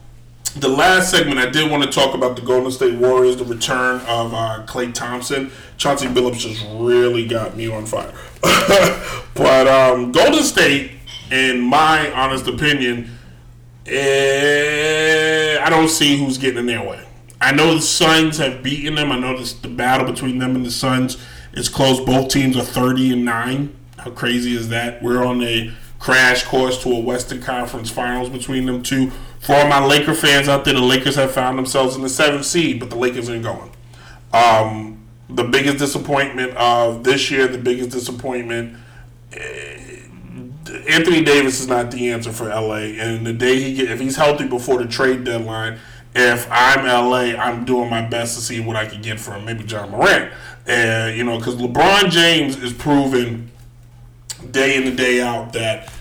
the 0.54 0.68
last 0.68 1.10
segment, 1.10 1.38
I 1.38 1.48
did 1.48 1.70
want 1.70 1.82
to 1.82 1.90
talk 1.90 2.14
about 2.14 2.36
the 2.36 2.42
Golden 2.42 2.70
State 2.70 2.94
Warriors, 2.98 3.36
the 3.36 3.44
return 3.44 4.00
of 4.02 4.34
uh, 4.34 4.64
Klay 4.66 4.92
Thompson. 4.92 5.50
Chauncey 5.78 6.06
Billups 6.06 6.38
just 6.38 6.64
really 6.74 7.26
got 7.26 7.56
me 7.56 7.70
on 7.70 7.86
fire. 7.86 8.12
but 9.34 9.66
um, 9.66 10.12
Golden 10.12 10.42
State, 10.42 10.92
in 11.30 11.60
my 11.60 12.10
honest 12.12 12.46
opinion, 12.46 13.10
eh, 13.86 15.58
I 15.62 15.70
don't 15.70 15.88
see 15.88 16.18
who's 16.18 16.38
getting 16.38 16.58
in 16.58 16.66
their 16.66 16.86
way. 16.86 17.04
I 17.40 17.52
know 17.52 17.74
the 17.74 17.80
Suns 17.80 18.38
have 18.38 18.62
beaten 18.62 18.94
them. 18.94 19.10
I 19.10 19.18
know 19.18 19.36
this, 19.36 19.54
the 19.54 19.68
battle 19.68 20.06
between 20.06 20.38
them 20.38 20.54
and 20.54 20.64
the 20.64 20.70
Suns 20.70 21.18
is 21.54 21.68
close. 21.68 21.98
Both 21.98 22.28
teams 22.28 22.56
are 22.56 22.62
30 22.62 23.12
and 23.12 23.24
9. 23.24 23.76
How 23.98 24.10
crazy 24.10 24.54
is 24.54 24.68
that? 24.68 25.02
We're 25.02 25.24
on 25.24 25.42
a 25.42 25.72
crash 25.98 26.44
course 26.44 26.82
to 26.82 26.90
a 26.90 26.98
Western 26.98 27.40
Conference 27.40 27.90
Finals 27.90 28.28
between 28.28 28.66
them 28.66 28.82
two. 28.82 29.12
For 29.42 29.56
all 29.56 29.66
my 29.66 29.84
Laker 29.84 30.14
fans 30.14 30.48
out 30.48 30.64
there, 30.64 30.74
the 30.74 30.80
Lakers 30.80 31.16
have 31.16 31.32
found 31.32 31.58
themselves 31.58 31.96
in 31.96 32.02
the 32.02 32.08
seventh 32.08 32.44
seed, 32.44 32.78
but 32.78 32.90
the 32.90 32.96
Lakers 32.96 33.28
ain't 33.28 33.42
going. 33.42 33.72
Um, 34.32 35.04
the 35.28 35.42
biggest 35.42 35.78
disappointment 35.78 36.56
of 36.56 37.02
this 37.02 37.28
year, 37.28 37.48
the 37.48 37.58
biggest 37.58 37.90
disappointment. 37.90 38.76
eh, 39.32 39.78
Anthony 40.88 41.24
Davis 41.24 41.60
is 41.60 41.66
not 41.66 41.90
the 41.90 42.10
answer 42.10 42.30
for 42.30 42.48
LA, 42.48 42.94
and 43.00 43.26
the 43.26 43.32
day 43.32 43.60
he 43.60 43.74
get, 43.74 43.90
if 43.90 43.98
he's 43.98 44.14
healthy 44.16 44.46
before 44.46 44.78
the 44.78 44.88
trade 44.88 45.24
deadline, 45.24 45.78
if 46.14 46.46
I'm 46.50 46.86
LA, 46.86 47.36
I'm 47.36 47.64
doing 47.64 47.90
my 47.90 48.02
best 48.02 48.36
to 48.36 48.40
see 48.40 48.60
what 48.60 48.76
I 48.76 48.86
can 48.86 49.02
get 49.02 49.18
from 49.18 49.44
maybe 49.44 49.64
Ja 49.64 49.86
Morant, 49.86 50.32
and 50.66 51.16
you 51.16 51.24
know, 51.24 51.38
because 51.38 51.56
LeBron 51.56 52.10
James 52.10 52.56
is 52.62 52.72
proven 52.72 53.50
day 54.50 54.76
in 54.76 54.86
and 54.86 54.96
day 54.96 55.20
out 55.20 55.52
that 55.54 55.92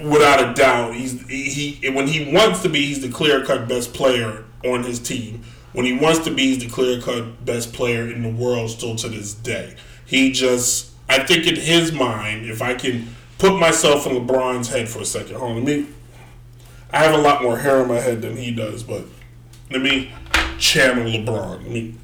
without 0.00 0.50
a 0.50 0.54
doubt 0.54 0.94
he's 0.94 1.26
he, 1.28 1.76
he 1.78 1.90
when 1.90 2.06
he 2.06 2.32
wants 2.32 2.62
to 2.62 2.68
be 2.68 2.86
he's 2.86 3.00
the 3.00 3.08
clear 3.08 3.44
cut 3.44 3.68
best 3.68 3.92
player 3.94 4.44
on 4.64 4.82
his 4.84 4.98
team. 4.98 5.42
When 5.72 5.84
he 5.84 5.92
wants 5.92 6.20
to 6.20 6.30
be 6.34 6.54
he's 6.54 6.58
the 6.58 6.68
clear 6.68 7.00
cut 7.00 7.44
best 7.44 7.72
player 7.72 8.10
in 8.10 8.22
the 8.22 8.30
world 8.30 8.70
still 8.70 8.96
to 8.96 9.08
this 9.08 9.34
day. 9.34 9.76
He 10.04 10.32
just 10.32 10.92
I 11.08 11.24
think 11.24 11.46
in 11.46 11.56
his 11.56 11.92
mind, 11.92 12.46
if 12.46 12.60
I 12.62 12.74
can 12.74 13.14
put 13.38 13.58
myself 13.58 14.06
in 14.06 14.12
LeBron's 14.12 14.68
head 14.68 14.88
for 14.88 15.00
a 15.00 15.04
second, 15.04 15.36
hold 15.36 15.52
on, 15.52 15.64
let 15.64 15.64
me 15.64 15.86
I 16.90 16.98
have 16.98 17.14
a 17.14 17.22
lot 17.22 17.42
more 17.42 17.58
hair 17.58 17.82
in 17.82 17.88
my 17.88 18.00
head 18.00 18.22
than 18.22 18.36
he 18.36 18.50
does, 18.50 18.82
but 18.82 19.04
let 19.70 19.82
me 19.82 20.12
channel 20.58 21.04
LeBron. 21.04 21.62
Let 21.62 21.70
me 21.70 21.94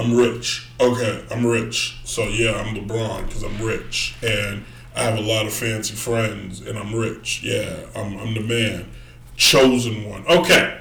I'm 0.00 0.16
rich. 0.16 0.66
Okay, 0.80 1.22
I'm 1.30 1.44
rich. 1.44 1.98
So 2.04 2.22
yeah, 2.22 2.52
I'm 2.52 2.74
LeBron 2.74 3.26
because 3.26 3.42
I'm 3.42 3.58
rich 3.58 4.16
and 4.22 4.64
I 4.96 5.02
have 5.02 5.18
a 5.18 5.20
lot 5.20 5.46
of 5.46 5.52
fancy 5.52 5.94
friends 5.94 6.62
and 6.62 6.78
I'm 6.78 6.94
rich. 6.94 7.42
Yeah, 7.42 7.84
I'm, 7.94 8.18
I'm 8.18 8.32
the 8.32 8.40
man, 8.40 8.90
chosen 9.36 10.08
one. 10.08 10.26
Okay, 10.26 10.80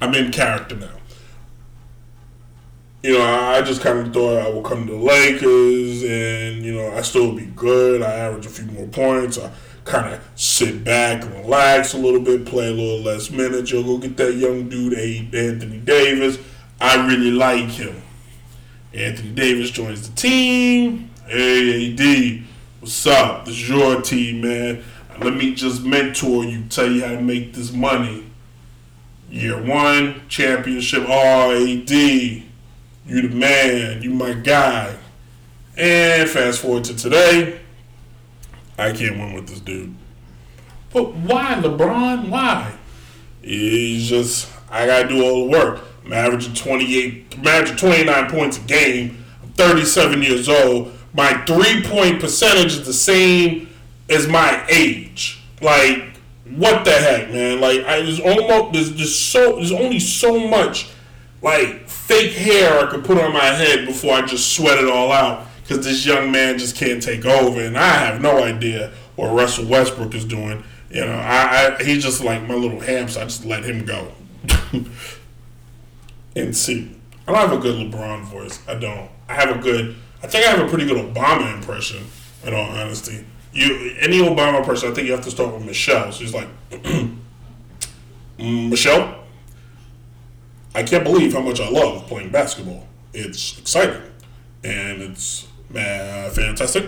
I'm 0.00 0.12
in 0.16 0.32
character 0.32 0.74
now. 0.74 0.88
You 3.04 3.18
know, 3.18 3.24
I 3.24 3.62
just 3.62 3.82
kind 3.82 4.00
of 4.00 4.12
thought 4.12 4.38
I 4.38 4.50
would 4.50 4.64
come 4.64 4.84
to 4.88 4.92
the 4.94 4.98
Lakers 4.98 6.02
and 6.02 6.64
you 6.64 6.74
know 6.74 6.90
I 6.90 7.02
still 7.02 7.32
be 7.32 7.46
good. 7.46 8.02
I 8.02 8.12
average 8.12 8.46
a 8.46 8.50
few 8.50 8.66
more 8.66 8.88
points. 8.88 9.38
I 9.38 9.52
kind 9.84 10.12
of 10.12 10.28
sit 10.34 10.82
back 10.82 11.22
and 11.22 11.32
relax 11.34 11.94
a 11.94 11.98
little 11.98 12.20
bit, 12.20 12.46
play 12.46 12.66
a 12.66 12.72
little 12.72 13.00
less 13.00 13.30
minutes. 13.30 13.70
You'll 13.70 13.84
go 13.84 13.98
get 13.98 14.16
that 14.16 14.34
young 14.34 14.68
dude, 14.68 14.94
Anthony 14.94 15.78
Davis. 15.78 16.38
I 16.80 17.06
really 17.06 17.30
like 17.30 17.68
him. 17.68 18.02
Anthony 18.92 19.30
Davis 19.30 19.70
joins 19.70 20.08
the 20.08 20.16
team. 20.16 21.10
Hey, 21.28 21.92
AD, 21.92 22.44
what's 22.80 23.06
up? 23.06 23.44
This 23.44 23.54
is 23.54 23.68
your 23.68 24.00
team, 24.02 24.40
man. 24.40 24.82
Let 25.20 25.34
me 25.34 25.54
just 25.54 25.84
mentor 25.84 26.44
you, 26.44 26.64
tell 26.64 26.90
you 26.90 27.04
how 27.04 27.12
to 27.12 27.20
make 27.20 27.54
this 27.54 27.72
money. 27.72 28.26
Year 29.30 29.62
one, 29.62 30.22
championship. 30.28 31.04
Oh, 31.06 31.52
AD, 31.52 31.90
you 31.90 32.42
the 33.06 33.28
man. 33.28 34.02
You 34.02 34.10
my 34.10 34.32
guy. 34.32 34.96
And 35.76 36.28
fast 36.28 36.60
forward 36.60 36.82
to 36.84 36.96
today, 36.96 37.60
I 38.76 38.92
can't 38.92 39.18
win 39.18 39.34
with 39.34 39.46
this 39.46 39.60
dude. 39.60 39.94
But 40.92 41.14
why, 41.14 41.54
LeBron? 41.54 42.28
Why? 42.28 42.76
He's 43.40 44.08
just, 44.08 44.50
I 44.68 44.86
gotta 44.86 45.08
do 45.08 45.22
all 45.22 45.44
the 45.44 45.50
work. 45.50 45.84
I'm 46.10 46.26
averaging 46.26 46.54
28, 46.54 47.36
I'm 47.38 47.46
averaging 47.46 47.76
29 47.76 48.30
points 48.30 48.58
a 48.58 48.62
game. 48.62 49.24
I'm 49.44 49.50
37 49.50 50.22
years 50.22 50.48
old. 50.48 50.92
My 51.14 51.32
three 51.44 51.84
point 51.84 52.20
percentage 52.20 52.72
is 52.72 52.84
the 52.84 52.92
same 52.92 53.68
as 54.08 54.26
my 54.26 54.64
age. 54.68 55.40
Like, 55.60 56.16
what 56.56 56.84
the 56.84 56.90
heck, 56.90 57.30
man? 57.30 57.60
Like, 57.60 57.84
I 57.84 58.00
there's 58.00 58.18
almost 58.18 58.72
there's 58.72 58.92
just 58.92 59.30
so 59.30 59.56
there's 59.56 59.70
only 59.70 60.00
so 60.00 60.48
much 60.48 60.88
like 61.42 61.88
fake 61.88 62.32
hair 62.32 62.86
I 62.86 62.90
could 62.90 63.04
put 63.04 63.18
on 63.18 63.32
my 63.32 63.44
head 63.44 63.86
before 63.86 64.14
I 64.14 64.22
just 64.22 64.52
sweat 64.54 64.78
it 64.78 64.90
all 64.90 65.12
out 65.12 65.46
because 65.62 65.84
this 65.84 66.04
young 66.04 66.32
man 66.32 66.58
just 66.58 66.74
can't 66.74 67.00
take 67.00 67.24
over, 67.24 67.60
and 67.60 67.78
I 67.78 67.88
have 67.88 68.20
no 68.20 68.42
idea 68.42 68.90
what 69.14 69.32
Russell 69.32 69.66
Westbrook 69.66 70.14
is 70.14 70.24
doing. 70.24 70.64
You 70.90 71.04
know, 71.04 71.12
I, 71.12 71.76
I 71.78 71.84
he's 71.84 72.02
just 72.02 72.24
like 72.24 72.48
my 72.48 72.54
little 72.54 72.80
hamster. 72.80 73.20
I 73.20 73.24
just 73.24 73.44
let 73.44 73.64
him 73.64 73.84
go 73.84 74.10
and 76.36 76.56
see. 76.56 76.96
I 77.26 77.32
don't 77.32 77.48
have 77.48 77.58
a 77.58 77.60
good 77.60 77.92
LeBron 77.92 78.24
voice. 78.24 78.60
I 78.68 78.74
don't. 78.74 79.10
I 79.28 79.34
have 79.34 79.56
a 79.56 79.58
good. 79.58 79.96
I 80.22 80.26
think 80.26 80.46
I 80.46 80.50
have 80.50 80.66
a 80.66 80.68
pretty 80.68 80.86
good 80.86 81.14
Obama 81.14 81.54
impression. 81.54 82.04
In 82.44 82.54
all 82.54 82.70
honesty, 82.70 83.24
you 83.52 83.94
any 83.98 84.18
Obama 84.18 84.64
person, 84.64 84.90
I 84.90 84.94
think 84.94 85.06
you 85.06 85.12
have 85.12 85.24
to 85.24 85.30
start 85.30 85.52
with 85.54 85.64
Michelle. 85.64 86.10
She's 86.10 86.32
like, 86.32 86.48
"Mm, 86.70 87.18
Michelle, 88.38 89.24
I 90.74 90.82
can't 90.82 91.04
believe 91.04 91.34
how 91.34 91.40
much 91.40 91.60
I 91.60 91.68
love 91.68 92.06
playing 92.06 92.30
basketball. 92.30 92.86
It's 93.12 93.58
exciting 93.58 94.02
and 94.62 95.02
it's 95.02 95.46
uh, 95.74 96.30
fantastic. 96.30 96.86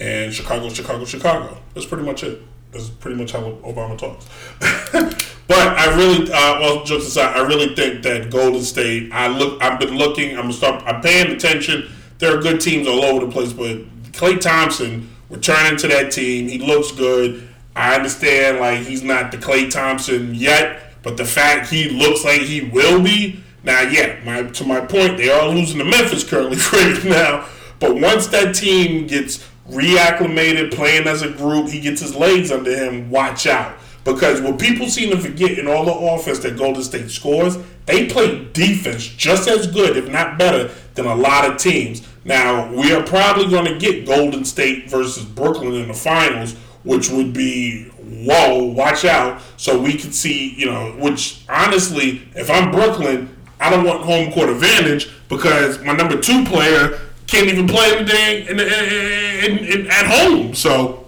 And 0.00 0.32
Chicago, 0.32 0.68
Chicago, 0.70 1.04
Chicago. 1.04 1.58
That's 1.74 1.86
pretty 1.86 2.04
much 2.04 2.22
it. 2.22 2.40
That's 2.72 2.88
pretty 2.88 3.16
much 3.16 3.32
how 3.32 3.42
Obama 3.42 3.98
talks. 3.98 4.26
but 5.50 5.76
I 5.76 5.96
really, 5.96 6.30
uh, 6.30 6.60
well, 6.60 6.84
jokes 6.84 7.08
aside, 7.08 7.36
I 7.36 7.44
really 7.44 7.74
think 7.74 8.04
that 8.04 8.30
Golden 8.30 8.62
State. 8.62 9.10
I 9.12 9.26
look, 9.26 9.60
I've 9.60 9.80
been 9.80 9.96
looking. 9.98 10.36
I'm 10.36 10.42
gonna 10.42 10.52
start. 10.52 10.84
I'm 10.86 11.00
paying 11.02 11.32
attention. 11.32 11.90
There 12.18 12.38
are 12.38 12.40
good 12.40 12.60
teams 12.60 12.86
all 12.86 13.02
over 13.02 13.26
the 13.26 13.32
place, 13.32 13.52
but 13.52 13.78
Klay 14.12 14.40
Thompson 14.40 15.10
returning 15.28 15.76
to 15.78 15.88
that 15.88 16.12
team. 16.12 16.46
He 16.46 16.58
looks 16.58 16.92
good. 16.92 17.48
I 17.74 17.96
understand, 17.96 18.60
like 18.60 18.86
he's 18.86 19.02
not 19.02 19.32
the 19.32 19.38
Klay 19.38 19.68
Thompson 19.68 20.36
yet, 20.36 21.02
but 21.02 21.16
the 21.16 21.24
fact 21.24 21.68
he 21.68 21.88
looks 21.88 22.24
like 22.24 22.42
he 22.42 22.60
will 22.60 23.02
be. 23.02 23.42
Now, 23.64 23.80
yeah, 23.80 24.20
my 24.24 24.44
to 24.44 24.64
my 24.64 24.78
point, 24.78 25.16
they 25.16 25.30
are 25.30 25.48
losing 25.48 25.78
to 25.78 25.84
Memphis 25.84 26.22
currently 26.22 26.58
right 26.72 27.04
now. 27.04 27.48
But 27.80 27.96
once 27.96 28.28
that 28.28 28.54
team 28.54 29.08
gets 29.08 29.44
reacclimated, 29.68 30.72
playing 30.72 31.08
as 31.08 31.22
a 31.22 31.30
group, 31.30 31.70
he 31.70 31.80
gets 31.80 32.02
his 32.02 32.14
legs 32.14 32.52
under 32.52 32.70
him. 32.70 33.10
Watch 33.10 33.48
out, 33.48 33.74
because 34.04 34.40
what 34.40 34.58
people 34.58 34.88
seem 34.88 35.10
to 35.10 35.18
forget 35.18 35.58
in 35.58 35.66
all 35.66 35.84
the 35.84 35.92
offense 35.92 36.38
that 36.40 36.56
Golden 36.56 36.82
State 36.82 37.10
scores, 37.10 37.58
they 37.86 38.08
play 38.08 38.48
defense 38.52 39.06
just 39.06 39.48
as 39.48 39.66
good, 39.66 39.96
if 39.96 40.08
not 40.08 40.38
better, 40.38 40.72
than 40.94 41.06
a 41.06 41.14
lot 41.14 41.48
of 41.48 41.58
teams. 41.58 42.06
Now, 42.24 42.72
we 42.72 42.92
are 42.92 43.02
probably 43.02 43.48
going 43.48 43.66
to 43.66 43.78
get 43.78 44.06
Golden 44.06 44.44
State 44.44 44.90
versus 44.90 45.24
Brooklyn 45.24 45.74
in 45.74 45.88
the 45.88 45.94
finals, 45.94 46.54
which 46.82 47.10
would 47.10 47.32
be 47.32 47.90
whoa, 48.10 48.64
watch 48.64 49.04
out. 49.04 49.40
So 49.56 49.80
we 49.80 49.96
could 49.96 50.14
see, 50.14 50.54
you 50.54 50.66
know, 50.66 50.92
which 50.98 51.44
honestly, 51.48 52.22
if 52.34 52.50
I'm 52.50 52.70
Brooklyn, 52.70 53.34
I 53.60 53.70
don't 53.70 53.84
want 53.84 54.02
home 54.02 54.32
court 54.32 54.48
advantage 54.48 55.10
because 55.28 55.82
my 55.84 55.94
number 55.94 56.18
two 56.20 56.44
player 56.44 56.98
can't 57.26 57.46
even 57.46 57.68
play 57.68 57.96
in, 57.96 58.08
in, 58.08 58.60
in, 58.60 59.58
in, 59.64 59.86
at 59.88 60.06
home. 60.06 60.54
So 60.54 61.06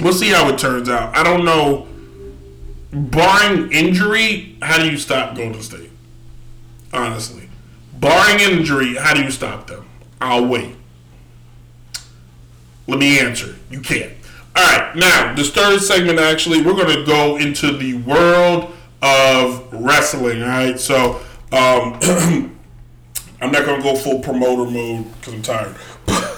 we'll 0.00 0.12
see 0.12 0.30
how 0.30 0.48
it 0.48 0.58
turns 0.58 0.88
out. 0.88 1.16
I 1.16 1.22
don't 1.22 1.44
know. 1.44 1.86
Barring 2.94 3.72
injury, 3.72 4.56
how 4.62 4.78
do 4.78 4.88
you 4.88 4.96
stop 4.96 5.36
Golden 5.36 5.60
State? 5.62 5.90
Honestly, 6.92 7.48
barring 7.92 8.40
injury, 8.40 8.94
how 8.94 9.14
do 9.14 9.22
you 9.22 9.30
stop 9.30 9.66
them? 9.66 9.84
I'll 10.20 10.46
wait. 10.46 10.76
Let 12.86 12.98
me 12.98 13.18
answer. 13.18 13.56
You 13.70 13.80
can't. 13.80 14.12
All 14.54 14.64
right, 14.64 14.94
now 14.94 15.34
this 15.34 15.50
third 15.50 15.80
segment 15.80 16.20
actually, 16.20 16.62
we're 16.62 16.74
going 16.74 16.96
to 16.96 17.04
go 17.04 17.36
into 17.36 17.76
the 17.76 17.94
world 17.94 18.72
of 19.02 19.72
wrestling. 19.72 20.42
All 20.42 20.48
right, 20.48 20.78
so 20.78 21.20
um, 21.50 21.98
I'm 23.40 23.50
not 23.50 23.64
going 23.66 23.78
to 23.78 23.82
go 23.82 23.96
full 23.96 24.20
promoter 24.20 24.70
mode 24.70 25.12
because 25.18 25.34
I'm 25.34 25.42
tired. 25.42 25.76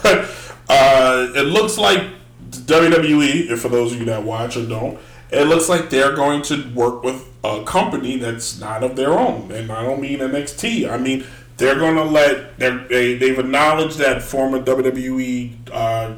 But 0.68 0.74
uh, 0.80 1.32
it 1.36 1.46
looks 1.46 1.78
like 1.78 2.02
WWE, 2.50 3.50
if 3.50 3.60
for 3.60 3.68
those 3.68 3.92
of 3.92 3.98
you 4.00 4.04
that 4.06 4.24
watch 4.24 4.56
or 4.56 4.66
don't, 4.66 4.98
it 5.30 5.46
looks 5.46 5.68
like 5.68 5.90
they're 5.90 6.14
going 6.14 6.42
to 6.42 6.68
work 6.74 7.02
with 7.02 7.28
a 7.42 7.64
company 7.64 8.16
that's 8.16 8.58
not 8.58 8.82
of 8.82 8.96
their 8.96 9.12
own, 9.12 9.50
and 9.52 9.70
I 9.70 9.82
don't 9.82 10.00
mean 10.00 10.20
NXT. 10.20 10.90
I 10.90 10.98
mean 10.98 11.24
they're 11.56 11.78
going 11.78 11.96
to 11.96 12.04
let 12.04 12.58
they 12.58 13.14
they've 13.14 13.38
acknowledged 13.38 13.98
that 13.98 14.22
former 14.22 14.62
WWE 14.62 15.56
uh, 15.72 16.14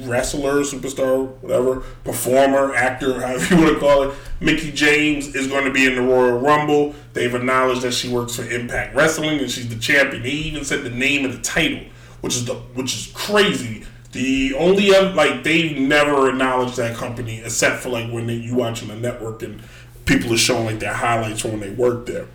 wrestler, 0.00 0.60
superstar, 0.62 1.28
whatever, 1.40 1.80
performer, 2.04 2.74
actor, 2.74 3.20
however 3.26 3.54
you 3.54 3.62
want 3.62 3.74
to 3.74 3.80
call 3.80 4.02
it, 4.04 4.14
Mickie 4.40 4.72
James 4.72 5.34
is 5.34 5.46
going 5.46 5.64
to 5.64 5.70
be 5.70 5.86
in 5.86 5.94
the 5.94 6.02
Royal 6.02 6.38
Rumble. 6.38 6.94
They've 7.12 7.34
acknowledged 7.34 7.82
that 7.82 7.92
she 7.92 8.08
works 8.08 8.36
for 8.36 8.48
Impact 8.48 8.94
Wrestling 8.94 9.38
and 9.40 9.50
she's 9.50 9.68
the 9.68 9.78
champion. 9.78 10.22
They 10.22 10.30
even 10.30 10.64
said 10.64 10.82
the 10.82 10.90
name 10.90 11.24
of 11.24 11.32
the 11.32 11.42
title, 11.42 11.84
which 12.20 12.34
is 12.34 12.44
the 12.46 12.54
which 12.54 12.94
is 12.94 13.12
crazy. 13.14 13.84
The 14.12 14.54
only 14.54 14.90
like 14.90 15.44
they've 15.44 15.78
never 15.78 16.30
acknowledged 16.30 16.76
that 16.76 16.96
company 16.96 17.40
except 17.44 17.82
for 17.82 17.90
like 17.90 18.10
when 18.10 18.26
they, 18.26 18.34
you 18.34 18.56
watching 18.56 18.88
the 18.88 18.96
network 18.96 19.42
and 19.42 19.62
people 20.04 20.32
are 20.32 20.38
showing 20.38 20.66
like 20.66 20.80
their 20.80 20.94
highlights 20.94 21.44
when 21.44 21.60
they 21.60 21.70
worked 21.70 22.06
there. 22.06 22.26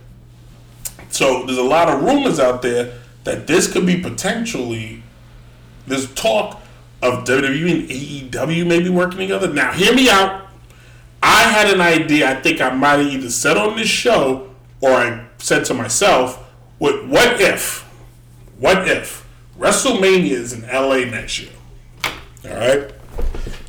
So 1.10 1.44
there's 1.44 1.58
a 1.58 1.62
lot 1.62 1.88
of 1.88 2.02
rumors 2.02 2.40
out 2.40 2.62
there 2.62 2.94
that 3.24 3.46
this 3.46 3.70
could 3.70 3.84
be 3.84 4.00
potentially 4.00 5.02
there's 5.86 6.12
talk 6.14 6.60
of 7.02 7.24
WWE 7.24 7.80
and 7.80 8.32
AEW 8.32 8.66
maybe 8.66 8.88
working 8.88 9.18
together. 9.18 9.52
Now 9.52 9.72
hear 9.72 9.94
me 9.94 10.08
out. 10.08 10.46
I 11.22 11.42
had 11.42 11.72
an 11.72 11.80
idea. 11.80 12.30
I 12.30 12.40
think 12.40 12.60
I 12.60 12.70
might 12.70 12.98
have 12.98 13.06
either 13.06 13.30
said 13.30 13.56
on 13.56 13.76
this 13.76 13.88
show 13.88 14.50
or 14.80 14.90
I 14.90 15.26
said 15.38 15.64
to 15.66 15.74
myself, 15.74 16.38
"What? 16.78 17.06
What 17.06 17.40
if? 17.40 17.82
What 18.58 18.88
if 18.88 19.26
WrestleMania 19.58 20.30
is 20.30 20.52
in 20.52 20.62
LA 20.62 21.04
next 21.04 21.40
year? 21.40 21.50
All 22.48 22.56
right. 22.56 22.90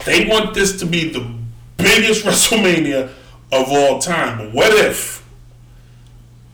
They 0.06 0.28
want 0.28 0.54
this 0.54 0.80
to 0.80 0.86
be 0.86 1.10
the 1.10 1.30
biggest 1.78 2.26
WrestleMania 2.26 3.12
of 3.52 3.70
all 3.70 4.00
time. 4.00 4.38
But 4.38 4.54
what 4.54 4.74
if, 4.74 5.28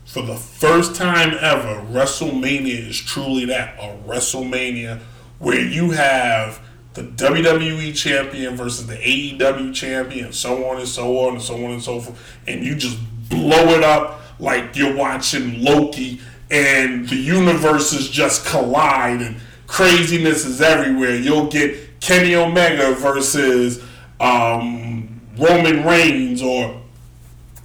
for 0.05 0.21
the 0.21 0.36
first 0.36 0.95
time 0.95 1.36
ever, 1.39 1.82
WrestleMania 1.91 2.89
is 2.89 2.99
truly 2.99 3.45
that 3.45 3.76
a 3.80 3.97
WrestleMania 4.07 4.99
where 5.39 5.59
you 5.59 5.91
have 5.91 6.61
the 6.93 7.03
WWE 7.03 7.95
champion 7.95 8.55
versus 8.55 8.86
the 8.86 8.95
AEW 8.95 9.74
champion, 9.74 10.26
and 10.26 10.36
so 10.36 10.69
on 10.69 10.78
and 10.78 10.88
so 10.88 11.17
on 11.19 11.34
and 11.34 11.41
so 11.41 11.55
on 11.65 11.71
and 11.71 11.82
so 11.82 11.99
forth, 11.99 12.38
and 12.47 12.63
you 12.63 12.76
just 12.76 12.99
blow 13.30 13.69
it 13.69 13.84
up 13.84 14.21
like 14.39 14.76
you're 14.76 14.95
watching 14.95 15.63
Loki, 15.63 16.21
and 16.51 17.09
the 17.09 17.15
universes 17.15 18.09
just 18.09 18.45
collide, 18.45 19.21
and 19.21 19.38
craziness 19.65 20.45
is 20.45 20.61
everywhere. 20.61 21.15
You'll 21.15 21.47
get 21.47 21.92
Kenny 22.04 22.36
Omega 22.36 22.93
versus 22.95 23.82
um, 24.20 25.22
Roman 25.38 25.86
Reigns, 25.86 26.41
or 26.41 26.82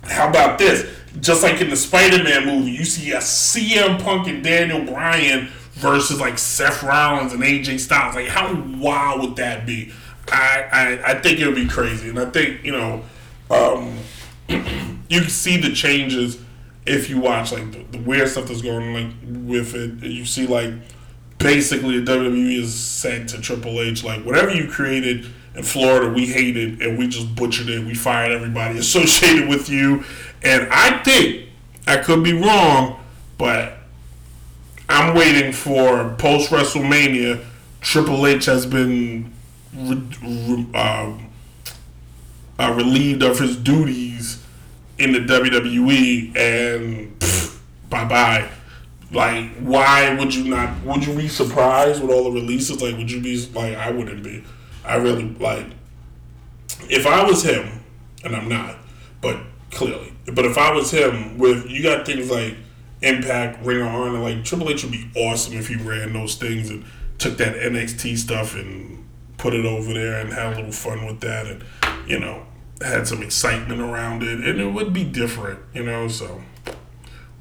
how 0.04 0.28
about 0.28 0.60
this? 0.60 0.88
Just 1.18 1.42
like 1.42 1.60
in 1.60 1.68
the 1.68 1.76
Spider-Man 1.76 2.46
movie, 2.46 2.70
you 2.70 2.84
see 2.84 3.10
a 3.10 3.18
CM 3.18 4.00
Punk 4.00 4.28
and 4.28 4.44
Daniel 4.44 4.84
Bryan 4.84 5.48
versus 5.72 6.20
like 6.20 6.38
Seth 6.38 6.84
Rollins 6.84 7.32
and 7.32 7.42
AJ 7.42 7.80
Styles. 7.80 8.14
Like, 8.14 8.28
how 8.28 8.54
wild 8.78 9.22
would 9.22 9.36
that 9.36 9.66
be? 9.66 9.92
I 10.28 10.68
I, 10.70 11.10
I 11.10 11.20
think 11.20 11.40
it 11.40 11.46
would 11.46 11.56
be 11.56 11.66
crazy, 11.66 12.08
and 12.08 12.20
I 12.20 12.26
think 12.26 12.64
you 12.64 12.70
know, 12.70 13.02
um, 13.50 13.98
you 14.48 15.20
can 15.20 15.30
see 15.30 15.56
the 15.56 15.72
changes 15.72 16.38
if 16.86 17.10
you 17.10 17.18
watch 17.18 17.50
like 17.50 17.72
the, 17.72 17.82
the 17.90 17.98
weird 17.98 18.28
stuff 18.28 18.46
that's 18.46 18.62
going 18.62 18.94
on 18.94 18.94
like 18.94 19.48
with 19.48 19.74
it. 19.74 20.00
You 20.08 20.24
see 20.24 20.46
like 20.46 20.74
basically 21.38 22.00
the 22.00 22.12
WWE 22.12 22.58
is 22.58 22.74
said 22.74 23.28
to 23.28 23.40
Triple 23.40 23.80
H 23.80 24.04
like 24.04 24.24
whatever 24.24 24.52
you 24.52 24.68
created 24.68 25.26
in 25.54 25.62
Florida, 25.62 26.12
we 26.12 26.26
hated 26.26 26.82
and 26.82 26.98
we 26.98 27.08
just 27.08 27.34
butchered 27.34 27.68
it. 27.68 27.84
We 27.84 27.94
fired 27.94 28.32
everybody 28.32 28.78
associated 28.78 29.48
with 29.48 29.68
you, 29.68 30.04
and 30.42 30.68
I 30.70 31.02
think 31.02 31.48
I 31.86 31.96
could 31.98 32.22
be 32.22 32.32
wrong, 32.32 33.00
but 33.38 33.78
I'm 34.88 35.14
waiting 35.14 35.52
for 35.52 36.14
post 36.18 36.50
WrestleMania. 36.50 37.44
Triple 37.80 38.26
H 38.26 38.46
has 38.46 38.66
been 38.66 39.32
re- 39.74 40.02
re- 40.22 40.74
um, 40.74 41.30
uh, 42.58 42.74
relieved 42.76 43.22
of 43.22 43.38
his 43.38 43.56
duties 43.56 44.44
in 44.98 45.12
the 45.12 45.20
WWE, 45.20 46.36
and 46.36 47.18
bye 47.88 48.04
bye. 48.04 48.48
Like, 49.10 49.56
why 49.56 50.14
would 50.18 50.34
you 50.34 50.44
not? 50.44 50.84
Would 50.84 51.06
you 51.06 51.14
be 51.14 51.28
surprised 51.28 52.02
with 52.02 52.10
all 52.10 52.24
the 52.24 52.30
releases? 52.30 52.82
Like, 52.82 52.96
would 52.96 53.10
you 53.10 53.20
be 53.20 53.46
like? 53.54 53.76
I 53.76 53.90
wouldn't 53.90 54.22
be. 54.22 54.44
I 54.84 54.96
really 54.96 55.28
like. 55.34 55.66
If 56.90 57.06
I 57.06 57.24
was 57.24 57.42
him, 57.42 57.80
and 58.22 58.36
I'm 58.36 58.48
not, 58.48 58.76
but 59.20 59.40
clearly, 59.70 60.12
but 60.26 60.44
if 60.44 60.58
I 60.58 60.72
was 60.72 60.90
him, 60.90 61.38
with 61.38 61.70
you 61.70 61.82
got 61.82 62.04
things 62.04 62.30
like 62.30 62.56
Impact, 63.00 63.64
Ring 63.64 63.80
of 63.80 63.88
Honor, 63.88 64.18
like 64.18 64.44
Triple 64.44 64.68
H 64.70 64.82
would 64.84 64.92
be 64.92 65.10
awesome 65.16 65.54
if 65.54 65.68
he 65.68 65.76
ran 65.76 66.12
those 66.12 66.34
things 66.34 66.68
and 66.68 66.84
took 67.16 67.38
that 67.38 67.54
NXT 67.54 68.18
stuff 68.18 68.54
and 68.54 69.06
put 69.38 69.54
it 69.54 69.64
over 69.64 69.92
there 69.94 70.20
and 70.20 70.32
had 70.32 70.52
a 70.52 70.56
little 70.56 70.72
fun 70.72 71.06
with 71.06 71.20
that. 71.20 71.46
And 71.46 71.64
you 72.06 72.18
know, 72.20 72.46
had 72.82 73.06
some 73.06 73.22
excitement 73.22 73.80
around 73.80 74.22
it, 74.22 74.40
and 74.46 74.60
it 74.60 74.72
would 74.72 74.92
be 74.92 75.04
different, 75.04 75.60
you 75.72 75.84
know. 75.84 76.08
So 76.08 76.42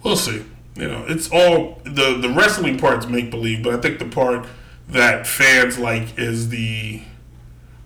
we'll 0.04 0.16
see. 0.16 0.46
You 0.78 0.88
know, 0.88 1.06
it's 1.08 1.30
all 1.32 1.82
the 1.84 2.18
the 2.18 2.30
wrestling 2.30 2.78
part's 2.78 3.08
make 3.08 3.32
believe, 3.32 3.64
but 3.64 3.74
I 3.74 3.78
think 3.78 3.98
the 3.98 4.06
part 4.06 4.46
that 4.90 5.26
fans 5.26 5.80
like 5.80 6.18
is 6.20 6.50
the 6.50 7.02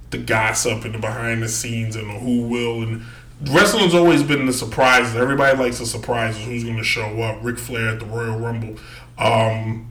the 0.09 0.17
gossip 0.17 0.83
and 0.83 0.93
the 0.93 0.99
behind 0.99 1.41
the 1.41 1.47
scenes 1.47 1.95
and 1.95 2.09
the 2.09 2.19
who 2.19 2.41
will 2.41 2.81
and 2.83 3.03
wrestling's 3.49 3.95
always 3.95 4.23
been 4.23 4.45
the 4.45 4.53
surprises. 4.53 5.15
Everybody 5.15 5.57
likes 5.57 5.79
the 5.79 5.85
surprises. 5.85 6.43
Who's 6.45 6.63
going 6.65 6.77
to 6.77 6.83
show 6.83 7.21
up? 7.21 7.39
Ric 7.41 7.57
Flair 7.57 7.89
at 7.89 7.99
the 7.99 8.05
Royal 8.05 8.37
Rumble. 8.37 8.75
Um, 9.17 9.87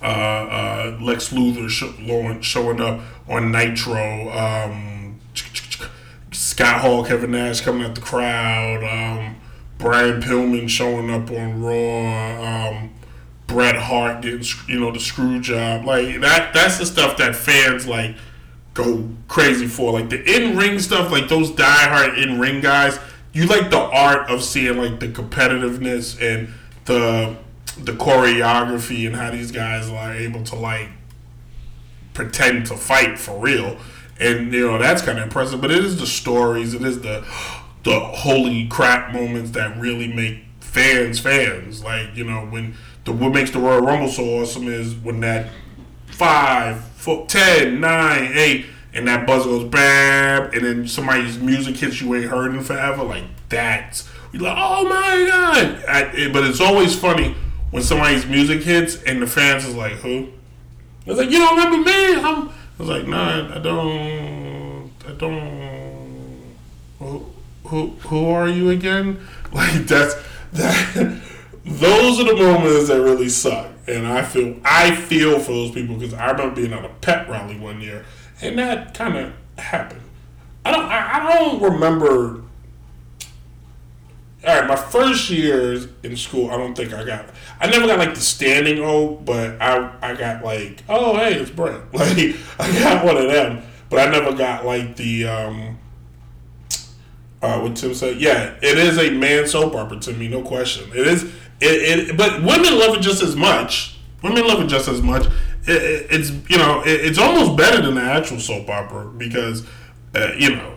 uh, 0.00 0.04
uh, 0.04 0.98
Lex 1.00 1.32
Luger 1.32 1.68
sh- 1.68 1.84
showing 2.42 2.80
up 2.80 3.00
on 3.28 3.50
Nitro. 3.50 4.30
Um, 4.30 5.18
Scott 6.32 6.80
Hall, 6.80 7.04
Kevin 7.04 7.32
Nash 7.32 7.60
coming 7.60 7.82
at 7.82 7.94
the 7.96 8.00
crowd. 8.00 8.84
Um, 8.84 9.36
Brian 9.78 10.20
Pillman 10.20 10.68
showing 10.68 11.10
up 11.10 11.30
on 11.30 11.62
Raw. 11.62 12.68
Um, 12.68 12.90
Bret 13.46 13.76
Hart 13.76 14.20
getting 14.20 14.44
you 14.66 14.78
know 14.78 14.92
the 14.92 15.00
screw 15.00 15.40
job. 15.40 15.84
Like 15.84 16.20
that. 16.20 16.52
That's 16.52 16.78
the 16.78 16.86
stuff 16.86 17.16
that 17.16 17.34
fans 17.34 17.86
like 17.86 18.16
go 18.74 19.08
crazy 19.26 19.66
for. 19.66 19.92
Like 19.92 20.10
the 20.10 20.22
in 20.22 20.56
ring 20.56 20.78
stuff. 20.78 21.10
Like 21.10 21.28
those 21.28 21.50
diehard 21.52 22.22
in 22.22 22.38
ring 22.38 22.60
guys. 22.60 22.98
You 23.32 23.46
like 23.46 23.70
the 23.70 23.80
art 23.80 24.28
of 24.30 24.42
seeing 24.42 24.76
like 24.76 25.00
the 25.00 25.08
competitiveness 25.08 26.20
and 26.20 26.52
the 26.84 27.36
the 27.78 27.92
choreography 27.92 29.06
and 29.06 29.14
how 29.14 29.30
these 29.30 29.52
guys 29.52 29.88
are 29.88 30.12
able 30.12 30.42
to 30.42 30.56
like 30.56 30.88
pretend 32.14 32.66
to 32.66 32.76
fight 32.76 33.18
for 33.18 33.38
real. 33.38 33.78
And 34.20 34.52
you 34.52 34.66
know 34.66 34.78
that's 34.78 35.00
kind 35.00 35.18
of 35.18 35.24
impressive. 35.24 35.60
But 35.60 35.70
it 35.70 35.84
is 35.84 35.98
the 35.98 36.06
stories. 36.06 36.74
It 36.74 36.82
is 36.82 37.00
the 37.00 37.22
the 37.88 38.00
holy 38.00 38.66
crap 38.66 39.14
moments 39.14 39.52
that 39.52 39.78
really 39.78 40.12
make 40.12 40.44
fans 40.60 41.18
fans. 41.18 41.82
Like 41.82 42.14
you 42.14 42.24
know 42.24 42.46
when 42.46 42.74
the 43.04 43.12
what 43.12 43.32
makes 43.32 43.50
the 43.50 43.58
Royal 43.58 43.80
Rumble 43.80 44.08
so 44.08 44.40
awesome 44.40 44.68
is 44.68 44.94
when 44.94 45.20
that 45.20 45.50
five, 46.06 46.84
four, 46.84 47.26
ten, 47.26 47.80
nine, 47.80 48.32
eight, 48.34 48.66
and 48.92 49.08
that 49.08 49.26
buzz 49.26 49.44
goes 49.44 49.64
bam, 49.64 50.50
and 50.52 50.64
then 50.64 50.86
somebody's 50.86 51.38
music 51.38 51.76
hits 51.76 52.00
you 52.00 52.14
ain't 52.14 52.30
heard 52.30 52.54
in 52.54 52.62
forever. 52.62 53.04
Like 53.04 53.24
that's 53.48 54.08
you're 54.32 54.42
like, 54.42 54.56
oh 54.58 54.84
my 54.84 55.26
god! 55.26 55.84
I, 55.88 56.30
but 56.30 56.44
it's 56.44 56.60
always 56.60 56.94
funny 56.94 57.34
when 57.70 57.82
somebody's 57.82 58.26
music 58.26 58.62
hits 58.62 59.02
and 59.04 59.22
the 59.22 59.26
fans 59.26 59.64
is 59.64 59.74
like, 59.74 59.92
who? 59.92 60.28
It's 61.06 61.18
like 61.18 61.30
you 61.30 61.38
don't 61.38 61.56
remember 61.56 61.90
me? 61.90 62.14
I'm. 62.16 62.48
I 62.48 62.82
was 62.82 62.90
like, 62.90 63.08
nah, 63.08 63.56
I 63.56 63.58
don't. 63.58 64.92
I 65.06 65.12
don't. 65.12 65.78
Who, 67.68 67.88
who 68.08 68.30
are 68.30 68.48
you 68.48 68.70
again? 68.70 69.20
Like 69.50 69.86
that's 69.86 70.14
that 70.52 70.94
those 71.64 72.20
are 72.20 72.24
the 72.24 72.36
moments 72.36 72.88
that 72.88 73.00
really 73.00 73.30
suck. 73.30 73.70
And 73.86 74.06
I 74.06 74.22
feel 74.22 74.60
I 74.62 74.94
feel 74.94 75.38
for 75.38 75.52
those 75.52 75.70
people 75.70 75.96
because 75.96 76.12
I 76.12 76.30
remember 76.32 76.54
being 76.54 76.74
at 76.74 76.84
a 76.84 76.90
pet 77.00 77.30
rally 77.30 77.58
one 77.58 77.80
year, 77.80 78.04
and 78.42 78.58
that 78.58 78.92
kind 78.92 79.16
of 79.16 79.32
happened. 79.56 80.02
I 80.66 80.72
don't 80.72 80.84
I, 80.84 81.30
I 81.30 81.38
don't 81.38 81.62
remember. 81.62 82.42
All 84.46 84.60
right, 84.60 84.68
my 84.68 84.76
first 84.76 85.30
years 85.30 85.88
in 86.02 86.14
school, 86.16 86.50
I 86.50 86.58
don't 86.58 86.74
think 86.74 86.92
I 86.92 87.04
got. 87.04 87.30
I 87.58 87.70
never 87.70 87.86
got 87.86 87.98
like 87.98 88.14
the 88.14 88.20
standing 88.20 88.80
O, 88.80 89.14
but 89.16 89.60
I 89.62 89.96
I 90.02 90.14
got 90.14 90.44
like, 90.44 90.82
oh 90.90 91.16
hey, 91.16 91.40
it's 91.40 91.50
Brent. 91.50 91.84
Like 91.94 92.36
I 92.58 92.78
got 92.80 93.02
one 93.02 93.16
of 93.16 93.30
them, 93.30 93.62
but 93.88 94.06
I 94.06 94.10
never 94.10 94.36
got 94.36 94.66
like 94.66 94.96
the 94.96 95.26
um, 95.26 95.78
uh, 97.42 97.60
what 97.60 97.76
Tim 97.76 97.94
said. 97.94 98.20
Yeah, 98.20 98.56
it 98.62 98.78
is 98.78 98.98
a 98.98 99.10
man 99.10 99.46
soap 99.46 99.74
opera 99.74 99.98
to 100.00 100.12
me, 100.12 100.28
no 100.28 100.42
question. 100.42 100.90
It 100.94 101.06
is. 101.06 101.24
It, 101.60 102.08
it 102.10 102.16
but 102.16 102.42
women 102.42 102.78
love 102.78 102.96
it 102.96 103.00
just 103.00 103.22
as 103.22 103.36
much. 103.36 103.96
Women 104.22 104.46
love 104.46 104.60
it 104.60 104.68
just 104.68 104.88
as 104.88 105.02
much. 105.02 105.26
It, 105.66 105.82
it, 105.82 106.06
it's 106.10 106.30
you 106.48 106.58
know 106.58 106.82
it, 106.82 107.04
it's 107.04 107.18
almost 107.18 107.56
better 107.56 107.82
than 107.82 107.94
the 107.94 108.02
actual 108.02 108.40
soap 108.40 108.68
opera 108.68 109.06
because 109.06 109.66
uh, 110.14 110.32
you 110.36 110.56
know 110.56 110.76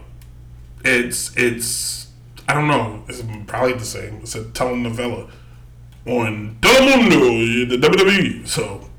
it's 0.83 1.35
it's 1.35 2.07
I 2.47 2.53
don't 2.53 2.67
know 2.67 3.03
it's 3.07 3.23
probably 3.47 3.73
the 3.73 3.85
same. 3.85 4.17
It's 4.17 4.35
a 4.35 4.43
telenovela 4.43 5.29
on 6.05 6.57
Telemundo, 6.61 7.69
the 7.69 7.77
WWE. 7.77 8.47
So 8.47 8.89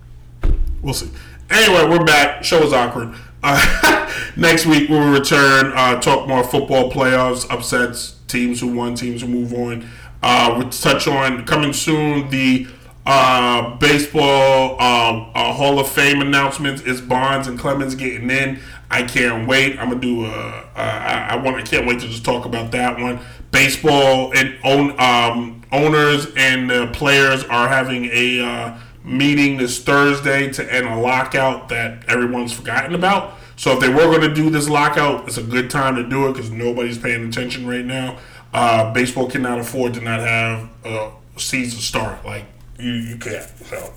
we'll 0.82 0.94
see. 0.94 1.10
Anyway, 1.50 1.88
we're 1.88 2.04
back. 2.04 2.44
Show 2.44 2.62
is 2.62 2.72
awkward. 2.72 3.14
Uh, 3.42 4.08
next 4.36 4.66
week 4.66 4.88
we 4.88 4.98
will 4.98 5.12
return, 5.12 5.72
uh, 5.74 6.00
talk 6.00 6.28
more 6.28 6.44
football 6.44 6.90
playoffs, 6.90 7.50
upsets, 7.50 8.16
teams 8.28 8.60
who 8.60 8.68
won, 8.72 8.94
teams 8.94 9.22
who 9.22 9.28
move 9.28 9.52
on. 9.52 9.88
Uh, 10.22 10.54
we'll 10.56 10.70
touch 10.70 11.08
on 11.08 11.44
coming 11.44 11.72
soon 11.72 12.30
the 12.30 12.66
uh, 13.04 13.76
baseball 13.76 14.76
uh, 14.78 15.30
uh, 15.34 15.52
Hall 15.52 15.80
of 15.80 15.88
Fame 15.88 16.20
announcements. 16.20 16.82
Is 16.82 17.00
Bonds 17.00 17.48
and 17.48 17.58
Clemens 17.58 17.96
getting 17.96 18.30
in? 18.30 18.60
I 18.90 19.02
can't 19.02 19.48
wait. 19.48 19.78
I'm 19.78 19.88
gonna 19.88 20.00
do 20.00 20.26
a. 20.26 20.68
I, 20.76 21.28
I 21.30 21.36
want. 21.36 21.56
I 21.56 21.62
can't 21.62 21.86
wait 21.86 22.00
to 22.00 22.06
just 22.06 22.24
talk 22.24 22.44
about 22.44 22.70
that 22.72 23.00
one. 23.00 23.18
Baseball 23.50 24.32
and 24.36 24.56
own 24.62 24.98
um, 25.00 25.62
owners 25.72 26.28
and 26.36 26.70
uh, 26.70 26.92
players 26.92 27.42
are 27.44 27.68
having 27.68 28.04
a 28.12 28.78
meeting 29.04 29.56
this 29.56 29.82
Thursday 29.82 30.50
to 30.52 30.72
end 30.72 30.86
a 30.86 30.96
lockout 30.96 31.68
that 31.68 32.08
everyone's 32.08 32.52
forgotten 32.52 32.94
about. 32.94 33.34
So 33.56 33.72
if 33.72 33.80
they 33.80 33.88
were 33.88 34.06
going 34.06 34.22
to 34.22 34.34
do 34.34 34.50
this 34.50 34.68
lockout, 34.68 35.26
it's 35.26 35.38
a 35.38 35.42
good 35.42 35.70
time 35.70 35.96
to 35.96 36.08
do 36.08 36.28
it 36.28 36.34
because 36.34 36.50
nobody's 36.50 36.98
paying 36.98 37.26
attention 37.28 37.66
right 37.66 37.84
now. 37.84 38.18
Uh, 38.52 38.92
baseball 38.92 39.30
cannot 39.30 39.58
afford 39.58 39.94
to 39.94 40.00
not 40.00 40.20
have 40.20 40.68
a 40.84 41.10
season 41.36 41.80
start. 41.80 42.24
Like 42.24 42.44
you, 42.78 42.92
you 42.92 43.16
can't. 43.16 43.48
So, 43.66 43.92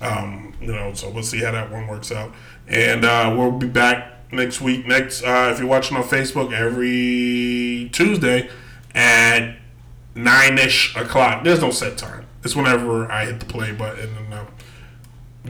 um, 0.00 0.54
you 0.60 0.68
know, 0.68 0.92
so 0.94 1.10
we'll 1.10 1.22
see 1.22 1.40
how 1.40 1.52
that 1.52 1.70
one 1.70 1.86
works 1.86 2.12
out. 2.12 2.32
And 2.68 3.04
uh, 3.04 3.34
we'll 3.36 3.52
be 3.52 3.66
back 3.66 4.32
next 4.32 4.60
week. 4.60 4.86
Next, 4.86 5.22
uh, 5.22 5.50
if 5.52 5.58
you're 5.58 5.68
watching 5.68 5.96
on 5.96 6.02
Facebook, 6.02 6.52
every 6.52 7.90
Tuesday 7.92 8.50
at 8.94 9.56
nine 10.14 10.58
ish 10.58 10.96
o'clock. 10.96 11.44
There's 11.44 11.60
no 11.60 11.70
set 11.70 11.98
time. 11.98 12.25
It's 12.46 12.54
whenever 12.54 13.10
I 13.10 13.24
hit 13.24 13.40
the 13.40 13.46
play 13.46 13.72
button 13.72 14.16
and 14.16 14.32
uh, 14.32 14.44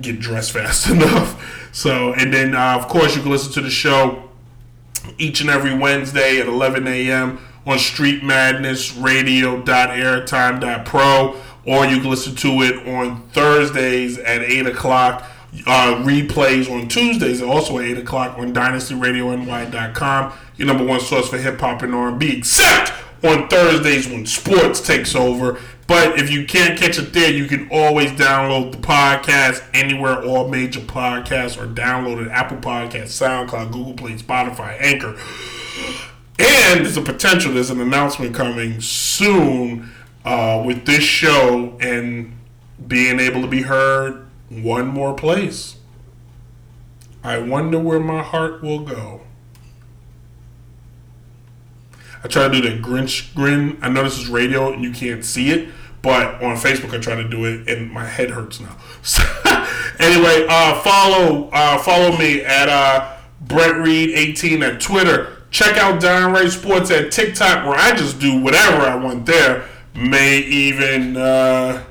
get 0.01 0.19
dressed 0.19 0.53
fast 0.53 0.89
enough. 0.89 1.69
So, 1.71 2.15
and 2.15 2.33
then 2.33 2.55
uh, 2.55 2.75
of 2.75 2.89
course 2.89 3.15
you 3.15 3.21
can 3.21 3.31
listen 3.31 3.53
to 3.53 3.61
the 3.61 3.69
show 3.69 4.31
each 5.19 5.43
and 5.43 5.51
every 5.51 5.77
Wednesday 5.77 6.41
at 6.41 6.49
11 6.49 6.89
a.m. 6.89 7.39
on 7.67 7.79
Street 7.79 8.25
Madness 8.25 8.97
Radio.airtime.pro, 8.97 11.37
or 11.67 11.85
you 11.85 12.01
can 12.01 12.09
listen 12.09 12.35
to 12.37 12.63
it 12.63 12.89
on 12.89 13.29
Thursdays 13.29 14.17
at 14.17 14.41
8 14.41 14.69
o'clock. 14.69 15.27
Uh, 15.67 16.03
replays 16.03 16.71
on 16.71 16.89
Tuesdays 16.89 17.43
also 17.43 17.79
at 17.79 17.85
8 17.85 17.99
o'clock 17.99 18.39
on 18.39 18.55
DynastyRadioNY.com, 18.55 20.33
your 20.57 20.67
number 20.67 20.85
one 20.85 21.01
source 21.01 21.29
for 21.29 21.37
hip 21.37 21.61
hop 21.61 21.83
and 21.83 21.95
R&B, 21.95 22.39
except 22.39 22.95
on 23.23 23.49
Thursdays 23.49 24.09
when 24.09 24.25
sports 24.25 24.81
takes 24.81 25.15
over. 25.15 25.61
But 25.87 26.19
if 26.19 26.31
you 26.31 26.45
can't 26.47 26.79
catch 26.79 26.99
it 26.99 27.13
there, 27.13 27.31
you 27.31 27.47
can 27.47 27.69
always 27.71 28.11
download 28.13 28.73
the 28.73 28.79
podcast 28.79 29.65
anywhere, 29.73 30.23
all 30.25 30.49
major 30.49 30.81
podcasts 30.81 31.61
are 31.61 31.69
downloaded 31.69 32.29
Apple 32.31 32.57
Podcasts, 32.57 33.15
SoundCloud, 33.23 33.73
Google 33.73 33.95
Play, 33.95 34.15
Spotify, 34.15 34.77
Anchor. 34.81 35.17
And 36.39 36.85
there's 36.85 36.97
a 36.97 37.03
potential, 37.03 37.53
there's 37.53 37.71
an 37.71 37.81
announcement 37.81 38.35
coming 38.35 38.81
soon 38.81 39.91
uh, 40.25 40.63
with 40.67 40.87
this 40.87 41.05
show 41.05 41.77
and 41.81 42.37
being 42.87 43.21
able 43.21 43.41
to 43.41 43.47
be 43.47 43.63
heard 43.63 44.27
one 44.51 44.89
more 44.89 45.15
place. 45.15 45.77
I 47.23 47.39
wonder 47.39 47.79
where 47.79 48.01
my 48.01 48.23
heart 48.23 48.63
will 48.63 48.81
go. 48.81 49.23
I 52.25 52.29
try 52.29 52.49
to 52.49 52.61
do 52.61 52.61
the 52.61 52.77
Grinch 52.83 53.35
grin. 53.35 53.79
I 53.83 53.89
know 53.89 54.03
this 54.03 54.19
is 54.19 54.29
radio 54.29 54.73
and 54.73 54.83
you 54.83 54.93
can't 54.93 55.25
see 55.25 55.51
it, 55.51 55.69
but 56.03 56.43
on 56.43 56.57
Facebook 56.57 56.95
I 56.95 56.99
try 56.99 57.15
to 57.15 57.29
do 57.29 57.45
it 57.45 57.69
and 57.69 57.91
my 57.91 58.05
head 58.05 58.31
hurts 58.31 58.61
now. 58.61 58.77
So, 59.03 59.23
anyway, 59.99 60.47
uh, 60.49 60.81
follow 60.81 61.49
uh, 61.53 61.79
follow 61.79 62.17
me 62.17 62.43
at 62.43 62.69
uh, 62.69 63.17
Brent 63.41 63.79
Reed 63.79 64.11
18 64.11 64.63
at 64.63 64.81
Twitter. 64.81 65.37
Check 65.51 65.77
out 65.77 66.01
Downright 66.01 66.51
Sports 66.51 66.91
at 66.91 67.13
TikTok 67.13 67.67
where 67.67 67.79
I 67.79 67.95
just 67.95 68.19
do 68.19 68.41
whatever 68.41 68.83
I 68.83 68.97
want 68.97 69.27
there. 69.27 69.69
May 69.95 70.39
even 70.41 71.17
uh, 71.17 71.85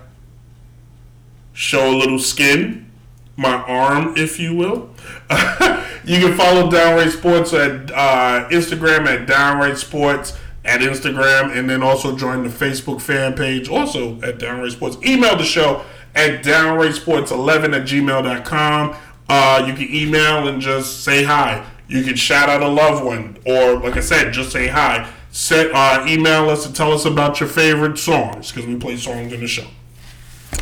show 1.53 1.89
a 1.89 1.95
little 1.97 2.19
skin, 2.19 2.91
my 3.35 3.55
arm, 3.63 4.13
if 4.17 4.39
you 4.39 4.55
will. 4.55 4.89
you 6.05 6.19
can 6.19 6.37
follow 6.37 6.69
Downright 6.69 7.11
Sports 7.11 7.53
at 7.53 7.91
uh, 7.91 8.47
Instagram 8.49 9.05
at 9.05 9.27
Downright 9.27 9.77
Sports 9.77 10.37
at 10.63 10.81
Instagram, 10.81 11.55
and 11.55 11.69
then 11.69 11.83
also 11.83 12.15
join 12.15 12.43
the 12.43 12.49
Facebook 12.49 13.01
fan 13.01 13.33
page 13.33 13.69
also 13.69 14.19
at 14.21 14.39
Downright 14.39 14.71
Sports. 14.71 14.97
Email 15.05 15.35
the 15.35 15.43
show 15.43 15.83
at 16.15 16.43
downrightsports11 16.43 17.75
at 17.75 17.87
gmail.com. 17.87 18.95
Uh, 19.27 19.65
you 19.67 19.73
can 19.73 19.93
email 19.93 20.47
and 20.47 20.61
just 20.61 21.03
say 21.03 21.23
hi. 21.23 21.65
You 21.87 22.03
can 22.03 22.15
shout 22.15 22.49
out 22.49 22.63
a 22.63 22.67
loved 22.67 23.03
one, 23.03 23.37
or 23.45 23.79
like 23.79 23.97
I 23.97 23.99
said, 23.99 24.33
just 24.33 24.51
say 24.51 24.67
hi. 24.67 25.11
Set 25.31 25.71
uh, 25.73 26.05
email 26.07 26.49
us 26.49 26.65
and 26.65 26.75
tell 26.75 26.91
us 26.93 27.05
about 27.05 27.39
your 27.39 27.49
favorite 27.49 27.97
songs 27.97 28.51
because 28.51 28.67
we 28.67 28.75
play 28.77 28.97
songs 28.97 29.33
in 29.33 29.41
the 29.41 29.47
show 29.47 29.67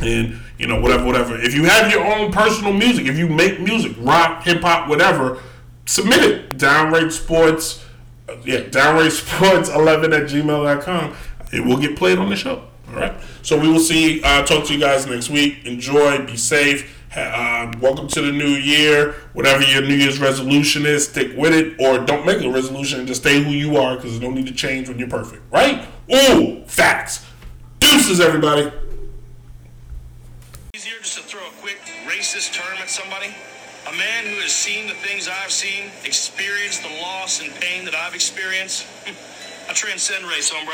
and 0.02 0.39
you 0.58 0.68
know 0.68 0.80
whatever 0.80 1.06
whatever. 1.06 1.39
If 1.39 1.54
you 1.54 1.66
have 1.66 1.91
your 1.91 2.06
own 2.06 2.32
personal 2.32 2.74
music 2.74 3.08
if 3.08 3.18
you 3.18 3.28
make 3.28 3.60
music 3.60 3.94
rock 4.00 4.44
hip-hop 4.44 4.89
whatever 4.89 5.41
submit 5.86 6.24
it. 6.24 6.58
Downrate 6.58 7.12
sports 7.12 7.86
uh, 8.30 8.36
yeah 8.44 8.62
downrate 8.62 9.12
sports 9.12 9.70
11 9.74 10.14
at 10.14 10.24
gmail.com 10.24 11.16
it 11.52 11.64
will 11.64 11.78
get 11.78 11.96
played 11.96 12.18
on 12.18 12.30
the 12.30 12.36
show. 12.36 12.64
All 12.89 12.96
right? 12.96 13.14
So 13.44 13.60
we 13.60 13.68
will 13.68 13.80
see 13.80 14.22
uh, 14.24 14.44
talk 14.44 14.66
to 14.66 14.74
you 14.74 14.80
guys 14.80 15.06
next 15.06 15.30
week. 15.30 15.66
Enjoy. 15.66 16.26
Be 16.26 16.36
safe. 16.36 17.00
Uh, 17.16 17.72
welcome 17.80 18.08
to 18.08 18.22
the 18.22 18.32
new 18.32 18.48
year. 18.48 19.14
Whatever 19.34 19.62
your 19.64 19.84
new 19.84 19.94
year's 19.94 20.20
resolution 20.20 20.86
is 20.88 21.08
stick 21.08 21.38
with 21.38 21.54
it. 21.54 21.80
Or 21.80 22.04
don't 22.04 22.26
make 22.26 22.41
a 22.41 22.50
resolution 22.50 23.00
and 23.00 23.08
just 23.08 23.22
stay 23.22 23.44
who 23.44 23.52
you 23.52 23.78
are 23.78 23.96
because 23.96 24.12
there's 24.12 24.22
no 24.24 24.32
need 24.32 24.48
to 24.48 24.54
change 24.54 24.89
when 24.89 24.98
you're 24.98 25.08
perfect. 25.08 25.44
Right? 25.52 25.86
Ooh 26.12 26.64
facts. 26.66 27.26
Deuces 27.80 28.20
everybody 28.20 28.72
Easier 30.74 30.94
just 31.02 31.18
to 31.18 31.24
throw 31.24 31.41
a 31.41 31.52
quick 31.62 31.78
term 32.42 32.78
at 32.82 32.90
somebody. 32.90 33.28
A 33.88 33.92
man 33.92 34.26
who 34.26 34.42
has 34.42 34.52
seen 34.52 34.88
the 34.88 34.96
things 34.96 35.28
I've 35.28 35.52
seen, 35.52 35.92
experienced 36.04 36.82
the 36.82 36.90
loss 37.00 37.42
and 37.44 37.54
pain 37.62 37.86
that 37.86 37.94
I've 37.94 38.16
experienced. 38.16 38.88
I 39.70 39.74
transcend 39.74 40.26
race, 40.26 40.50
hombre. 40.50 40.74